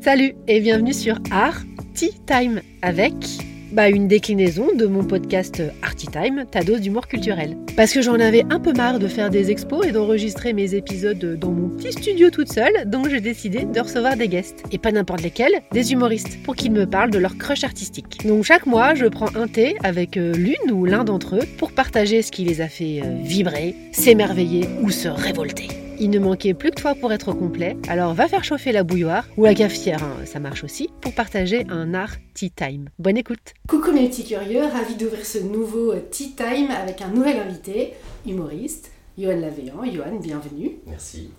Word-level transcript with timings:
Salut 0.00 0.34
et 0.48 0.60
bienvenue 0.60 0.92
sur 0.92 1.18
Art 1.30 1.62
Tea 1.94 2.12
Time 2.26 2.60
avec 2.82 3.14
bah, 3.74 3.88
une 3.88 4.06
déclinaison 4.06 4.68
de 4.76 4.86
mon 4.86 5.02
podcast 5.02 5.60
Arty 5.82 6.06
Time, 6.06 6.44
ta 6.50 6.62
dose 6.62 6.80
d'humour 6.80 7.08
culturel. 7.08 7.56
Parce 7.76 7.92
que 7.92 8.02
j'en 8.02 8.20
avais 8.20 8.44
un 8.50 8.60
peu 8.60 8.72
marre 8.72 9.00
de 9.00 9.08
faire 9.08 9.30
des 9.30 9.50
expos 9.50 9.84
et 9.84 9.90
d'enregistrer 9.90 10.52
mes 10.52 10.74
épisodes 10.74 11.38
dans 11.40 11.50
mon 11.50 11.70
petit 11.70 11.92
studio 11.92 12.30
toute 12.30 12.52
seule, 12.52 12.88
donc 12.88 13.08
j'ai 13.08 13.20
décidé 13.20 13.64
de 13.64 13.80
recevoir 13.80 14.16
des 14.16 14.28
guests. 14.28 14.62
Et 14.70 14.78
pas 14.78 14.92
n'importe 14.92 15.22
lesquels, 15.22 15.60
des 15.72 15.92
humoristes, 15.92 16.40
pour 16.44 16.54
qu'ils 16.54 16.72
me 16.72 16.86
parlent 16.86 17.10
de 17.10 17.18
leur 17.18 17.36
crush 17.36 17.64
artistique. 17.64 18.24
Donc 18.24 18.44
chaque 18.44 18.66
mois, 18.66 18.94
je 18.94 19.06
prends 19.06 19.34
un 19.34 19.48
thé 19.48 19.76
avec 19.82 20.16
euh, 20.16 20.32
l'une 20.34 20.70
ou 20.70 20.84
l'un 20.84 21.02
d'entre 21.02 21.36
eux 21.36 21.46
pour 21.58 21.72
partager 21.72 22.22
ce 22.22 22.30
qui 22.30 22.44
les 22.44 22.60
a 22.60 22.68
fait 22.68 23.00
euh, 23.02 23.16
vibrer, 23.22 23.74
s'émerveiller 23.90 24.68
ou 24.82 24.90
se 24.90 25.08
révolter. 25.08 25.83
Il 26.00 26.10
ne 26.10 26.18
manquait 26.18 26.54
plus 26.54 26.70
que 26.70 26.80
toi 26.80 26.94
pour 26.94 27.12
être 27.12 27.32
complet, 27.32 27.76
alors 27.88 28.14
va 28.14 28.26
faire 28.26 28.42
chauffer 28.42 28.72
la 28.72 28.82
bouilloire 28.82 29.28
ou 29.36 29.44
la 29.44 29.54
cafetière, 29.54 30.02
hein, 30.02 30.24
ça 30.24 30.40
marche 30.40 30.64
aussi, 30.64 30.90
pour 31.00 31.14
partager 31.14 31.64
un 31.68 31.94
art 31.94 32.16
tea 32.34 32.50
time. 32.50 32.88
Bonne 32.98 33.16
écoute 33.16 33.54
Coucou 33.68 33.92
mes 33.92 34.08
petits 34.08 34.24
curieux, 34.24 34.64
ravi 34.64 34.96
d'ouvrir 34.96 35.24
ce 35.24 35.38
nouveau 35.38 35.94
tea 36.10 36.34
time 36.34 36.70
avec 36.70 37.00
un 37.00 37.08
nouvel 37.08 37.38
invité, 37.38 37.94
humoriste, 38.26 38.90
Johan 39.16 39.40
Laveillant. 39.40 39.84
Johan, 39.84 40.18
bienvenue. 40.20 40.72
Merci. 40.86 41.30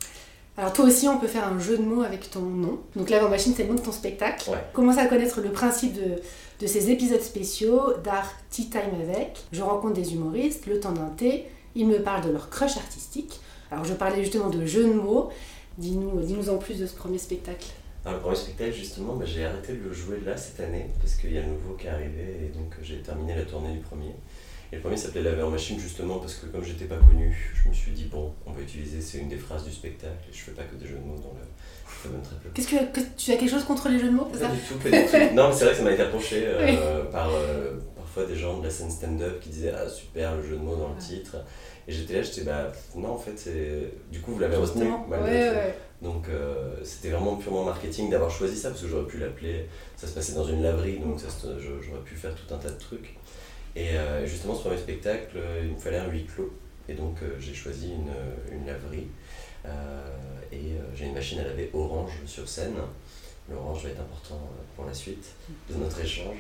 Alors 0.58 0.72
toi 0.72 0.86
aussi, 0.86 1.10
on 1.10 1.18
peut 1.18 1.28
faire 1.28 1.48
un 1.48 1.60
jeu 1.60 1.78
de 1.78 1.84
mots 1.84 2.04
avec 2.04 2.32
ton 2.32 2.40
nom. 2.40 2.80
Donc 2.96 3.10
là, 3.10 3.28
machine, 3.28 3.54
c'est 3.56 3.64
le 3.64 3.70
nom 3.70 3.76
de 3.76 3.82
ton 3.82 3.92
spectacle. 3.92 4.50
Ouais. 4.50 4.58
Commence 4.72 4.98
à 4.98 5.06
connaître 5.08 5.42
le 5.42 5.50
principe 5.50 5.94
de, 5.94 6.22
de 6.62 6.68
ces 6.68 6.90
épisodes 6.90 7.22
spéciaux 7.22 7.94
d'art 8.06 8.32
tea 8.52 8.70
time 8.70 9.02
avec. 9.02 9.44
Je 9.52 9.62
rencontre 9.62 9.96
des 9.96 10.14
humoristes, 10.14 10.66
le 10.68 10.80
temps 10.80 10.94
d'un 10.94 11.10
thé, 11.18 11.46
ils 11.76 11.86
me 11.86 12.00
parlent 12.00 12.26
de 12.26 12.32
leur 12.32 12.50
crush 12.50 12.78
artistique. 12.78 13.42
Alors 13.76 13.86
je 13.86 13.94
parlais 13.94 14.24
justement 14.24 14.50
de 14.50 14.66
jeux 14.66 14.86
de 14.88 14.94
mots. 14.94 15.30
Dis-nous 15.78 16.22
dis 16.22 16.50
en 16.50 16.58
plus 16.58 16.80
de 16.80 16.88
ce 16.88 16.96
premier 16.96 17.18
spectacle. 17.18 17.68
Alors, 18.06 18.18
le 18.20 18.22
premier 18.24 18.36
spectacle, 18.38 18.72
justement, 18.74 19.16
bah, 19.18 19.26
j'ai 19.28 19.44
arrêté 19.46 19.74
de 19.74 19.84
le 19.84 19.92
jouer 19.94 20.22
là 20.26 20.38
cette 20.38 20.62
année 20.62 20.86
parce 21.02 21.16
qu'il 21.16 21.34
y 21.34 21.38
a 21.38 21.42
le 21.42 21.48
nouveau 21.48 21.74
qui 21.74 21.88
est 21.88 21.90
arrivé 21.90 22.38
et 22.46 22.58
donc 22.58 22.74
j'ai 22.82 23.00
terminé 23.02 23.36
la 23.36 23.42
tournée 23.44 23.74
du 23.74 23.80
premier. 23.80 24.12
Et 24.72 24.78
le 24.78 24.82
premier 24.82 24.96
s'appelait 24.96 25.24
Laver 25.24 25.42
en 25.44 25.50
machine 25.50 25.78
justement 25.78 26.20
parce 26.20 26.36
que 26.36 26.46
comme 26.46 26.64
j'étais 26.64 26.86
pas 26.86 26.96
connu, 26.98 27.36
je 27.62 27.68
me 27.70 27.74
suis 27.74 27.92
dit 27.92 28.06
bon, 28.06 28.32
on 28.46 28.52
va 28.54 28.62
utiliser, 28.62 29.02
c'est 29.02 29.18
une 29.18 29.28
des 29.28 29.36
phrases 29.38 29.66
du 29.66 29.72
spectacle 29.74 30.24
et 30.30 30.34
je 30.34 30.40
fais 30.40 30.52
pas 30.52 30.64
que 30.64 30.76
des 30.76 30.88
jeux 30.88 30.96
de 30.96 31.06
mots 31.06 31.18
dans 31.18 31.34
le. 31.38 32.10
Donne 32.12 32.22
très 32.22 32.36
peu. 32.38 32.50
Qu'est-ce 32.54 32.68
que, 32.68 33.00
que- 33.02 33.06
tu 33.18 33.32
as 33.32 33.36
quelque 33.38 33.50
chose 33.50 33.64
contre 33.66 33.90
les 33.90 34.00
jeux 34.00 34.08
de 34.10 34.14
mots, 34.16 34.26
Pas 34.26 34.38
ça? 34.38 34.48
Du 34.48 34.60
tout, 34.60 34.76
pas 34.78 34.90
du 34.90 35.06
tout. 35.30 35.36
Non, 35.36 35.50
mais 35.50 35.54
c'est 35.56 35.66
vrai 35.66 35.72
que 35.74 35.78
ça 35.80 35.84
m'a 35.84 35.92
été 35.92 36.04
approché 36.04 36.44
euh, 36.46 37.04
par 37.06 37.30
euh, 37.34 37.74
parfois 37.96 38.26
des 38.26 38.36
gens 38.36 38.60
de 38.60 38.64
la 38.66 38.70
scène 38.70 38.92
stand-up 38.92 39.40
qui 39.42 39.50
disaient 39.50 39.74
Ah 39.76 39.90
super, 39.90 40.36
le 40.36 40.44
jeu 40.48 40.56
de 40.56 40.62
mots 40.62 40.76
dans 40.78 40.90
le 40.94 40.98
titre. 41.02 41.38
Et 41.88 41.92
j'étais 41.92 42.16
là, 42.16 42.22
j'étais 42.22 42.42
bah 42.42 42.72
non, 42.96 43.10
en 43.10 43.18
fait, 43.18 43.34
c'est. 43.38 43.92
Du 44.12 44.20
coup, 44.22 44.34
vous 44.34 44.40
l'avez 44.40 44.56
retenu 44.56 44.86
Ouais, 45.10 45.20
ouais. 45.20 45.76
Donc 46.02 46.28
euh, 46.30 46.76
c'était 46.84 47.10
vraiment 47.10 47.36
purement 47.36 47.64
marketing 47.64 48.10
d'avoir 48.10 48.30
choisi 48.30 48.58
ça 48.58 48.70
parce 48.70 48.82
que 48.82 48.88
j'aurais 48.88 49.08
pu 49.08 49.18
l'appeler, 49.18 49.68
ça 49.96 50.08
se 50.08 50.14
passait 50.14 50.34
dans 50.34 50.46
une 50.46 50.62
laverie 50.62 51.00
donc 51.00 51.20
ça 51.20 51.28
j'aurais 51.60 52.04
pu 52.04 52.16
faire 52.16 52.36
tout 52.36 52.54
un 52.54 52.58
tas 52.58 52.70
de 52.70 52.78
trucs. 52.78 53.16
Et 53.76 53.98
euh, 53.98 54.26
justement 54.26 54.56
ce 54.56 54.62
premier 54.62 54.78
spectacle, 54.78 55.38
il 55.64 55.72
me 55.72 55.78
fallait 55.78 55.98
un 55.98 56.08
huis 56.10 56.26
clos 56.26 56.54
et 56.88 56.94
donc 56.94 57.16
euh, 57.22 57.36
j'ai 57.40 57.54
choisi 57.54 57.92
une, 57.94 58.56
une 58.56 58.66
laverie 58.66 59.08
et 60.52 60.76
j'ai 60.96 61.06
une 61.06 61.16
machine 61.16 61.40
à 61.40 61.44
laver 61.44 61.72
orange 61.74 62.12
sur 62.28 62.48
scène. 62.48 62.76
L'orange 63.50 63.84
va 63.84 63.90
être 63.90 64.00
important 64.02 64.40
pour 64.76 64.86
la 64.86 64.94
suite 64.94 65.26
de 65.68 65.76
notre 65.76 66.00
échange. 66.02 66.38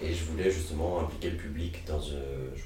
Et 0.00 0.14
je 0.14 0.24
voulais 0.24 0.50
justement 0.50 1.00
impliquer 1.00 1.28
le 1.28 1.36
public 1.36 1.84
dans... 1.86 2.00
je, 2.00 2.16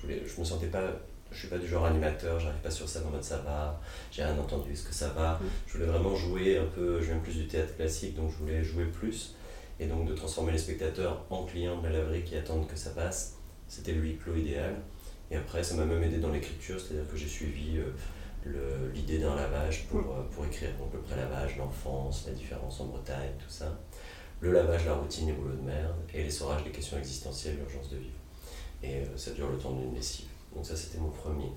voulais, 0.02 0.22
je 0.24 0.40
me 0.40 0.44
sentais 0.44 0.68
pas... 0.68 0.92
Je 1.30 1.38
suis 1.38 1.48
pas 1.48 1.58
du 1.58 1.68
genre 1.68 1.84
animateur, 1.84 2.40
j'arrive 2.40 2.60
pas 2.60 2.70
sur 2.70 2.88
scène 2.88 3.02
en 3.06 3.10
mode 3.10 3.22
ça 3.22 3.38
va, 3.38 3.80
j'ai 4.10 4.24
rien 4.24 4.38
entendu, 4.38 4.72
est-ce 4.72 4.84
que 4.84 4.94
ça 4.94 5.08
va 5.10 5.38
Je 5.66 5.74
voulais 5.74 5.86
vraiment 5.86 6.16
jouer 6.16 6.58
un 6.58 6.64
peu, 6.64 7.00
je 7.00 7.06
viens 7.06 7.18
plus 7.18 7.34
du 7.34 7.46
théâtre 7.46 7.76
classique, 7.76 8.16
donc 8.16 8.30
je 8.30 8.36
voulais 8.36 8.64
jouer 8.64 8.86
plus. 8.86 9.34
Et 9.80 9.86
donc 9.86 10.08
de 10.08 10.14
transformer 10.14 10.52
les 10.52 10.58
spectateurs 10.58 11.24
en 11.30 11.44
clients 11.44 11.80
de 11.80 11.86
la 11.86 11.98
laverie 11.98 12.24
qui 12.24 12.36
attendent 12.36 12.66
que 12.66 12.76
ça 12.76 12.90
passe, 12.90 13.36
c'était 13.68 13.92
le 13.92 14.00
huis 14.00 14.16
clos 14.16 14.34
idéal. 14.34 14.74
Et 15.30 15.36
après, 15.36 15.62
ça 15.62 15.74
m'a 15.74 15.84
même 15.84 16.02
aidé 16.02 16.18
dans 16.18 16.32
l'écriture, 16.32 16.80
c'est-à-dire 16.80 17.08
que 17.08 17.16
j'ai 17.16 17.28
suivi 17.28 17.78
euh, 18.46 18.90
l'idée 18.94 19.18
d'un 19.18 19.34
lavage 19.34 19.86
pour, 19.88 20.00
euh, 20.00 20.22
pour 20.30 20.46
écrire. 20.46 20.70
Donc 20.78 20.92
le 20.92 21.00
pré-lavage, 21.00 21.56
l'enfance, 21.58 22.24
la 22.26 22.32
différence 22.32 22.80
en 22.80 22.86
Bretagne, 22.86 23.32
tout 23.38 23.50
ça. 23.50 23.78
Le 24.40 24.52
lavage, 24.52 24.86
la 24.86 24.94
routine, 24.94 25.26
les 25.26 25.32
boulots 25.32 25.56
de 25.56 25.62
merde. 25.62 25.96
Et 26.14 26.22
l'essorage, 26.22 26.64
les 26.64 26.70
questions 26.70 26.98
existentielles, 26.98 27.56
l'urgence 27.56 27.90
de 27.90 27.96
vivre. 27.96 28.16
Et 28.82 28.96
euh, 28.96 29.16
ça 29.16 29.32
dure 29.32 29.50
le 29.50 29.58
temps 29.58 29.72
d'une 29.72 29.94
lessive. 29.94 30.26
Donc 30.58 30.66
ça, 30.66 30.74
c'était 30.74 30.98
mon 30.98 31.10
premier. 31.10 31.52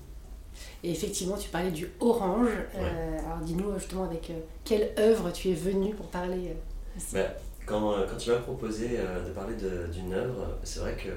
Et 0.84 0.92
effectivement, 0.92 1.36
tu 1.36 1.48
parlais 1.48 1.72
du 1.72 1.90
orange. 1.98 2.50
Euh, 2.76 3.18
alors 3.26 3.38
dis-nous 3.40 3.74
justement 3.76 4.04
avec 4.04 4.30
euh, 4.30 4.38
quelle 4.62 4.92
œuvre 4.96 5.32
tu 5.32 5.48
es 5.50 5.54
venu 5.54 5.92
pour 5.92 6.06
parler. 6.06 6.50
euh. 6.50 7.00
Bah, 7.12 7.34
quand, 7.66 7.94
euh, 7.94 8.06
quand 8.08 8.16
tu 8.16 8.30
m'as 8.30 8.36
proposé 8.36 8.90
euh, 8.92 9.26
de 9.26 9.32
parler 9.32 9.56
d'une 9.92 10.12
œuvre, 10.12 10.56
c'est 10.62 10.78
vrai 10.78 10.94
que 10.96 11.08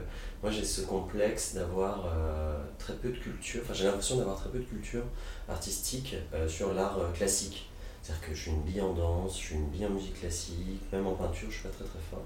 moi 0.41 0.51
j'ai 0.51 0.63
ce 0.63 0.81
complexe 0.81 1.53
d'avoir 1.53 2.06
euh, 2.07 2.57
très 2.79 2.94
peu 2.95 3.09
de 3.09 3.18
culture, 3.19 3.62
enfin 3.63 3.75
j'ai 3.75 3.84
l'impression 3.85 4.18
d'avoir 4.18 4.35
très 4.38 4.50
peu 4.50 4.57
de 4.57 4.63
culture 4.63 5.03
artistique 5.47 6.16
euh, 6.34 6.47
sur 6.47 6.74
l'art 6.74 6.97
euh, 6.97 7.12
classique. 7.12 7.69
C'est-à-dire 8.01 8.28
que 8.29 8.34
je 8.34 8.41
suis 8.41 8.51
une 8.51 8.62
bille 8.62 8.81
en 8.81 8.94
danse, 8.94 9.34
je 9.34 9.45
suis 9.45 9.56
une 9.56 9.68
bille 9.68 9.85
en 9.85 9.91
musique 9.91 10.19
classique, 10.19 10.81
même 10.91 11.06
en 11.06 11.13
peinture 11.13 11.50
je 11.51 11.56
suis 11.59 11.63
pas 11.63 11.69
très 11.75 11.85
très 11.85 12.00
fort. 12.09 12.24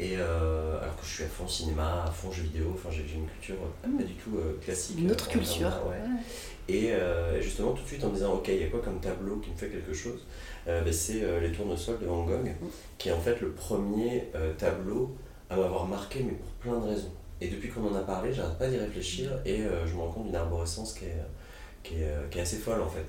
Et 0.00 0.16
euh, 0.16 0.80
alors 0.80 0.96
que 0.96 1.04
je 1.04 1.10
suis 1.10 1.24
à 1.24 1.26
fond 1.28 1.48
cinéma, 1.48 2.04
à 2.06 2.10
fond 2.10 2.30
jeux 2.30 2.44
vidéo, 2.44 2.72
enfin 2.74 2.88
j'ai 2.92 3.00
une 3.14 3.26
culture 3.26 3.56
euh, 3.84 3.96
pas 3.98 4.04
du 4.04 4.14
tout 4.14 4.36
euh, 4.36 4.56
classique. 4.62 4.98
Une 4.98 5.10
autre 5.10 5.28
culture. 5.28 5.72
ouais. 5.88 5.96
Et 6.68 6.92
euh, 6.92 7.40
justement, 7.40 7.72
tout 7.72 7.82
de 7.82 7.88
suite 7.88 8.04
en 8.04 8.08
me 8.08 8.14
disant, 8.14 8.34
ok, 8.34 8.48
il 8.48 8.60
y 8.60 8.64
a 8.64 8.68
quoi 8.68 8.80
comme 8.80 9.00
tableau 9.00 9.36
qui 9.36 9.50
me 9.50 9.56
fait 9.56 9.68
quelque 9.68 9.94
chose 9.94 10.26
ben, 10.66 10.92
C'est 10.92 11.40
Les 11.40 11.50
Tournesols 11.50 11.98
de 11.98 12.06
Van 12.06 12.24
Gogh, 12.24 12.52
qui 12.98 13.08
est 13.08 13.12
en 13.12 13.20
fait 13.20 13.40
le 13.40 13.52
premier 13.52 14.24
tableau 14.58 15.16
à 15.50 15.56
m'avoir 15.56 15.86
marqué, 15.86 16.22
mais 16.22 16.32
pour 16.32 16.50
plein 16.60 16.78
de 16.78 16.86
raisons. 16.92 17.10
Et 17.40 17.48
depuis 17.48 17.68
qu'on 17.70 17.86
en 17.86 17.94
a 17.94 18.00
parlé, 18.02 18.32
j'arrête 18.32 18.58
pas 18.58 18.68
d'y 18.68 18.76
réfléchir 18.76 19.30
et 19.46 19.62
euh, 19.62 19.86
je 19.86 19.94
me 19.94 20.00
rends 20.00 20.10
compte 20.10 20.26
d'une 20.26 20.34
arborescence 20.36 20.92
qui 20.92 21.04
est, 21.04 21.22
qui, 21.82 21.94
est, 22.02 22.30
qui 22.30 22.38
est 22.38 22.42
assez 22.42 22.56
folle 22.56 22.82
en 22.82 22.88
fait. 22.88 23.06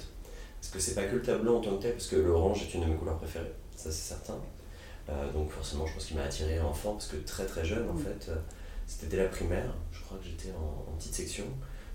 Parce 0.62 0.72
que 0.72 0.80
c'est 0.80 0.94
pas 0.94 1.04
que 1.04 1.16
le 1.16 1.22
tableau 1.22 1.58
en 1.58 1.62
tant 1.62 1.76
que 1.78 1.82
tel, 1.82 1.94
parce 1.94 2.08
que 2.08 2.16
l'orange 2.16 2.62
est 2.62 2.74
une 2.76 2.82
de 2.82 2.86
mes 2.86 2.96
couleurs 2.96 3.18
préférées, 3.18 3.52
ça 3.76 3.92
c'est 3.92 4.14
certain. 4.14 4.36
Euh, 5.10 5.32
donc 5.34 5.50
forcément, 5.52 5.86
je 5.88 5.94
pense 5.94 6.06
qu'il 6.06 6.18
m'a 6.18 6.24
attiré 6.24 6.60
enfant, 6.60 6.94
parce 6.94 7.08
que 7.08 7.18
très 7.18 7.46
très 7.46 7.66
jeune 7.66 7.90
en 7.90 7.94
Mm. 7.94 8.00
fait, 8.04 8.30
euh, 8.30 8.36
c'était 8.86 9.08
dès 9.08 9.18
la 9.18 9.28
primaire, 9.30 9.74
je 9.92 10.02
crois 10.02 10.18
que 10.20 10.26
j'étais 10.26 10.52
en, 10.56 10.92
en 10.92 10.96
petite 10.98 11.14
section, 11.16 11.46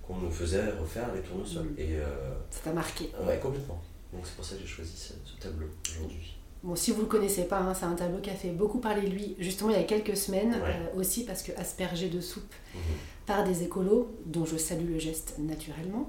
qu'on 0.02 0.16
nous 0.16 0.30
faisait 0.30 0.70
refaire 0.72 1.14
les 1.14 1.20
tournesols. 1.22 1.66
Mm. 1.68 1.74
Et 1.78 1.96
euh, 1.96 2.34
Ça 2.50 2.60
t'a 2.64 2.72
marqué. 2.72 3.10
ouais, 3.26 3.38
complètement. 3.38 3.80
Donc 4.12 4.22
c'est 4.24 4.34
pour 4.36 4.44
ça 4.44 4.54
que 4.56 4.62
j'ai 4.62 4.66
choisi 4.66 4.96
ce, 4.96 5.12
ce 5.24 5.40
tableau 5.40 5.66
aujourd'hui. 5.90 6.36
Bon, 6.62 6.74
si 6.74 6.92
vous 6.92 7.02
le 7.02 7.06
connaissez 7.08 7.44
pas, 7.44 7.58
hein, 7.58 7.74
c'est 7.74 7.84
un 7.84 7.94
tableau 7.94 8.20
qui 8.20 8.30
a 8.30 8.34
fait 8.34 8.48
beaucoup 8.50 8.78
parler 8.78 9.02
de 9.02 9.08
lui 9.14 9.36
justement 9.38 9.70
il 9.70 9.76
y 9.76 9.80
a 9.80 9.84
quelques 9.84 10.16
semaines, 10.16 10.52
Ouais. 10.62 10.92
aussi 10.96 11.24
parce 11.24 11.42
que 11.42 11.52
aspergé 11.58 12.08
de 12.08 12.20
soupe 12.20 12.54
Mhm. 12.74 12.80
par 13.26 13.44
des 13.44 13.62
écolos, 13.64 14.16
dont 14.26 14.44
je 14.46 14.56
salue 14.56 14.92
le 14.92 14.98
geste 14.98 15.34
naturellement. 15.38 16.08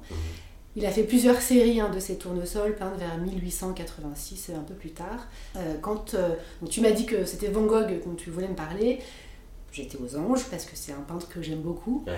Il 0.75 0.85
a 0.85 0.91
fait 0.91 1.03
plusieurs 1.03 1.41
séries 1.41 1.79
hein, 1.79 1.89
de 1.89 1.99
ces 1.99 2.17
tournesols, 2.17 2.75
peintes 2.75 2.97
vers 2.99 3.17
1886, 3.17 4.51
un 4.55 4.59
peu 4.63 4.73
plus 4.73 4.91
tard. 4.91 5.27
Euh, 5.55 5.75
quand 5.81 6.13
euh, 6.13 6.29
donc 6.61 6.69
tu 6.69 6.81
m'as 6.81 6.91
dit 6.91 7.05
que 7.05 7.25
c'était 7.25 7.47
Van 7.47 7.61
Gogh 7.63 8.01
dont 8.05 8.15
tu 8.15 8.29
voulais 8.29 8.47
me 8.49 8.55
parler, 8.55 8.99
j'étais 9.71 9.97
aux 9.97 10.17
anges 10.17 10.43
parce 10.51 10.65
que 10.65 10.75
c'est 10.75 10.91
un 10.91 11.01
peintre 11.01 11.29
que 11.29 11.41
j'aime 11.41 11.61
beaucoup, 11.61 12.03
Ouais. 12.07 12.13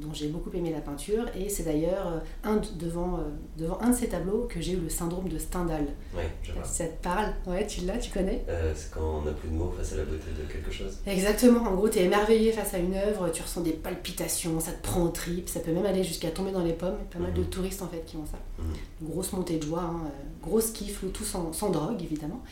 Dont 0.00 0.12
j'ai 0.14 0.28
beaucoup 0.28 0.50
aimé 0.54 0.70
la 0.70 0.80
peinture, 0.80 1.24
et 1.36 1.48
c'est 1.48 1.64
d'ailleurs 1.64 2.06
euh, 2.06 2.18
un 2.44 2.56
de- 2.56 2.68
devant, 2.78 3.18
euh, 3.18 3.22
devant 3.56 3.78
un 3.80 3.90
de 3.90 3.94
ces 3.96 4.08
tableaux 4.08 4.46
que 4.48 4.60
j'ai 4.60 4.72
eu 4.72 4.76
le 4.80 4.88
syndrome 4.88 5.28
de 5.28 5.38
Stendhal. 5.38 5.86
Ouais, 6.16 6.28
je 6.42 6.52
vois. 6.52 6.64
Ça 6.64 6.84
te 6.86 7.02
parle, 7.02 7.32
ouais, 7.46 7.66
tu 7.66 7.82
l'as, 7.82 7.98
tu 7.98 8.10
connais? 8.10 8.44
Euh, 8.48 8.72
c'est 8.74 8.90
quand 8.90 9.18
on 9.18 9.22
n'a 9.22 9.32
plus 9.32 9.48
de 9.48 9.54
mots 9.54 9.72
face 9.76 9.92
à 9.92 9.96
la 9.96 10.04
beauté 10.04 10.24
de 10.38 10.50
quelque 10.52 10.70
chose. 10.70 10.98
Exactement, 11.06 11.60
en 11.62 11.74
gros, 11.74 11.88
tu 11.88 11.98
es 11.98 12.04
émerveillé 12.04 12.52
face 12.52 12.74
à 12.74 12.78
une 12.78 12.94
œuvre, 12.94 13.28
tu 13.30 13.42
ressens 13.42 13.60
des 13.62 13.72
palpitations, 13.72 14.58
ça 14.60 14.72
te 14.72 14.82
prend 14.82 15.02
aux 15.02 15.08
tripes, 15.08 15.48
ça 15.48 15.60
peut 15.60 15.72
même 15.72 15.86
aller 15.86 16.04
jusqu'à 16.04 16.30
tomber 16.30 16.52
dans 16.52 16.64
les 16.64 16.72
pommes. 16.72 16.96
Il 16.98 17.04
y 17.04 17.06
a 17.06 17.12
pas 17.12 17.18
mal 17.18 17.32
de 17.34 17.40
Mhm. 17.42 17.48
touristes 17.50 17.82
en 17.82 17.88
fait 17.88 18.04
qui 18.06 18.16
ont 18.16 18.26
ça. 18.26 18.38
Mhm. 18.58 18.64
Une 19.02 19.08
grosse 19.08 19.32
montée 19.32 19.58
de 19.58 19.64
joie, 19.64 19.82
hein, 19.82 20.10
grosse 20.42 20.70
kiff, 20.70 21.02
le 21.02 21.10
tout 21.10 21.24
sans, 21.24 21.52
sans 21.52 21.70
drogue 21.70 22.02
évidemment. 22.02 22.42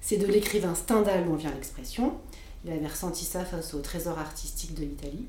C'est 0.00 0.18
de 0.18 0.26
l'écrivain 0.26 0.74
Stendhal 0.74 1.24
dont 1.26 1.34
vient 1.34 1.50
l'expression. 1.52 2.14
Il 2.64 2.72
avait 2.72 2.86
ressenti 2.86 3.24
ça 3.24 3.44
face 3.44 3.74
au 3.74 3.78
trésor 3.80 4.18
artistique 4.18 4.74
de 4.74 4.80
l'Italie, 4.82 5.26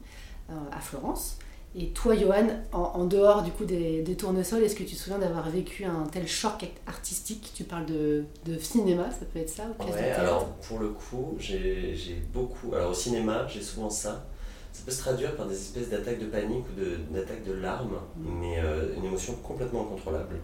euh, 0.50 0.54
à 0.72 0.80
Florence. 0.80 1.38
Et 1.80 1.90
toi, 1.90 2.16
Johan, 2.16 2.48
en, 2.72 2.80
en 2.80 3.06
dehors 3.06 3.44
du 3.44 3.52
coup 3.52 3.64
des, 3.66 4.02
des 4.02 4.16
tournesols, 4.16 4.64
est-ce 4.64 4.76
que 4.76 4.84
tu 4.84 4.96
te 4.96 5.00
souviens 5.00 5.20
d'avoir 5.20 5.48
vécu 5.50 5.84
un 5.86 6.06
tel 6.12 6.28
choc 6.28 6.66
artistique? 6.88 7.52
Tu 7.54 7.66
parles 7.66 7.86
de, 7.86 8.24
de 8.46 8.58
cinéma, 8.58 9.12
ça 9.12 9.26
peut 9.32 9.38
être 9.40 9.50
ça, 9.50 9.64
ou 9.80 9.84
Ouais, 9.84 10.12
alors 10.12 10.48
pour 10.68 10.80
le 10.80 10.90
coup, 10.90 11.36
j'ai 11.40 11.96
beaucoup. 12.34 12.74
Alors 12.74 12.92
au 12.92 12.96
cinéma, 12.96 13.46
j'ai 13.48 13.62
souvent 13.62 13.92
ça. 13.92 14.26
Ça 14.74 14.82
peut 14.86 14.92
se 14.92 15.00
traduire 15.00 15.36
par 15.36 15.46
des 15.48 15.56
espèces 15.56 15.90
d'attaques 15.90 16.20
de 16.20 16.26
panique 16.26 16.66
ou 16.78 17.14
d'attaques 17.14 17.44
de, 17.44 17.54
larmes, 17.54 17.98
Mm. 18.16 18.40
mais 18.42 18.60
euh, 18.60 18.96
une 18.98 19.06
émotion 19.06 19.34
complètement 19.44 19.82
incontrôlable. 19.82 20.36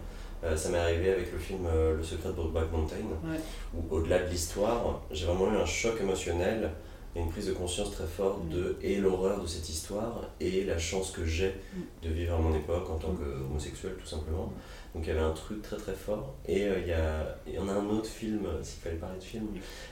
Euh, 0.44 0.56
ça 0.56 0.68
m'est 0.68 0.78
arrivé 0.78 1.10
avec 1.10 1.32
le 1.32 1.38
film 1.38 1.66
euh, 1.66 1.96
Le 1.96 2.02
secret 2.04 2.28
de 2.28 2.34
Brokeback 2.34 2.70
Mountain, 2.70 2.96
Ouais. 3.24 3.38
où 3.74 3.94
au-delà 3.94 4.20
de 4.20 4.30
l'histoire, 4.30 5.02
j'ai 5.10 5.26
vraiment 5.26 5.52
eu 5.52 5.56
un 5.56 5.64
choc 5.66 6.00
émotionnel 6.00 6.70
il 7.14 7.18
y 7.18 7.22
a 7.22 7.26
une 7.26 7.30
prise 7.30 7.46
de 7.46 7.52
conscience 7.52 7.92
très 7.92 8.06
forte 8.06 8.48
de 8.48 8.76
et 8.82 8.96
l'horreur 8.96 9.40
de 9.40 9.46
cette 9.46 9.68
histoire 9.68 10.30
et 10.40 10.64
la 10.64 10.78
chance 10.78 11.12
que 11.12 11.24
j'ai 11.24 11.54
de 12.02 12.10
vivre 12.10 12.34
à 12.34 12.38
mon 12.38 12.54
époque 12.54 12.90
en 12.90 12.96
tant 12.96 13.14
qu'homosexuel 13.14 13.94
tout 14.00 14.06
simplement. 14.06 14.52
Donc 14.94 15.04
il 15.04 15.08
y 15.08 15.10
avait 15.12 15.20
un 15.20 15.32
truc 15.32 15.62
très 15.62 15.76
très 15.76 15.92
fort. 15.92 16.34
Et 16.46 16.64
euh, 16.64 16.78
il 16.80 16.88
y, 16.88 16.92
a, 16.92 17.60
en 17.60 17.68
a 17.68 17.72
un 17.72 17.88
autre 17.88 18.08
film, 18.08 18.46
s'il 18.62 18.80
fallait 18.80 18.96
parler 18.96 19.18
de 19.18 19.24
film, 19.24 19.46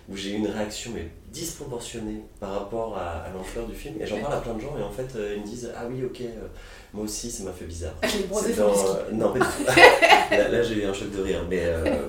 où 0.09 0.17
j'ai 0.17 0.31
eu 0.31 0.35
une 0.35 0.47
réaction 0.47 0.93
mais 0.95 1.09
disproportionnée 1.31 2.23
par 2.39 2.53
rapport 2.53 2.97
à, 2.97 3.29
l'ampleur 3.33 3.67
du 3.67 3.75
film. 3.75 4.01
Et 4.01 4.07
j'en 4.07 4.21
parle 4.21 4.35
à 4.35 4.41
plein 4.41 4.55
de 4.55 4.61
gens 4.61 4.77
et 4.79 4.83
en 4.83 4.91
fait 4.91 5.09
ils 5.15 5.43
me 5.43 5.47
disent 5.47 5.73
Ah 5.77 5.87
oui, 5.89 6.05
ok, 6.05 6.23
moi 6.93 7.05
aussi 7.05 7.31
ça 7.31 7.45
m'a 7.45 7.53
fait 7.53 7.67
bizarre. 7.67 7.95
dans... 8.01 9.17
Non, 9.17 9.33
du 9.33 9.41
tout. 9.41 9.47
là, 10.31 10.63
j'ai 10.63 10.75
eu 10.75 10.85
un 10.85 10.93
choc 10.93 11.11
de 11.11 11.23
rire. 11.23 11.45
Mais 11.49 11.65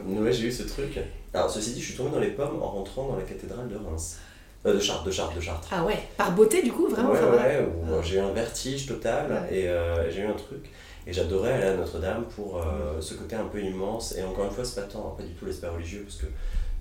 ouais, 0.07 0.33
j'ai 0.33 0.47
eu 0.47 0.51
ce 0.51 0.63
truc. 0.63 0.99
Alors 1.33 1.49
ceci 1.49 1.73
dit, 1.73 1.81
je 1.81 1.87
suis 1.87 1.97
tombé 1.97 2.11
dans 2.11 2.19
les 2.19 2.31
pommes 2.31 2.61
en 2.61 2.69
rentrant 2.69 3.07
dans 3.07 3.15
la 3.15 3.23
cathédrale 3.23 3.67
de 3.67 3.75
Reims. 3.75 4.17
Euh, 4.65 4.73
de 4.73 4.79
Chartres, 4.79 5.03
de 5.03 5.11
Chartres, 5.11 5.35
de 5.35 5.41
Chartres. 5.41 5.67
Ah 5.71 5.83
ouais, 5.83 5.99
par 6.15 6.31
beauté 6.33 6.61
du 6.61 6.71
coup, 6.71 6.87
vraiment 6.87 7.11
Ouais, 7.11 7.19
ouais, 7.19 7.67
ah. 7.87 8.01
j'ai 8.01 8.15
eu 8.15 8.19
un 8.19 8.31
vertige 8.31 8.85
total 8.85 9.47
et 9.51 9.67
euh, 9.67 10.09
j'ai 10.09 10.21
eu 10.21 10.25
un 10.25 10.33
truc. 10.33 10.69
Et 11.05 11.11
j'adorais 11.11 11.53
aller 11.53 11.65
à 11.65 11.75
Notre-Dame 11.75 12.25
pour 12.33 12.57
euh, 12.57 13.01
ce 13.01 13.15
côté 13.15 13.35
un 13.35 13.45
peu 13.45 13.61
immense. 13.61 14.15
Et 14.17 14.23
encore 14.23 14.45
une 14.45 14.51
fois, 14.51 14.63
c'est 14.63 14.79
pas 14.79 14.87
tant, 14.87 15.15
pas 15.17 15.23
du 15.23 15.33
tout 15.33 15.45
l'aspect 15.45 15.67
religieux, 15.67 16.03
parce 16.03 16.15
que 16.15 16.27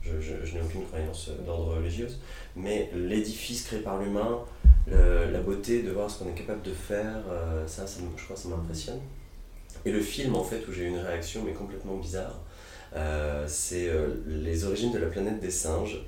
je, 0.03 0.11
je, 0.45 0.55
n'ai 0.55 0.61
aucune 0.61 0.85
croyance 0.87 1.31
d'ordre 1.45 1.75
religieuse, 1.77 2.21
mais 2.55 2.91
l'édifice 2.95 3.65
créé 3.65 3.81
par 3.81 3.99
l'humain, 4.01 4.41
la 4.89 5.41
beauté 5.41 5.83
de 5.83 5.91
voir 5.91 6.09
ce 6.09 6.21
qu'on 6.21 6.31
est 6.31 6.35
capable 6.35 6.63
de 6.63 6.73
faire, 6.73 7.21
ça, 7.67 7.87
ça, 7.87 8.01
je 8.17 8.25
crois, 8.25 8.37
ça 8.37 8.49
m'impressionne. 8.49 9.01
Et 9.85 9.91
le 9.91 10.01
film, 10.01 10.37
en 10.37 10.45
fait, 10.45 10.67
où 10.69 10.73
j'ai 10.73 10.85
eu 10.85 10.89
une 10.89 10.99
réaction, 10.99 11.43
mais 11.45 11.53
complètement 11.53 11.97
bizarre, 11.97 12.41
c'est 13.47 13.91
Les 14.27 14.65
origines 14.65 14.93
de 14.93 14.99
la 14.99 15.07
planète 15.07 15.41
des 15.41 15.51
singes 15.51 16.01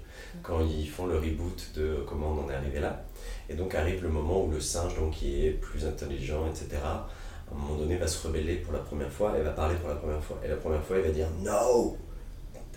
quand 0.43 0.61
ils 0.61 0.89
font 0.89 1.07
le 1.07 1.17
reboot 1.17 1.73
de 1.77 1.99
comment 2.07 2.33
on 2.33 2.45
en 2.45 2.51
est 2.51 2.55
arrivé 2.55 2.81
là. 2.81 3.05
Et 3.49 3.55
donc 3.55 3.75
arrive 3.75 4.03
le 4.03 4.09
moment 4.09 4.45
où 4.45 4.51
le 4.51 4.61
singe, 4.61 4.97
donc, 4.97 5.13
qui 5.13 5.47
est 5.47 5.51
plus 5.51 5.85
intelligent, 5.87 6.47
etc., 6.49 6.81
à 6.85 7.07
un 7.55 7.59
moment 7.59 7.77
donné 7.77 7.97
va 7.97 8.07
se 8.07 8.27
rebeller 8.27 8.57
pour 8.57 8.73
la 8.73 8.79
première 8.79 9.11
fois 9.11 9.37
et 9.39 9.43
va 9.43 9.51
parler 9.51 9.77
pour 9.77 9.89
la 9.89 9.97
première 9.97 10.23
fois. 10.23 10.41
Et 10.45 10.49
la 10.49 10.57
première 10.57 10.83
fois, 10.83 10.97
il 10.97 11.03
va 11.03 11.11
dire 11.11 11.29
No 11.43 11.97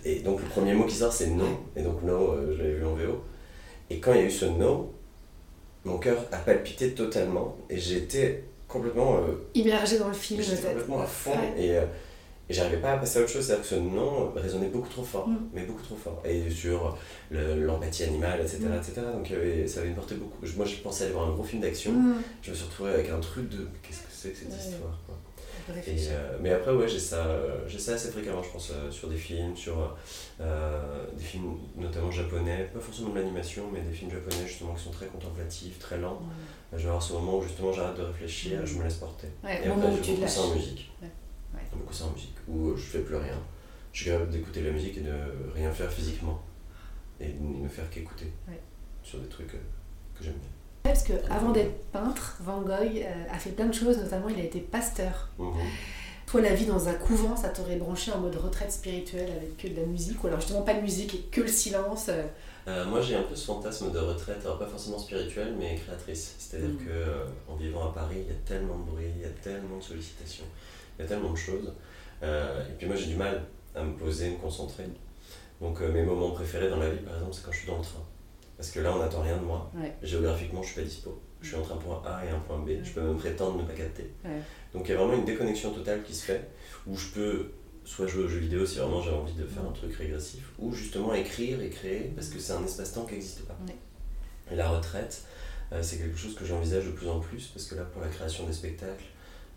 Et 0.04 0.20
donc 0.20 0.40
le 0.40 0.46
premier 0.46 0.74
mot 0.74 0.84
qui 0.84 0.94
sort, 0.94 1.12
c'est 1.12 1.28
non. 1.28 1.58
Et 1.74 1.82
donc 1.82 2.02
no, 2.02 2.32
euh, 2.32 2.54
je 2.56 2.62
l'avais 2.62 2.74
vu 2.74 2.84
en 2.84 2.94
VO. 2.94 3.24
Et 3.90 3.98
quand 3.98 4.12
il 4.12 4.20
y 4.20 4.22
a 4.24 4.26
eu 4.26 4.30
ce 4.30 4.44
no, 4.44 4.92
mon 5.84 5.98
cœur 5.98 6.18
a 6.32 6.36
palpité 6.36 6.92
totalement 6.92 7.56
et 7.70 7.78
j'étais 7.78 8.44
complètement. 8.66 9.16
Euh, 9.16 9.48
Immergé 9.54 9.98
dans 9.98 10.08
le 10.08 10.14
film. 10.14 10.42
J'étais 10.42 10.68
complètement 10.68 11.00
à 11.00 11.06
fond. 11.06 11.32
Et, 11.56 11.78
euh, 11.78 11.86
et 12.48 12.54
j'arrivais 12.54 12.78
pas 12.78 12.92
à 12.92 12.98
passer 12.98 13.18
à 13.18 13.22
autre 13.22 13.30
chose, 13.30 13.44
c'est-à-dire 13.44 13.62
que 13.62 13.68
ce 13.68 13.74
nom 13.74 14.32
résonnait 14.34 14.68
beaucoup 14.68 14.88
trop 14.88 15.02
fort, 15.02 15.28
mm. 15.28 15.48
mais 15.52 15.64
beaucoup 15.64 15.82
trop 15.82 15.96
fort. 15.96 16.22
Et 16.24 16.50
sur 16.50 16.96
l'empathie 17.30 18.04
animale, 18.04 18.40
etc., 18.40 18.60
mm. 18.60 18.76
etc. 18.76 18.92
Donc 19.12 19.32
ça 19.68 19.80
avait 19.80 19.90
porté 19.90 20.14
beaucoup. 20.14 20.44
Moi, 20.56 20.66
je 20.66 20.76
pensais 20.76 21.04
aller 21.04 21.12
voir 21.12 21.28
un 21.28 21.32
gros 21.32 21.44
film 21.44 21.62
d'action, 21.62 21.92
mm. 21.92 22.22
je 22.42 22.50
me 22.50 22.54
suis 22.54 22.64
retrouvé 22.64 22.90
avec 22.90 23.10
un 23.10 23.20
truc 23.20 23.48
de 23.48 23.68
qu'est-ce 23.82 24.00
que 24.00 24.08
c'est 24.10 24.30
que 24.30 24.38
cette 24.38 24.48
histoire 24.48 24.98
quoi. 25.06 25.16
Euh, 25.70 26.38
mais 26.40 26.52
après, 26.52 26.72
ouais, 26.72 26.88
j'ai 26.88 26.98
ça, 26.98 27.26
j'ai 27.66 27.78
ça 27.78 27.92
assez 27.92 28.10
fréquemment, 28.10 28.42
je 28.42 28.50
pense, 28.50 28.70
euh, 28.70 28.90
sur 28.90 29.08
des 29.08 29.16
films, 29.16 29.56
sur 29.56 29.96
euh, 30.40 31.04
des 31.16 31.24
films 31.24 31.56
notamment 31.76 32.10
japonais, 32.10 32.70
pas 32.72 32.80
forcément 32.80 33.10
de 33.10 33.18
l'animation, 33.18 33.64
mais 33.72 33.80
des 33.80 33.92
films 33.92 34.10
japonais 34.10 34.46
justement 34.46 34.74
qui 34.74 34.84
sont 34.84 34.90
très 34.90 35.06
contemplatifs, 35.06 35.78
très 35.78 35.98
lents. 35.98 36.20
Je 36.72 36.78
vais 36.78 36.88
avoir 36.88 37.02
ce 37.02 37.12
moment 37.14 37.38
où 37.38 37.42
justement 37.42 37.72
j'arrête 37.72 37.96
de 37.96 38.02
réfléchir, 38.02 38.64
je 38.64 38.74
me 38.76 38.84
laisse 38.84 38.94
porter. 38.94 39.28
et 39.44 39.68
après, 39.68 39.88
je 40.02 40.26
ça 40.26 40.42
en 40.42 40.54
musique 40.54 40.90
beaucoup 41.78 41.92
ça 41.92 42.04
en 42.04 42.10
musique, 42.10 42.36
où 42.46 42.68
euh, 42.68 42.76
je 42.76 42.82
fais 42.82 43.00
plus 43.00 43.16
rien. 43.16 43.38
Je 43.92 44.02
suis 44.02 44.10
capable 44.10 44.30
d'écouter 44.30 44.62
la 44.62 44.70
musique 44.70 44.98
et 44.98 45.00
de 45.00 45.12
rien 45.54 45.70
faire 45.72 45.90
physiquement, 45.90 46.42
et 47.20 47.28
de 47.28 47.42
ne 47.42 47.68
faire 47.68 47.88
qu'écouter 47.90 48.30
sur 49.02 49.18
des 49.20 49.28
trucs 49.28 49.54
euh, 49.54 49.58
que 50.16 50.24
j'aime 50.24 50.34
bien. 50.34 50.50
Parce 50.82 51.02
qu'avant 51.02 51.52
d'être 51.52 51.90
peintre, 51.90 52.36
Van 52.40 52.60
Gogh 52.60 52.96
euh, 52.96 53.24
a 53.30 53.38
fait 53.38 53.50
plein 53.50 53.66
de 53.66 53.74
choses, 53.74 53.98
notamment 53.98 54.28
il 54.28 54.38
a 54.38 54.44
été 54.44 54.60
pasteur. 54.60 55.30
Mhm. 55.38 55.52
Toi, 56.26 56.42
la 56.42 56.54
vie 56.54 56.66
dans 56.66 56.88
un 56.88 56.92
couvent, 56.92 57.36
ça 57.36 57.48
t'aurait 57.48 57.76
branché 57.76 58.12
en 58.12 58.18
mode 58.18 58.36
retraite 58.36 58.70
spirituelle 58.70 59.30
avec 59.30 59.56
que 59.56 59.68
de 59.68 59.80
la 59.80 59.86
musique, 59.86 60.22
ou 60.22 60.26
alors 60.26 60.40
justement 60.40 60.60
pas 60.60 60.74
de 60.74 60.82
musique 60.82 61.14
et 61.14 61.20
que 61.30 61.40
le 61.40 61.48
silence 61.48 62.10
moi 62.86 63.00
j'ai 63.00 63.16
un 63.16 63.22
peu 63.22 63.34
ce 63.34 63.46
fantasme 63.46 63.90
de 63.90 63.98
retraite, 63.98 64.40
alors 64.44 64.58
pas 64.58 64.66
forcément 64.66 64.98
spirituelle, 64.98 65.54
mais 65.58 65.76
créatrice. 65.76 66.34
C'est-à-dire 66.38 66.76
qu'en 66.76 66.82
mhm. 66.82 66.86
que 66.86 67.52
en 67.52 67.56
vivant 67.56 67.88
à 67.88 67.94
Paris, 67.94 68.16
il 68.20 68.28
y 68.28 68.30
a 68.30 68.40
tellement 68.44 68.76
de 68.76 68.90
bruit, 68.90 69.06
il 69.16 69.22
y 69.22 69.24
a 69.24 69.30
tellement 69.42 69.78
de 69.78 69.82
sollicitations 69.82 70.44
il 70.98 71.02
y 71.02 71.04
a 71.04 71.08
tellement 71.08 71.32
de 71.32 71.36
choses. 71.36 71.72
Euh, 72.22 72.68
et 72.68 72.72
puis 72.72 72.86
moi 72.86 72.96
j'ai 72.96 73.06
du 73.06 73.16
mal 73.16 73.42
à 73.74 73.82
me 73.82 73.92
poser, 73.96 74.30
me 74.30 74.36
concentrer. 74.36 74.84
Donc 75.60 75.80
euh, 75.80 75.92
mes 75.92 76.02
moments 76.02 76.30
préférés 76.30 76.68
dans 76.68 76.78
la 76.78 76.90
vie 76.90 76.98
par 76.98 77.14
exemple 77.14 77.34
c'est 77.34 77.44
quand 77.44 77.52
je 77.52 77.58
suis 77.58 77.68
dans 77.68 77.78
le 77.78 77.84
train. 77.84 78.04
Parce 78.56 78.70
que 78.70 78.80
là 78.80 78.92
on 78.94 78.98
n'attend 78.98 79.22
rien 79.22 79.36
de 79.36 79.44
moi. 79.44 79.70
Géographiquement 80.02 80.62
je 80.62 80.72
suis 80.72 80.80
pas 80.80 80.86
dispo. 80.86 81.20
Je 81.40 81.48
suis 81.48 81.56
entre 81.56 81.72
un 81.72 81.76
point 81.76 82.02
A 82.04 82.24
et 82.24 82.30
un 82.30 82.40
point 82.40 82.58
B. 82.58 82.70
Je 82.82 82.90
peux 82.90 83.00
même 83.00 83.16
prétendre 83.16 83.58
ne 83.58 83.62
pas 83.62 83.74
capter. 83.74 84.10
Donc 84.72 84.88
il 84.88 84.90
y 84.90 84.94
a 84.94 84.96
vraiment 84.98 85.14
une 85.14 85.24
déconnexion 85.24 85.72
totale 85.72 86.02
qui 86.02 86.14
se 86.14 86.24
fait 86.24 86.48
où 86.86 86.96
je 86.96 87.08
peux 87.08 87.52
soit 87.84 88.06
jouer 88.06 88.24
aux 88.24 88.28
jeux 88.28 88.38
vidéo 88.40 88.66
si 88.66 88.78
vraiment 88.78 89.00
j'ai 89.00 89.10
envie 89.10 89.32
de 89.32 89.46
faire 89.46 89.64
un 89.64 89.72
truc 89.72 89.94
régressif, 89.94 90.52
ou 90.58 90.72
justement 90.74 91.14
écrire 91.14 91.62
et 91.62 91.70
créer 91.70 92.12
parce 92.14 92.28
que 92.28 92.38
c'est 92.38 92.52
un 92.52 92.62
espace-temps 92.62 93.06
qui 93.06 93.14
n'existe 93.14 93.46
pas. 93.46 93.56
Et 94.50 94.56
la 94.56 94.68
retraite, 94.68 95.22
euh, 95.72 95.82
c'est 95.82 95.96
quelque 95.96 96.18
chose 96.18 96.34
que 96.34 96.44
j'envisage 96.44 96.84
de 96.84 96.90
plus 96.90 97.08
en 97.08 97.20
plus 97.20 97.46
parce 97.46 97.64
que 97.66 97.74
là 97.76 97.84
pour 97.84 98.02
la 98.02 98.08
création 98.08 98.46
des 98.46 98.52
spectacles, 98.52 99.04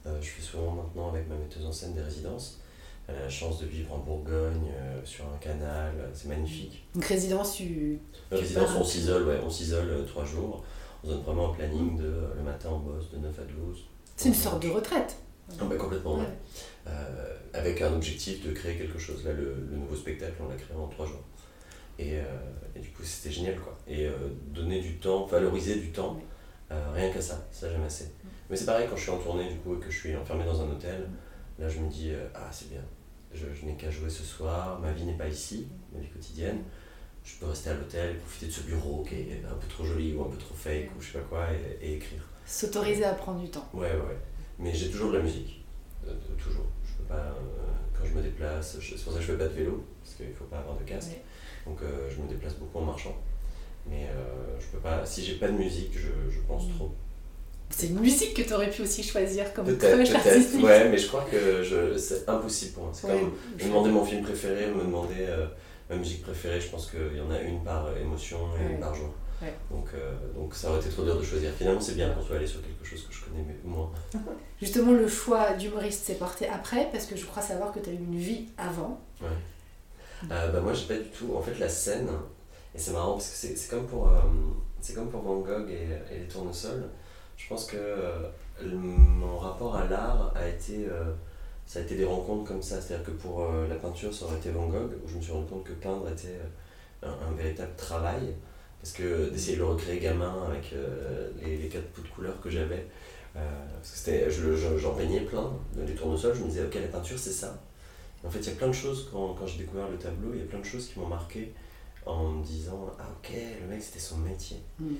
je 0.05 0.27
fais 0.27 0.41
souvent 0.41 0.71
maintenant 0.71 1.09
avec 1.09 1.27
ma 1.27 1.35
metteuse 1.35 1.65
en 1.65 1.71
scène 1.71 1.93
des 1.93 2.01
résidences. 2.01 2.61
Elle 3.07 3.15
a 3.15 3.21
la 3.21 3.29
chance 3.29 3.59
de 3.59 3.65
vivre 3.65 3.93
en 3.93 3.97
Bourgogne, 3.97 4.71
euh, 4.73 5.01
sur 5.03 5.25
un 5.25 5.37
canal, 5.37 5.93
c'est 6.13 6.27
magnifique. 6.27 6.83
Donc 6.93 7.05
résidence, 7.05 7.55
tu... 7.55 7.99
résidence, 8.31 8.69
on 8.79 8.83
s'isole, 8.83 9.27
ouais, 9.27 9.39
on 9.43 9.49
s'isole 9.49 9.89
euh, 9.89 10.03
trois 10.05 10.23
jours. 10.23 10.63
On 11.03 11.07
donne 11.07 11.21
vraiment 11.21 11.51
un 11.51 11.53
planning 11.53 11.97
de 11.97 12.13
le 12.35 12.43
matin 12.43 12.69
on 12.71 12.79
bosse 12.79 13.09
de 13.11 13.17
9 13.17 13.39
à 13.39 13.43
12. 13.43 13.85
C'est 14.15 14.29
une 14.29 14.35
sorte 14.35 14.61
de 14.61 14.69
retraite. 14.69 15.17
Ah 15.59 15.65
bah, 15.65 15.75
complètement, 15.75 16.19
ouais. 16.19 16.93
avec 17.53 17.81
un 17.81 17.93
objectif 17.93 18.45
de 18.45 18.53
créer 18.53 18.77
quelque 18.77 18.99
chose. 18.99 19.25
Là, 19.25 19.33
le, 19.33 19.67
nouveau 19.75 19.95
spectacle, 19.95 20.35
on 20.39 20.47
l'a 20.47 20.55
créé 20.55 20.77
en 20.77 20.87
trois 20.87 21.05
jours. 21.05 21.23
Et, 21.99 22.13
et 22.75 22.79
du 22.79 22.89
coup, 22.91 23.03
c'était 23.03 23.31
génial, 23.33 23.59
quoi. 23.59 23.77
Et 23.87 24.07
donner 24.53 24.79
du 24.79 24.97
temps, 24.97 25.25
valoriser 25.25 25.75
du 25.75 25.91
temps, 25.91 26.17
rien 26.69 27.09
qu'à 27.09 27.19
ça, 27.19 27.45
ça 27.51 27.69
j'aime 27.69 27.83
assez. 27.83 28.11
Mais 28.51 28.57
c'est 28.57 28.65
pareil 28.65 28.85
quand 28.89 28.97
je 28.97 29.03
suis 29.03 29.11
en 29.11 29.17
tournée 29.17 29.47
du 29.47 29.55
coup 29.59 29.75
et 29.75 29.79
que 29.79 29.89
je 29.89 29.97
suis 29.97 30.13
enfermé 30.13 30.43
dans 30.43 30.61
un 30.61 30.69
hôtel. 30.69 31.07
Là, 31.57 31.69
je 31.69 31.79
me 31.79 31.89
dis, 31.89 32.11
euh, 32.11 32.27
ah, 32.35 32.49
c'est 32.51 32.69
bien, 32.69 32.81
je, 33.33 33.45
n'ai 33.65 33.75
qu'à 33.75 33.89
jouer 33.89 34.09
ce 34.09 34.23
soir, 34.23 34.77
ma 34.81 34.91
vie 34.91 35.05
n'est 35.05 35.17
pas 35.17 35.29
ici, 35.29 35.67
ma 35.93 36.01
vie 36.01 36.09
quotidienne. 36.09 36.57
Je 37.23 37.35
peux 37.35 37.45
rester 37.45 37.69
à 37.69 37.75
l'hôtel, 37.75 38.17
profiter 38.17 38.47
de 38.47 38.51
ce 38.51 38.61
bureau 38.61 39.05
qui 39.07 39.15
est 39.15 39.41
un 39.49 39.55
peu 39.55 39.67
trop 39.67 39.85
joli 39.85 40.13
ou 40.13 40.23
un 40.23 40.27
peu 40.27 40.37
trop 40.37 40.55
fake 40.55 40.89
ou 40.97 41.01
je 41.01 41.11
sais 41.11 41.19
pas 41.19 41.25
quoi 41.29 41.47
et, 41.81 41.93
écrire. 41.93 42.27
S'autoriser 42.45 43.05
à 43.05 43.13
prendre 43.13 43.39
du 43.39 43.49
temps. 43.49 43.69
Ouais, 43.73 43.93
ouais. 43.93 44.17
Mais 44.59 44.73
j'ai 44.73 44.91
toujours 44.91 45.11
de 45.11 45.17
la 45.17 45.23
musique. 45.23 45.63
toujours. 46.37 46.65
Je 46.83 46.97
peux 46.97 47.03
pas, 47.03 47.15
euh, 47.15 47.37
quand 47.97 48.05
je 48.05 48.13
me 48.13 48.21
déplace, 48.21 48.77
c'est 48.81 49.01
pour 49.01 49.13
ça 49.13 49.19
que 49.19 49.25
je 49.25 49.31
fais 49.31 49.37
pas 49.37 49.47
de 49.47 49.53
vélo, 49.53 49.85
parce 50.03 50.15
qu'il 50.15 50.33
faut 50.33 50.45
pas 50.45 50.59
avoir 50.59 50.75
de 50.75 50.83
casque. 50.83 51.15
Donc 51.65 51.81
euh, 51.83 52.09
je 52.09 52.21
me 52.21 52.27
déplace 52.27 52.55
beaucoup 52.55 52.79
en 52.79 52.85
marchant. 52.85 53.15
Mais 53.87 54.09
je 54.59 54.65
peux 54.67 54.79
pas, 54.79 55.05
si 55.05 55.23
j'ai 55.23 55.35
pas 55.35 55.47
de 55.47 55.57
musique, 55.57 55.93
je, 55.93 56.29
je 56.29 56.41
pense 56.41 56.67
mm. 56.67 56.75
trop. 56.75 56.91
C'est 57.71 57.87
une 57.87 57.99
musique 57.99 58.33
que 58.33 58.41
tu 58.41 58.53
aurais 58.53 58.69
pu 58.69 58.81
aussi 58.81 59.03
choisir 59.03 59.53
comme 59.53 59.77
crush 59.77 60.13
artistique. 60.13 60.63
Ouais, 60.63 60.89
mais 60.89 60.97
je 60.97 61.07
crois 61.07 61.25
que 61.29 61.63
je, 61.63 61.97
c'est 61.97 62.27
impossible 62.27 62.73
pour 62.73 62.83
moi. 62.83 62.91
C'est 62.93 63.07
comme 63.07 63.31
me 63.57 63.63
demander 63.63 63.89
mon 63.89 64.05
film 64.05 64.23
préféré, 64.23 64.67
me 64.67 64.83
demander 64.83 65.15
euh, 65.19 65.47
ma 65.89 65.95
musique 65.95 66.21
préférée. 66.21 66.59
Je 66.59 66.69
pense 66.69 66.89
qu'il 66.91 67.17
y 67.17 67.21
en 67.21 67.31
a 67.31 67.39
une 67.39 67.63
par 67.63 67.87
émotion 67.97 68.37
et 68.59 68.73
une 68.73 68.79
par 68.79 68.93
jour. 68.93 69.09
Donc, 69.71 69.87
euh, 69.95 70.13
donc 70.35 70.53
ça 70.53 70.69
aurait 70.69 70.79
été 70.79 70.89
trop 70.89 71.03
dur 71.03 71.17
de 71.17 71.23
choisir. 71.23 71.51
Finalement, 71.57 71.81
c'est 71.81 71.95
bien 71.95 72.11
qu'on 72.11 72.21
soit 72.21 72.35
allé 72.35 72.45
sur 72.45 72.61
quelque 72.61 72.85
chose 72.85 73.07
que 73.07 73.13
je 73.13 73.25
connais 73.25 73.43
moins. 73.63 73.89
Justement, 74.61 74.91
le 74.91 75.07
choix 75.07 75.53
d'humoriste 75.53 76.05
s'est 76.05 76.15
porté 76.15 76.47
après, 76.47 76.89
parce 76.91 77.05
que 77.05 77.15
je 77.15 77.25
crois 77.25 77.41
savoir 77.41 77.73
que 77.73 77.79
tu 77.79 77.89
as 77.89 77.93
eu 77.93 77.97
une 77.97 78.17
vie 78.17 78.49
avant. 78.57 79.01
Ouais. 79.19 79.27
Euh, 80.31 80.51
bah, 80.51 80.59
moi, 80.59 80.73
j'ai 80.73 80.85
pas 80.85 81.01
du 81.01 81.09
tout. 81.09 81.33
En 81.35 81.41
fait, 81.41 81.57
la 81.57 81.69
scène, 81.69 82.07
et 82.75 82.77
c'est 82.77 82.91
marrant 82.91 83.13
parce 83.13 83.29
que 83.29 83.35
c'est, 83.35 83.67
comme, 83.67 83.87
pour, 83.87 84.11
c'est 84.79 84.93
comme 84.93 85.09
pour 85.09 85.21
Van 85.21 85.39
Gogh 85.39 85.67
et, 85.71 86.13
et 86.13 86.19
les 86.19 86.27
tournesols 86.27 86.87
je 87.41 87.49
pense 87.49 87.65
que 87.65 87.77
euh, 87.77 88.29
mon 88.63 89.37
rapport 89.37 89.75
à 89.75 89.85
l'art 89.87 90.31
a 90.35 90.47
été, 90.47 90.85
euh, 90.89 91.13
ça 91.65 91.79
a 91.79 91.81
été 91.81 91.95
des 91.95 92.05
rencontres 92.05 92.45
comme 92.45 92.61
ça. 92.61 92.79
C'est-à-dire 92.81 93.05
que 93.05 93.11
pour 93.11 93.43
euh, 93.43 93.67
la 93.67 93.75
peinture, 93.75 94.13
ça 94.13 94.25
aurait 94.25 94.37
été 94.37 94.51
Van 94.51 94.67
Gogh, 94.67 94.91
où 95.03 95.07
je 95.07 95.17
me 95.17 95.21
suis 95.21 95.31
rendu 95.31 95.47
compte 95.47 95.63
que 95.63 95.73
peindre 95.73 96.07
était 96.09 96.39
un, 97.03 97.31
véritable 97.35 97.75
travail. 97.77 98.33
Parce 98.81 98.93
que 98.93 99.29
d'essayer 99.29 99.57
de 99.57 99.61
le 99.61 99.67
recréer 99.67 99.99
gamin 99.99 100.43
avec 100.47 100.73
les, 101.43 101.67
quatre 101.67 101.87
pots 101.89 102.01
de 102.01 102.07
couleurs 102.07 102.41
que 102.41 102.49
j'avais, 102.49 102.87
que 103.35 104.77
j'en 104.77 104.95
peignais 104.95 105.21
plein, 105.21 105.53
les 105.85 105.93
tournesols, 105.93 106.35
je 106.35 106.43
me 106.43 106.47
disais, 106.49 106.65
ok, 106.65 106.75
la 106.75 106.87
peinture, 106.87 107.19
c'est 107.19 107.31
ça. 107.31 107.61
En 108.23 108.29
fait, 108.31 108.39
il 108.39 108.47
y 108.47 108.49
a 108.49 108.55
plein 108.55 108.69
de 108.69 108.73
choses, 108.73 109.07
quand, 109.11 109.35
quand 109.35 109.45
j'ai 109.45 109.59
découvert 109.59 109.87
le 109.87 109.97
tableau, 109.97 110.31
il 110.33 110.39
y 110.39 110.43
a 110.43 110.45
plein 110.45 110.59
de 110.59 110.65
choses 110.65 110.87
qui 110.87 110.99
m'ont 110.99 111.07
marqué 111.07 111.53
en 112.07 112.29
me 112.29 112.43
disant, 112.43 112.91
ah 112.99 113.05
ok, 113.19 113.35
le 113.61 113.67
mec, 113.67 113.83
c'était 113.83 113.99
son 113.99 114.17
métier. 114.17 114.57
Mm. 114.79 114.95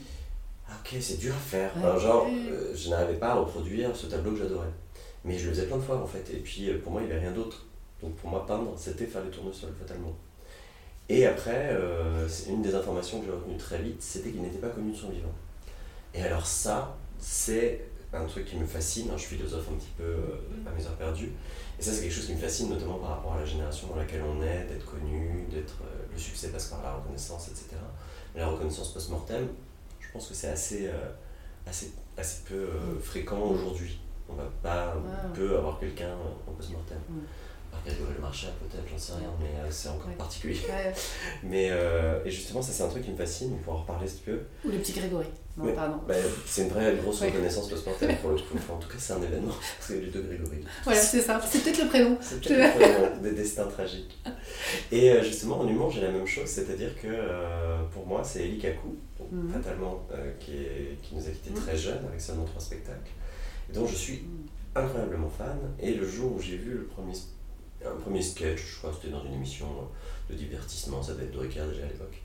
Ok, 0.70 0.96
c'est 1.02 1.18
dur 1.20 1.34
à 1.36 1.38
faire. 1.40 2.00
genre, 2.00 2.28
euh, 2.30 2.74
je 2.76 2.90
n'arrivais 2.90 3.20
pas 3.20 3.30
à 3.30 3.34
reproduire 3.36 3.96
ce 3.96 4.08
tableau 4.08 4.32
que 4.32 4.38
j'adorais. 4.40 4.70
Mais 5.24 5.38
je 5.38 5.46
le 5.48 5.54
faisais 5.54 5.68
plein 5.68 5.78
de 5.78 5.82
fois 5.82 5.98
en 5.98 6.06
fait. 6.08 6.30
Et 6.34 6.38
puis 6.40 6.70
euh, 6.70 6.80
pour 6.82 6.92
moi, 6.92 7.02
il 7.02 7.08
n'y 7.08 7.12
avait 7.12 7.22
rien 7.22 7.32
d'autre. 7.32 7.66
Donc 8.02 8.16
pour 8.16 8.30
moi, 8.30 8.46
peindre, 8.48 8.74
c'était 8.78 9.06
faire 9.06 9.24
les 9.24 9.30
tournesols 9.30 9.74
fatalement. 9.80 10.16
Et 11.10 11.26
après, 11.26 11.70
euh, 11.74 12.28
une 12.48 12.62
des 12.62 12.74
informations 12.74 13.20
que 13.20 13.26
j'ai 13.26 13.32
retenues 13.32 13.58
très 13.58 13.80
vite, 13.80 14.02
c'était 14.02 14.32
qu'il 14.32 14.42
n'était 14.42 14.60
pas 14.60 14.70
connu 14.70 14.92
de 14.92 14.98
son 14.98 15.10
vivant. 15.10 15.34
Et 16.14 16.24
alors 16.24 16.46
ça, 16.46 16.96
c'est 17.20 17.86
un 18.14 18.26
truc 18.26 18.46
qui 18.46 18.56
me 18.58 18.66
fascine. 18.66 19.10
hein, 19.10 19.14
Je 19.18 19.22
suis 19.24 19.36
philosophe 19.36 19.68
un 19.72 19.76
petit 19.76 19.92
peu 19.98 20.04
euh, 20.04 20.40
à 20.68 20.72
mes 20.72 20.86
heures 20.86 20.96
perdues. 20.96 21.32
Et 21.80 21.84
ça, 21.84 21.92
c'est 21.92 22.02
quelque 22.02 22.14
chose 22.14 22.26
qui 22.28 22.34
me 22.34 22.40
fascine, 22.40 22.70
notamment 22.70 22.98
par 22.98 23.10
rapport 23.10 23.34
à 23.34 23.40
la 23.40 23.46
génération 23.46 23.88
dans 23.88 23.96
laquelle 23.98 24.22
on 24.24 24.42
est, 24.42 24.66
d'être 24.68 24.86
connu, 24.86 25.46
d'être 25.52 25.76
le 26.12 26.18
succès 26.18 26.50
passe 26.50 26.68
par 26.68 26.82
la 26.84 26.94
reconnaissance, 26.94 27.48
etc. 27.50 27.68
Mais 28.34 28.42
la 28.42 28.48
reconnaissance 28.48 28.94
post-mortem, 28.94 29.48
je 30.12 30.18
pense 30.20 30.28
que 30.28 30.34
c'est 30.34 30.50
assez, 30.50 30.88
euh, 30.88 30.92
assez, 31.66 31.94
assez 32.18 32.42
peu 32.48 32.56
euh, 32.56 33.00
fréquent 33.02 33.40
aujourd'hui. 33.40 33.98
On 34.28 34.34
va 34.34 34.44
pas, 34.62 34.94
on 34.98 35.08
Ouais. 35.08 35.34
peut 35.34 35.58
avoir 35.58 35.80
quelqu'un 35.80 36.10
euh, 36.10 36.50
en 36.50 36.52
post-mortem. 36.52 36.98
Mm. 37.10 37.20
Par 37.72 37.82
Grégory 37.86 38.14
Le 38.16 38.20
Marchal, 38.22 38.50
peut-être, 38.60 38.84
j'en 38.90 38.98
sais 38.98 39.14
rien, 39.14 39.32
mais 39.40 39.48
euh, 39.62 39.68
c'est 39.72 39.88
encore 39.88 40.08
Ouais. 40.10 40.16
particulier. 40.16 40.60
Ouais. 40.68 40.94
Mais 41.44 41.70
euh, 41.72 42.22
et 42.26 42.30
justement, 42.30 42.62
ça 42.62 42.74
c'est 42.74 42.84
un 42.84 42.90
truc 42.90 43.04
qui 43.06 43.12
me 43.12 43.16
fascine, 43.16 43.54
on 43.54 43.64
pourra 43.64 43.78
en 43.78 43.82
reparler 43.82 44.08
si 44.08 44.18
tu 44.22 44.32
veux. 44.32 44.46
Ou 44.66 44.70
le 44.72 44.78
petit 44.80 44.92
Grégory. 44.92 45.28
Non, 45.58 45.66
Ouais. 45.66 45.74
pardon. 45.74 45.98
Bah, 46.08 46.14
c'est 46.46 46.62
une 46.64 46.70
vraie 46.70 46.96
grosse 46.96 47.20
Ouais. 47.22 47.28
reconnaissance 47.28 47.68
post-mortem 47.70 48.16
pour 48.18 48.30
le 48.32 48.38
coup. 48.38 48.56
Enfin, 48.56 48.74
en 48.74 48.78
tout 48.78 48.88
cas, 48.88 48.96
c'est 48.98 49.14
un 49.14 49.22
événement. 49.22 49.54
C'est 49.82 50.00
les 50.00 50.08
deux 50.08 50.22
Grégory. 50.22 50.64
Voilà, 50.86 51.00
c'est 51.00 51.22
ça. 51.22 51.42
C'est 51.46 51.60
peut-être 51.64 51.82
le 51.84 51.88
prénom. 51.90 52.18
C'est 52.22 52.40
peut-être 52.42 52.78
vraiment 52.78 53.18
des 53.22 53.32
destins 53.34 53.68
tragiques. 53.68 54.18
Et 54.92 55.12
euh, 55.12 55.22
justement, 55.24 55.60
en 55.60 55.68
humour, 55.68 55.92
j'ai 55.92 56.02
la 56.02 56.12
même 56.12 56.26
chose, 56.26 56.48
c'est-à-dire 56.48 56.96
que 57.02 57.08
euh, 57.08 57.84
pour 57.94 58.08
moi, 58.08 58.24
c'est 58.24 58.46
Eli 58.46 58.60
Kaku, 58.60 58.96
donc, 59.20 59.28
Mhm. 59.32 59.52
fatalement, 59.54 60.08
euh, 60.14 60.32
qui, 60.40 60.54
est- 60.54 60.98
qui 61.04 61.16
nous 61.16 61.22
a 61.28 61.32
quittés 61.32 61.50
Mhm. 61.52 61.62
très 61.62 61.76
jeune 61.78 62.06
avec 62.08 62.22
seulement 62.22 62.46
trois 62.46 62.62
spectacles, 62.62 63.12
et 63.70 63.74
dont 63.74 63.86
je 63.86 63.96
suis 63.96 64.24
incroyablement 64.74 65.30
fan. 65.30 65.58
Et 65.82 65.94
le 65.96 66.08
jour 66.08 66.34
où 66.38 66.42
j'ai 66.42 66.56
vu 66.56 66.72
le 66.76 66.84
premier, 66.86 67.14
un 67.86 68.00
premier 68.00 68.22
sketch, 68.22 68.62
je 68.74 68.78
crois 68.78 68.92
que 68.92 68.98
c'était 69.02 69.12
dans 69.14 69.26
une 69.26 69.34
émission 69.34 69.68
de 70.30 70.36
divertissement, 70.36 71.04
ça 71.04 71.12
devait 71.14 71.26
être 71.26 71.34
de 71.34 71.40
Ricard 71.40 71.68
déjà 71.68 71.84
à 71.84 71.88
l'époque, 71.88 72.22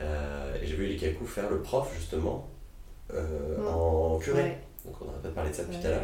et 0.00 0.66
j'ai 0.66 0.76
vu 0.76 0.84
Eli 0.84 0.96
Kaku 0.96 1.26
faire 1.26 1.50
le 1.50 1.60
prof, 1.60 1.90
justement, 1.98 2.48
euh, 3.14 3.68
en 3.68 4.18
curé. 4.18 4.42
Ouais. 4.42 4.58
Donc 4.84 4.94
on 5.00 5.04
n'aurait 5.06 5.18
pas 5.22 5.28
parlé 5.30 5.50
de 5.50 5.54
ça 5.56 5.64
depuis 5.64 5.78
tout 5.80 5.86
à 5.86 5.90
l'heure. 5.90 6.02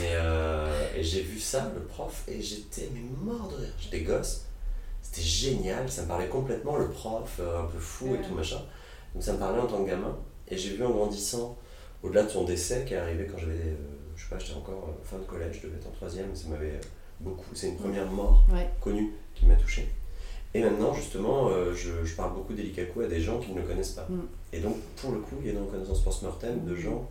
Mais, 0.00 0.10
euh, 0.12 0.88
et 0.96 1.02
j'ai 1.02 1.22
vu 1.22 1.38
ça, 1.38 1.70
le 1.74 1.80
prof, 1.82 2.24
et 2.28 2.40
j'étais 2.40 2.88
mais 2.92 3.00
mort 3.22 3.48
de 3.48 3.56
rire. 3.56 3.72
J'étais 3.78 4.00
gosse, 4.00 4.46
c'était 5.02 5.22
génial, 5.22 5.90
ça 5.90 6.02
me 6.02 6.08
parlait 6.08 6.28
complètement, 6.28 6.76
le 6.76 6.88
prof, 6.90 7.38
euh, 7.40 7.62
un 7.62 7.64
peu 7.66 7.78
fou 7.78 8.14
et 8.14 8.20
tout 8.26 8.34
machin. 8.34 8.60
Donc 9.14 9.22
ça 9.22 9.32
me 9.32 9.38
parlait 9.38 9.60
en 9.60 9.66
tant 9.66 9.82
que 9.82 9.88
gamin. 9.90 10.16
Et 10.48 10.56
j'ai 10.56 10.76
vu 10.76 10.84
en 10.84 10.90
grandissant, 10.90 11.56
au-delà 12.02 12.24
de 12.24 12.28
son 12.28 12.44
décès 12.44 12.84
qui 12.86 12.94
est 12.94 12.98
arrivé 12.98 13.26
quand 13.30 13.38
j'avais, 13.38 13.52
euh, 13.54 13.76
je 14.16 14.22
sais 14.24 14.28
pas, 14.30 14.38
j'étais 14.38 14.56
encore 14.58 14.88
euh, 14.88 15.04
fin 15.04 15.18
de 15.18 15.24
collège, 15.24 15.60
je 15.62 15.66
devais 15.66 15.78
être 15.78 15.86
en 15.88 15.92
troisième, 15.92 16.34
ça 16.34 16.48
m'avait 16.48 16.72
euh, 16.72 16.80
beaucoup, 17.20 17.54
c'est 17.54 17.68
une 17.68 17.76
première 17.76 18.06
mort 18.10 18.44
Ouais. 18.52 18.68
connue 18.80 19.12
qui 19.34 19.46
m'a 19.46 19.54
touché. 19.56 19.88
Et 20.54 20.60
maintenant, 20.62 20.92
justement, 20.94 21.48
euh, 21.48 21.72
je, 21.74 22.04
je 22.04 22.14
parle 22.14 22.34
beaucoup 22.34 22.52
d'Elikaku 22.52 23.00
à 23.02 23.06
des 23.06 23.20
gens 23.20 23.38
qui 23.38 23.52
ne 23.52 23.60
le 23.60 23.66
connaissent 23.66 23.92
pas. 23.92 24.06
Mm. 24.08 24.20
Et 24.52 24.60
donc, 24.60 24.76
pour 24.96 25.12
le 25.12 25.18
coup, 25.20 25.36
il 25.40 25.46
y 25.46 25.50
a 25.50 25.52
une 25.54 25.64
reconnaissance 25.64 26.02
post-mortem 26.04 26.64
de 26.66 26.74
gens 26.76 27.08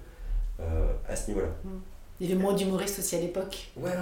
euh, 0.59 0.93
à 1.07 1.15
ce 1.15 1.29
niveau-là. 1.29 1.47
Il 2.19 2.29
y 2.29 2.33
avait 2.33 2.39
moins 2.39 2.53
d'humoristes 2.53 2.99
aussi 2.99 3.15
à 3.15 3.19
l'époque. 3.19 3.71
Ouais, 3.75 3.89
ouais, 3.89 3.95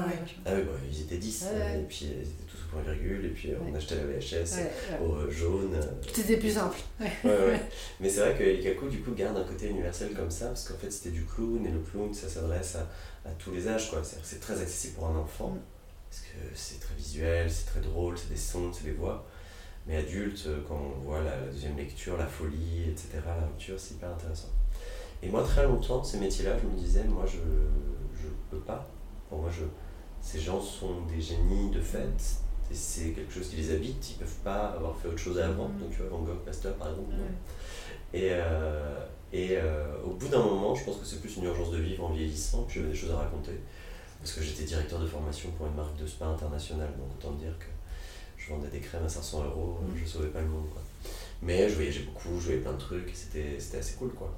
Ah 0.46 0.52
oui, 0.56 0.64
ils 0.92 1.02
étaient 1.04 1.16
10, 1.18 1.42
Ouais. 1.54 1.62
euh, 1.62 1.80
et 1.80 1.84
puis 1.84 2.08
euh, 2.08 2.16
ils 2.18 2.28
étaient 2.28 2.44
tous 2.52 2.58
au 2.58 2.72
point 2.74 2.82
virgule, 2.92 3.26
et 3.28 3.30
puis 3.30 3.52
on 3.58 3.72
Ouais. 3.72 3.78
achetait 3.78 3.96
la 3.96 4.04
VHS 4.04 4.58
Ouais, 4.58 4.72
ouais. 5.00 5.08
au 5.08 5.32
jaune. 5.32 5.80
C'était 6.14 6.36
plus 6.36 6.52
simple. 6.52 6.78
Ouais. 7.00 7.10
ouais, 7.24 7.32
ouais. 7.32 7.62
Mais 8.02 8.10
c'est 8.10 8.20
vrai 8.20 8.36
que 8.38 8.44
Elikaku, 8.44 8.90
du 8.90 9.00
coup, 9.00 9.12
garde 9.14 9.38
un 9.38 9.46
côté 9.46 9.70
universel 9.70 10.10
comme 10.14 10.32
ça, 10.32 10.48
parce 10.48 10.68
qu'en 10.68 10.76
fait, 10.78 10.92
c'était 10.92 11.12
du 11.12 11.24
clown, 11.24 11.66
et 11.66 11.72
le 11.72 11.80
clown, 11.80 12.14
ça 12.14 12.28
s'adresse 12.28 12.76
à, 12.76 13.30
à 13.30 13.32
tous 13.40 13.52
les 13.54 13.70
âges, 13.70 13.90
quoi. 13.90 14.02
C'est 14.04 14.42
très 14.42 14.60
accessible 14.60 14.96
pour 14.96 15.08
un 15.08 15.16
enfant, 15.18 15.52
Mm. 15.52 15.60
Parce 16.10 16.22
que 16.22 16.38
c'est 16.56 16.80
très 16.80 16.96
visuel, 16.96 17.50
c'est 17.52 17.66
très 17.66 17.82
drôle, 17.82 18.18
c'est 18.18 18.30
des 18.30 18.38
sons, 18.38 18.72
c'est 18.74 18.86
des 18.86 18.94
voix. 18.94 19.26
Mais 19.88 19.98
adulte, 19.98 20.44
euh, 20.48 20.62
quand 20.68 20.76
on 20.76 21.00
voit 21.02 21.22
la, 21.22 21.40
la 21.40 21.48
deuxième 21.48 21.78
lecture, 21.78 22.18
la 22.18 22.28
folie, 22.28 22.90
etc., 22.90 23.08
la 23.26 23.46
rupture, 23.46 23.80
c'est 23.80 23.96
hyper 23.96 24.10
intéressant. 24.10 24.50
Et 25.22 25.30
moi, 25.30 25.44
très 25.44 25.64
longtemps, 25.64 26.04
ces 26.04 26.20
métiers-là, 26.20 26.58
je 26.62 26.68
me 26.68 26.78
disais, 26.78 27.04
moi, 27.06 27.26
je 27.26 27.40
je 28.22 28.28
peux 28.50 28.64
pas. 28.64 28.88
Pour 29.30 29.40
moi, 29.40 29.50
je, 29.52 29.64
ces 30.22 30.40
gens 30.40 30.62
sont 30.62 31.02
des 31.02 31.22
génies 31.22 31.72
de 31.72 31.82
fait, 31.82 32.08
et 32.72 32.76
c'est 32.76 33.12
quelque 33.12 33.34
chose 33.34 33.50
qui 33.50 33.56
les 33.58 33.72
habite, 33.72 34.12
ils 34.12 34.18
peuvent 34.18 34.40
pas 34.44 34.68
avoir 34.70 34.96
fait 34.98 35.08
autre 35.08 35.18
chose 35.18 35.40
avant. 35.40 35.70
Mm. 35.70 35.80
Donc, 35.80 35.92
tu 35.92 35.98
vois, 35.98 36.10
Van 36.10 36.24
Gogh, 36.24 36.40
Pasteur, 36.46 36.76
par 36.76 36.90
exemple. 36.90 37.14
Et, 38.14 38.30
euh, 38.32 39.06
et 39.32 39.58
euh, 39.58 39.96
au 40.04 40.12
bout 40.12 40.28
d'un 40.28 40.44
moment, 40.44 40.74
je 40.76 40.84
pense 40.84 40.98
que 40.98 41.06
c'est 41.06 41.20
plus 41.22 41.38
une 41.38 41.46
urgence 41.46 41.72
de 41.72 41.78
vivre 41.78 42.06
en 42.06 42.14
vieillissant, 42.14 42.64
puis 42.64 42.80
j'avais 42.80 42.92
des 42.92 42.98
choses 42.98 43.12
à 43.12 43.18
raconter. 43.18 43.54
Parce 44.20 44.34
que 44.34 44.42
j'étais 44.42 44.64
directeur 44.64 45.00
de 45.00 45.08
formation 45.08 45.50
pour 45.52 45.68
une 45.68 45.76
marque 45.76 45.96
de 45.98 46.06
spa 46.06 46.26
internationale, 46.26 46.90
donc 46.98 47.08
autant 47.18 47.36
dire 47.36 47.58
que 47.58 47.66
je 48.38 48.50
vendais 48.50 48.68
des 48.70 48.80
crèmes 48.82 49.06
à 49.06 49.10
500 49.10 49.46
euros, 49.46 49.80
Mm. 49.82 49.98
je 49.98 50.06
sauvais 50.06 50.28
pas 50.30 50.42
le 50.42 50.48
monde. 50.48 50.70
Quoi. 50.72 50.82
Mais 51.42 51.70
je 51.70 51.76
voyageais 51.76 52.04
beaucoup, 52.04 52.38
je 52.40 52.46
voyais 52.48 52.60
plein 52.60 52.74
de 52.74 52.78
trucs, 52.80 53.12
c'était 53.14 53.58
assez 53.78 53.94
cool. 53.96 54.12
quoi. 54.14 54.34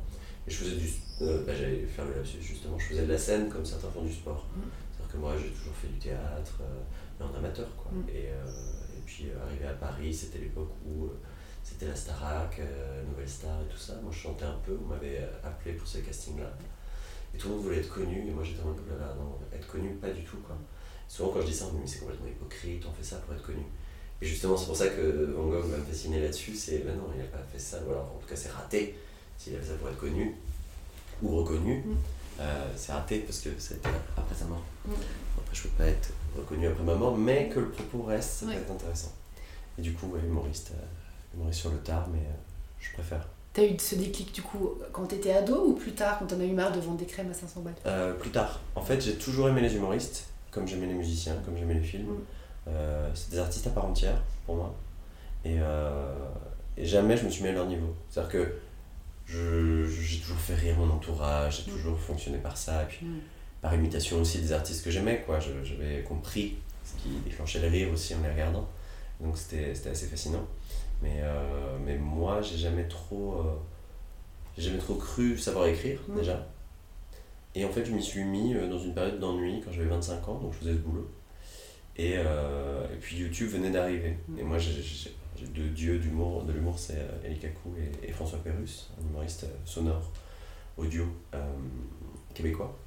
Et 0.48 0.52
je 0.52 0.58
faisais 0.58 0.76
du. 0.76 0.88
euh, 1.22 1.44
bah, 1.46 1.54
J'allais 1.56 1.86
faire 1.86 2.06
le 2.06 2.14
lapsus 2.16 2.42
justement, 2.42 2.78
je 2.78 2.86
faisais 2.86 3.04
de 3.06 3.12
la 3.12 3.18
scène 3.18 3.50
comme 3.50 3.66
certains 3.66 3.90
font 3.90 4.04
du 4.04 4.14
sport. 4.14 4.46
Mm. 4.56 4.62
C'est-à-dire 4.94 5.14
que 5.14 5.18
moi 5.18 5.34
j'ai 5.38 5.50
toujours 5.50 5.74
fait 5.76 5.88
du 5.88 5.98
théâtre, 6.00 6.60
euh, 6.62 6.80
mais 7.20 7.26
en 7.26 7.34
amateur. 7.36 7.68
quoi. 7.76 7.92
Mm. 7.92 8.10
Et, 8.10 8.30
euh, 8.30 8.46
et 8.98 9.02
puis 9.06 9.26
arrivé 9.44 9.66
à 9.66 9.74
Paris, 9.74 10.14
c'était 10.14 10.40
l'époque 10.40 10.72
où. 10.86 11.10
c'était 11.64 11.88
la 11.88 11.96
Starac, 11.96 12.60
Nouvelle 13.10 13.30
Star 13.30 13.62
et 13.62 13.66
tout 13.72 13.78
ça. 13.78 13.94
Moi, 14.02 14.12
je 14.12 14.18
chantais 14.20 14.46
un 14.46 14.58
peu, 14.66 14.78
on 14.84 14.88
m'avait 14.88 15.28
appelé 15.44 15.74
pour 15.76 15.88
ces 15.88 16.02
castings-là. 16.02 16.52
Et 17.34 17.38
tout 17.38 17.48
le 17.50 17.56
monde 17.56 17.64
voulait 17.64 17.78
être 17.78 17.94
connu, 17.94 18.28
et 18.28 18.32
moi 18.32 18.44
j'étais 18.44 18.62
en 18.62 18.68
mode, 18.68 18.78
là 19.00 19.14
non, 19.18 19.38
être 19.56 19.68
connu, 19.68 19.90
pas 19.96 20.10
du 20.10 20.24
tout. 20.24 20.38
Quoi. 20.46 20.56
Souvent, 21.08 21.30
quand 21.32 21.42
je 21.42 21.48
dis 21.48 21.54
ça, 21.54 21.66
on 21.66 21.74
me 21.74 21.74
dit, 21.78 21.80
mais 21.82 21.88
c'est 21.88 22.00
complètement 22.00 22.28
hypocrite, 22.28 22.84
on 22.88 22.92
fait 22.94 23.04
ça 23.04 23.18
pour 23.18 23.34
être 23.34 23.44
connu. 23.44 23.64
Et 24.22 24.26
justement, 24.26 24.56
c'est 24.56 24.66
pour 24.68 24.76
ça 24.76 24.88
que 24.88 25.34
Van 25.36 25.48
Gogh 25.48 25.66
m'a 25.68 25.78
fasciné 25.78 26.20
là-dessus, 26.22 26.56
c'est, 26.56 26.80
ben 26.80 26.96
non, 26.96 27.08
il 27.14 27.20
n'a 27.20 27.26
pas 27.28 27.44
fait 27.52 27.60
ça, 27.60 27.80
ou 27.88 27.92
alors 27.92 28.14
en 28.16 28.20
tout 28.20 28.28
cas, 28.28 28.36
c'est 28.36 28.50
raté. 28.52 28.96
S'il 29.38 29.56
a 29.56 29.60
fait 29.60 29.66
ça 29.68 29.74
pour 29.76 29.90
être 29.90 29.98
connu, 29.98 30.36
ou 31.24 31.36
reconnu, 31.38 31.80
Mm. 31.86 31.96
euh, 32.40 32.66
c'est 32.76 32.92
raté 32.92 33.20
parce 33.20 33.40
que 33.40 33.50
c'était 33.58 33.90
après 34.16 34.36
sa 34.36 34.46
mort. 34.46 34.64
Mm. 34.86 34.92
Après, 35.40 35.56
je 35.56 35.64
peux 35.64 35.70
pas 35.70 35.86
être 35.88 36.12
reconnu 36.38 36.68
après 36.68 36.84
ma 36.84 36.96
mort, 36.96 37.18
mais 37.18 37.50
que 37.50 37.60
le 37.60 37.70
propos 37.72 38.04
reste, 38.04 38.30
ça 38.30 38.46
peut 38.46 38.52
Ouais. 38.52 38.58
être 38.58 38.72
intéressant. 38.72 39.14
Et 39.78 39.82
du 39.82 39.94
coup, 39.94 40.08
ouais, 40.08 40.20
humoriste, 40.20 40.72
euh, 40.76 41.36
humoriste 41.36 41.62
sur 41.62 41.72
le 41.72 41.78
tard, 41.80 42.08
mais 42.12 42.20
euh, 42.20 42.32
je 42.80 42.92
préfère. 42.94 43.28
T'as 43.54 43.64
eu 43.66 43.78
ce 43.78 43.96
déclic 43.96 44.34
du 44.34 44.42
coup 44.42 44.76
quand 44.94 45.06
t'étais 45.08 45.34
ado 45.34 45.66
ou 45.68 45.74
plus 45.74 45.92
tard 45.92 46.20
quand 46.20 46.28
t'en 46.28 46.40
as 46.40 46.46
eu 46.46 46.54
marre 46.54 46.72
de 46.72 46.80
vendre 46.80 46.98
des 46.98 47.06
crèmes 47.06 47.30
à 47.30 47.34
500 47.34 47.62
balles? 47.62 47.74
Euh, 47.86 48.14
plus 48.14 48.30
tard. 48.30 48.62
En 48.76 48.82
fait, 48.82 49.02
j'ai 49.02 49.16
toujours 49.16 49.50
aimé 49.50 49.60
les 49.62 49.76
humoristes, 49.76 50.28
comme 50.52 50.68
j'aimais 50.68 50.88
les 50.88 50.94
musiciens, 50.94 51.36
comme 51.44 51.58
j'aimais 51.58 51.74
les 51.74 51.84
films. 51.84 52.12
Mm. 52.14 52.18
Euh, 52.70 53.10
c'est 53.14 53.32
des 53.32 53.40
artistes 53.40 53.68
à 53.68 53.72
part 53.72 53.86
entière 53.86 54.22
pour 54.46 54.56
moi. 54.56 54.74
Et, 55.44 55.56
euh, 55.60 56.16
et 56.78 56.86
jamais 56.86 57.18
je 57.18 57.26
me 57.26 57.30
suis 57.30 57.44
mis 57.44 57.50
à 57.50 57.52
leur 57.52 57.66
niveau. 57.66 57.94
C'est-à-dire 58.10 58.32
que 58.32 58.54
j'ai 59.28 60.20
toujours 60.20 60.38
fait 60.40 60.56
rire 60.56 60.78
mon 60.78 60.90
entourage, 60.90 61.64
j'ai 61.66 61.72
Mm. 61.72 61.76
toujours 61.76 62.00
fonctionné 62.00 62.38
par 62.38 62.56
ça. 62.58 62.84
Et 62.84 62.86
puis 62.86 63.06
Mm. 63.06 63.20
par 63.62 63.74
imitation 63.76 64.22
aussi 64.22 64.40
des 64.40 64.54
artistes 64.54 64.84
que 64.86 64.92
j'aimais. 64.92 65.24
quoi. 65.26 65.40
J'avais 65.42 66.04
compris 66.08 66.56
ce 66.86 66.94
qui 67.04 67.10
déclenchait 67.26 67.60
le 67.60 67.68
rire 67.68 67.90
aussi 67.92 68.16
en 68.16 68.22
les 68.24 68.32
regardant. 68.32 68.68
Donc 69.20 69.38
c'était 69.38 69.76
c'était 69.76 69.90
assez 69.90 70.08
fascinant. 70.08 70.46
Mais, 71.02 71.20
euh, 71.22 71.78
mais 71.84 71.98
moi, 71.98 72.42
j'ai 72.42 72.58
jamais 72.58 72.88
trop. 72.88 73.34
euh, 73.40 73.56
j'ai 74.58 74.64
jamais 74.64 74.78
trop 74.80 74.96
cru 74.96 75.38
savoir 75.38 75.66
écrire 75.68 76.00
déjà. 76.16 76.48
Et 77.56 77.66
en 77.66 77.70
fait, 77.70 77.86
je 77.86 77.92
m'y 77.92 78.04
suis 78.04 78.24
mis 78.24 78.54
euh, 78.54 78.70
dans 78.70 78.78
une 78.80 78.94
période 78.94 79.20
d'ennui 79.20 79.62
quand 79.64 79.72
j'avais 79.72 79.88
25 79.88 80.28
ans, 80.30 80.40
donc 80.40 80.54
je 80.54 80.60
faisais 80.60 80.74
ce 80.74 80.78
boulot. 80.78 81.10
Et, 81.98 82.14
euh, 82.18 82.86
et 82.94 82.98
puis 82.98 83.18
YouTube 83.18 83.50
venait 83.50 83.72
d'arriver. 83.72 84.18
Mm. 84.28 84.40
Et 84.40 84.44
moi, 84.44 84.58
j'ai 84.58 85.48
deux 85.48 85.70
dieux 85.70 85.98
d'humour, 86.00 86.44
de 86.44 86.54
l'humour, 86.54 86.78
c'est 86.78 87.00
Eli 87.26 87.40
Kaku 87.40 87.70
et, 88.04 88.10
et 88.10 88.12
François 88.12 88.40
Pérusse, 88.40 88.92
un 89.00 89.10
humoriste 89.10 89.48
sonore, 89.66 90.12
audio 90.78 91.06
québécois, 92.36 92.78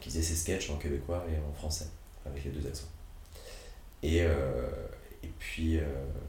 qui 0.00 0.08
faisait 0.10 0.22
ses 0.22 0.34
sketchs 0.34 0.68
en 0.70 0.76
québécois 0.76 1.24
et 1.30 1.38
en 1.48 1.52
français, 1.52 1.86
avec 2.24 2.44
les 2.44 2.50
deux 2.50 2.66
accents. 2.66 2.88
Et, 4.02 4.22
euh, 4.22 4.68
et 5.26 5.30
puis, 5.38 5.78
euh, 5.78 5.82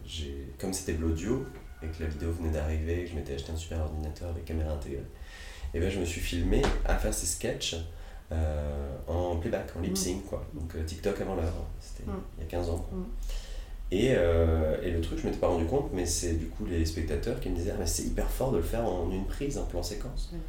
j'ai 0.05 0.53
comme 0.59 0.73
c'était 0.73 0.93
de 0.93 1.01
l'audio, 1.01 1.45
et 1.83 1.87
que 1.87 2.03
la 2.03 2.09
vidéo 2.09 2.31
venait 2.31 2.51
d'arriver, 2.51 3.01
et 3.01 3.03
que 3.05 3.11
je 3.11 3.15
m'étais 3.15 3.35
acheté 3.35 3.51
un 3.51 3.55
super 3.55 3.79
ordinateur 3.81 4.29
avec 4.29 4.45
caméra 4.45 4.73
intégrée, 4.73 5.03
et 5.73 5.79
ben 5.79 5.89
je 5.89 5.99
me 5.99 6.05
suis 6.05 6.21
filmé 6.21 6.61
à 6.85 6.95
faire 6.97 7.13
ces 7.13 7.25
sketchs 7.27 7.75
euh, 8.31 8.95
en 9.07 9.35
playback, 9.37 9.75
en 9.77 9.81
lip 9.81 9.95
sync, 9.97 10.25
quoi. 10.25 10.45
Donc 10.53 10.75
euh, 10.75 10.83
TikTok 10.83 11.21
avant 11.21 11.35
l'heure, 11.35 11.53
c'était 11.79 12.09
Mm. 12.09 12.15
il 12.37 12.43
y 12.43 12.47
a 12.47 12.49
15 12.49 12.69
ans. 12.69 12.77
quoi. 12.77 12.97
Mm. 12.97 13.05
Et, 13.91 14.09
euh, 14.15 14.81
et 14.83 14.91
le 14.91 14.99
truc, 14.99 15.19
je 15.19 15.25
m'étais 15.27 15.37
pas 15.37 15.47
rendu 15.47 15.65
compte, 15.65 15.91
mais 15.93 16.05
c'est 16.05 16.33
du 16.33 16.47
coup 16.47 16.65
les 16.65 16.85
spectateurs 16.85 17.39
qui 17.39 17.49
me 17.49 17.55
disaient 17.55 17.71
Ah, 17.73 17.79
mais 17.79 17.85
c'est 17.87 18.03
hyper 18.03 18.29
fort 18.29 18.51
de 18.51 18.57
le 18.57 18.63
faire 18.63 18.83
en 18.85 19.09
une 19.11 19.25
prise, 19.25 19.57
en 19.57 19.65
plan 19.65 19.81
séquence. 19.83 20.31
Ouais. 20.33 20.39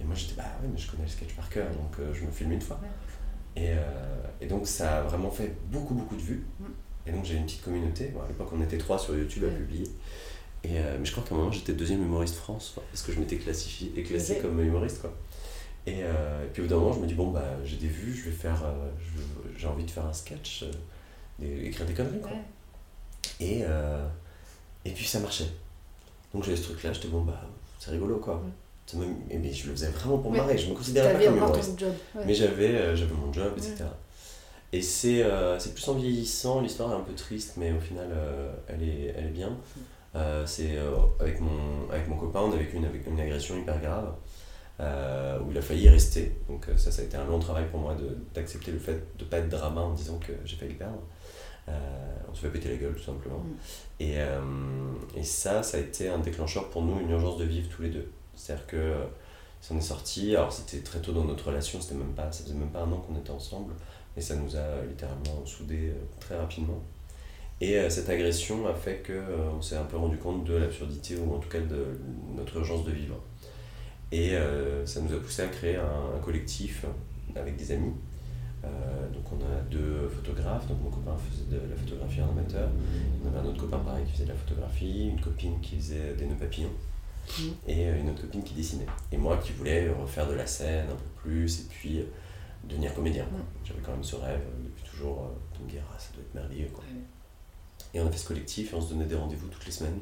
Et 0.00 0.04
moi 0.04 0.14
j'étais 0.14 0.34
Bah 0.36 0.44
ouais, 0.62 0.68
mais 0.72 0.78
je 0.78 0.90
connais 0.90 1.02
le 1.02 1.08
sketch 1.10 1.34
par 1.34 1.48
cœur, 1.50 1.66
donc 1.70 1.98
euh, 2.00 2.14
je 2.14 2.24
me 2.24 2.30
filme 2.30 2.52
une 2.52 2.60
fois. 2.60 2.78
Ouais. 2.82 3.62
Et, 3.62 3.70
euh, 3.70 3.82
et 4.40 4.46
donc 4.46 4.66
ça 4.66 4.98
a 4.98 5.02
vraiment 5.02 5.30
fait 5.30 5.52
beaucoup, 5.70 5.94
beaucoup 5.94 6.16
de 6.16 6.22
vues. 6.22 6.44
Et 7.06 7.12
donc 7.12 7.24
j'ai 7.24 7.34
une 7.36 7.44
petite 7.44 7.62
communauté. 7.62 8.06
Bon, 8.14 8.20
à 8.22 8.28
l'époque, 8.28 8.48
on 8.52 8.60
était 8.62 8.78
trois 8.78 8.98
sur 8.98 9.16
YouTube 9.16 9.44
à 9.44 9.48
publier. 9.54 9.86
Et, 10.64 10.78
euh, 10.80 10.96
mais 10.98 11.04
je 11.04 11.12
crois 11.12 11.22
qu'à 11.22 11.34
un 11.34 11.38
moment, 11.38 11.52
j'étais 11.52 11.72
deuxième 11.74 12.02
humoriste 12.02 12.34
France, 12.36 12.72
quoi, 12.74 12.82
parce 12.90 13.02
que 13.02 13.12
je 13.12 13.20
m'étais 13.20 13.36
classifié 13.36 13.92
et 13.96 14.02
classé 14.02 14.38
comme 14.38 14.60
humoriste. 14.60 15.00
Quoi. 15.00 15.12
Et, 15.86 16.00
euh, 16.02 16.44
et 16.44 16.48
puis 16.48 16.62
au 16.62 16.64
bout 16.64 16.70
d'un 16.70 16.80
moment, 16.80 16.92
je 16.92 16.98
me 17.00 17.06
dis 17.06 17.14
Bon, 17.14 17.30
bah, 17.30 17.44
j'ai 17.64 17.76
des 17.76 17.86
vues, 17.88 18.12
je 18.14 18.30
vais 18.30 18.34
faire. 18.36 18.60
euh, 18.64 18.88
j'ai 19.56 19.66
envie 19.68 19.84
de 19.84 19.90
faire 19.90 20.04
un 20.06 20.12
sketch, 20.12 20.64
des- 21.38 21.66
écrire 21.66 21.86
des 21.86 21.94
conneries. 21.94 22.20
Quoi. 22.20 22.32
Ouais. 22.32 22.42
Et, 23.40 23.62
Et 24.84 24.90
puis 24.92 25.04
ça 25.04 25.18
marchait. 25.20 25.48
Donc 26.32 26.44
j'avais 26.44 26.56
ce 26.56 26.62
truc-là, 26.64 26.92
j'étais 26.92 27.08
bon, 27.08 27.22
bah, 27.22 27.40
c'est 27.78 27.90
rigolo 27.92 28.16
quoi. 28.18 28.42
Ça 28.86 28.96
me- 28.98 29.04
mais 29.36 29.52
je 29.52 29.66
le 29.66 29.72
faisais 29.72 29.88
vraiment 29.88 30.18
pour 30.18 30.30
Ouais. 30.30 30.38
marrer, 30.38 30.56
je 30.58 30.68
me 30.70 30.74
considérais 30.74 31.12
pas 31.14 31.24
comme 31.24 31.36
humoriste. 31.36 31.78
job. 31.78 31.92
Mais 32.24 32.34
j'avais 32.34 32.94
j'avais 32.96 33.14
mon 33.14 33.32
job, 33.32 33.52
etc. 33.56 33.84
Et 34.76 34.82
c'est 34.82 35.22
euh, 35.22 35.58
plus 35.74 35.88
en 35.88 35.94
vieillissant, 35.94 36.60
l'histoire 36.60 36.92
est 36.92 36.96
un 36.96 37.00
peu 37.00 37.14
triste, 37.14 37.54
mais 37.56 37.72
au 37.72 37.80
final, 37.80 38.08
euh, 38.10 38.52
elle, 38.68 38.82
est, 38.82 39.14
elle 39.16 39.26
est 39.26 39.30
bien. 39.30 39.56
Euh, 40.14 40.44
c'est 40.46 40.76
euh, 40.76 40.90
avec, 41.18 41.40
mon, 41.40 41.90
avec 41.90 42.08
mon 42.08 42.16
copain, 42.16 42.40
on 42.40 42.52
a 42.52 42.56
vécu 42.56 42.76
une, 42.76 42.84
avec 42.84 43.06
une 43.06 43.18
agression 43.18 43.56
hyper 43.56 43.80
grave, 43.80 44.12
où 45.42 45.50
il 45.50 45.56
a 45.56 45.62
failli 45.62 45.84
y 45.84 45.88
rester. 45.88 46.36
Donc 46.48 46.66
ça, 46.76 46.90
ça 46.90 47.00
a 47.00 47.04
été 47.06 47.16
un 47.16 47.24
long 47.24 47.38
travail 47.38 47.64
pour 47.70 47.80
moi 47.80 47.96
d'accepter 48.34 48.70
le 48.70 48.78
fait 48.78 49.16
de 49.18 49.24
ne 49.24 49.30
pas 49.30 49.38
être 49.38 49.48
drama 49.48 49.80
en 49.80 49.94
disant 49.94 50.18
que 50.18 50.32
j'ai 50.44 50.56
failli 50.56 50.72
le 50.72 50.78
perdre. 50.78 51.02
On 52.30 52.34
se 52.34 52.42
fait 52.42 52.50
péter 52.50 52.68
la 52.68 52.76
gueule, 52.76 52.94
tout 52.94 53.02
simplement. 53.02 53.38
Mm. 53.38 53.56
Et, 54.00 54.16
et 55.16 55.24
ça, 55.24 55.62
ça 55.62 55.78
a 55.78 55.80
été 55.80 56.08
un 56.08 56.18
déclencheur 56.18 56.68
pour 56.68 56.82
nous, 56.82 57.00
une 57.00 57.10
urgence 57.10 57.38
de 57.38 57.44
vivre 57.44 57.68
tous 57.74 57.82
les 57.82 57.90
deux. 57.90 58.10
C'est-à-dire 58.36 58.66
que 58.66 58.76
euh, 58.76 59.04
ça 59.60 59.74
en 59.74 59.78
est 59.78 59.80
sorti, 59.80 60.36
alors 60.36 60.52
c'était 60.52 60.80
très 60.80 61.00
tôt 61.00 61.12
dans 61.12 61.24
notre 61.24 61.46
relation, 61.46 61.80
c'était 61.80 61.94
même 61.94 62.12
pas, 62.12 62.30
ça 62.30 62.44
faisait 62.44 62.54
même 62.54 62.70
pas 62.70 62.80
un 62.80 62.92
an 62.92 62.98
qu'on 62.98 63.16
était 63.16 63.30
ensemble, 63.30 63.72
et 64.16 64.20
ça 64.20 64.34
nous 64.36 64.56
a 64.56 64.82
littéralement 64.88 65.44
soudés 65.44 65.90
euh, 65.90 65.94
très 66.20 66.36
rapidement. 66.36 66.82
Et 67.60 67.78
euh, 67.78 67.88
cette 67.88 68.08
agression 68.10 68.66
a 68.66 68.74
fait 68.74 68.96
que 68.96 69.12
euh, 69.12 69.50
on 69.56 69.62
s'est 69.62 69.76
un 69.76 69.84
peu 69.84 69.96
rendu 69.96 70.18
compte 70.18 70.44
de 70.44 70.54
l'absurdité, 70.54 71.16
ou 71.16 71.34
en 71.34 71.38
tout 71.38 71.48
cas 71.48 71.60
de 71.60 71.86
notre 72.36 72.56
urgence 72.56 72.84
de 72.84 72.92
vivre. 72.92 73.16
Et 74.12 74.34
euh, 74.34 74.84
ça 74.86 75.00
nous 75.00 75.12
a 75.14 75.18
poussé 75.20 75.42
à 75.42 75.48
créer 75.48 75.76
un, 75.76 76.16
un 76.16 76.20
collectif 76.22 76.84
avec 77.34 77.56
des 77.56 77.72
amis. 77.72 77.92
Donc 79.12 79.22
on 79.32 79.36
a 79.44 79.60
deux 79.70 80.08
photographes, 80.08 80.66
donc 80.66 80.78
mon 80.82 80.90
copain 80.90 81.14
faisait 81.30 81.44
de 81.44 81.70
la 81.70 81.76
photographie 81.76 82.20
en 82.20 82.30
amateur, 82.30 82.68
on 83.24 83.28
avait 83.28 83.38
un 83.38 83.44
autre 83.48 83.60
copain 83.60 83.78
pareil 83.78 84.04
qui 84.06 84.12
faisait 84.12 84.24
de 84.24 84.30
la 84.30 84.34
photographie, 84.34 85.08
une 85.10 85.20
copine 85.20 85.60
qui 85.60 85.76
faisait 85.76 86.14
des 86.18 86.24
nœuds 86.26 86.34
papillons 86.34 86.72
Mhm. 87.38 87.52
et 87.68 87.84
une 88.00 88.10
autre 88.10 88.22
copine 88.22 88.42
qui 88.42 88.54
dessinait. 88.54 88.86
Et 89.12 89.16
moi 89.16 89.36
qui 89.36 89.52
voulais 89.52 89.88
refaire 89.90 90.28
de 90.28 90.34
la 90.34 90.46
scène 90.46 90.86
un 90.86 90.96
peu 90.96 91.10
plus 91.22 91.60
et 91.60 91.64
puis 91.70 92.04
devenir 92.68 92.94
comédien. 92.94 93.24
quoi. 93.26 93.40
J'avais 93.64 93.80
quand 93.80 93.92
même 93.92 94.04
ce 94.04 94.16
rêve 94.16 94.40
euh, 94.40 94.64
depuis 94.64 94.84
toujours 94.90 95.22
euh, 95.22 95.58
de 95.58 95.64
me 95.64 95.70
dire 95.70 95.82
ah, 95.94 95.98
ça 95.98 96.08
doit 96.14 96.22
être 96.22 96.34
merveilleux. 96.34 96.68
Quoi. 96.74 96.84
Et 97.94 98.00
on 98.00 98.06
a 98.06 98.10
fait 98.10 98.18
ce 98.18 98.28
collectif 98.28 98.72
et 98.72 98.76
on 98.76 98.80
se 98.80 98.90
donnait 98.92 99.04
des 99.06 99.14
rendez-vous 99.14 99.48
toutes 99.48 99.64
les 99.66 99.72
semaines 99.72 100.00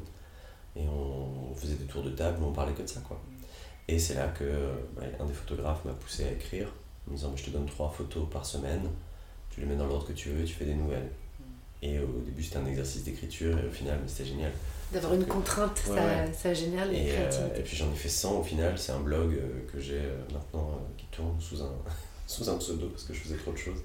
et 0.75 0.85
on, 0.87 1.51
on 1.51 1.55
faisait 1.55 1.75
des 1.75 1.85
tours 1.85 2.03
de 2.03 2.09
table 2.11 2.41
où 2.41 2.47
on 2.47 2.51
parlait 2.53 2.73
que 2.73 2.81
de 2.81 2.87
ça. 2.87 2.99
Quoi. 3.07 3.21
Et 3.87 3.99
c'est 3.99 4.15
là 4.15 4.27
que 4.27 4.43
euh, 4.43 4.73
ouais, 4.99 5.11
un 5.19 5.25
des 5.25 5.33
photographes 5.33 5.85
m'a 5.85 5.93
poussé 5.93 6.25
à 6.25 6.31
écrire 6.31 6.67
en 7.07 7.11
me 7.11 7.15
disant 7.17 7.29
Mais 7.31 7.37
je 7.37 7.45
te 7.45 7.49
donne 7.51 7.65
trois 7.67 7.89
photos 7.89 8.27
par 8.29 8.45
semaine, 8.45 8.81
tu 9.49 9.61
les 9.61 9.67
mets 9.67 9.75
dans 9.75 9.85
l'ordre 9.87 10.07
que 10.07 10.13
tu 10.13 10.29
veux 10.29 10.41
et 10.41 10.45
tu 10.45 10.53
fais 10.53 10.65
des 10.65 10.73
nouvelles. 10.75 11.09
Et 11.81 11.99
au 11.99 12.21
début 12.25 12.41
c'était 12.41 12.57
un 12.57 12.65
exercice 12.65 13.03
d'écriture 13.03 13.57
et 13.59 13.67
au 13.67 13.71
final 13.71 13.99
mais 14.01 14.07
c'était 14.07 14.29
génial. 14.29 14.51
D'avoir 14.91 15.13
une 15.13 15.25
contrainte, 15.25 15.81
Ouais, 15.89 15.95
ça, 15.95 16.05
ouais. 16.05 16.33
ça 16.33 16.53
génère 16.53 16.85
les 16.85 16.97
Et, 16.97 17.11
euh, 17.11 17.61
puis 17.63 17.75
j'en 17.75 17.91
ai 17.91 17.95
fait 17.95 18.09
100 18.09 18.39
au 18.39 18.43
final, 18.43 18.77
c'est 18.77 18.91
un 18.91 18.99
blog 18.99 19.33
euh, 19.33 19.61
que 19.71 19.79
j'ai 19.79 19.97
euh, 19.99 20.17
maintenant 20.31 20.69
euh, 20.71 20.93
qui 20.97 21.05
tourne 21.07 21.39
sous 21.39 21.61
un, 21.61 21.71
sous 22.27 22.49
un 22.49 22.57
pseudo 22.57 22.89
parce 22.89 23.03
que 23.03 23.13
je 23.13 23.19
faisais 23.19 23.37
trop 23.37 23.51
de 23.51 23.57
choses. 23.57 23.81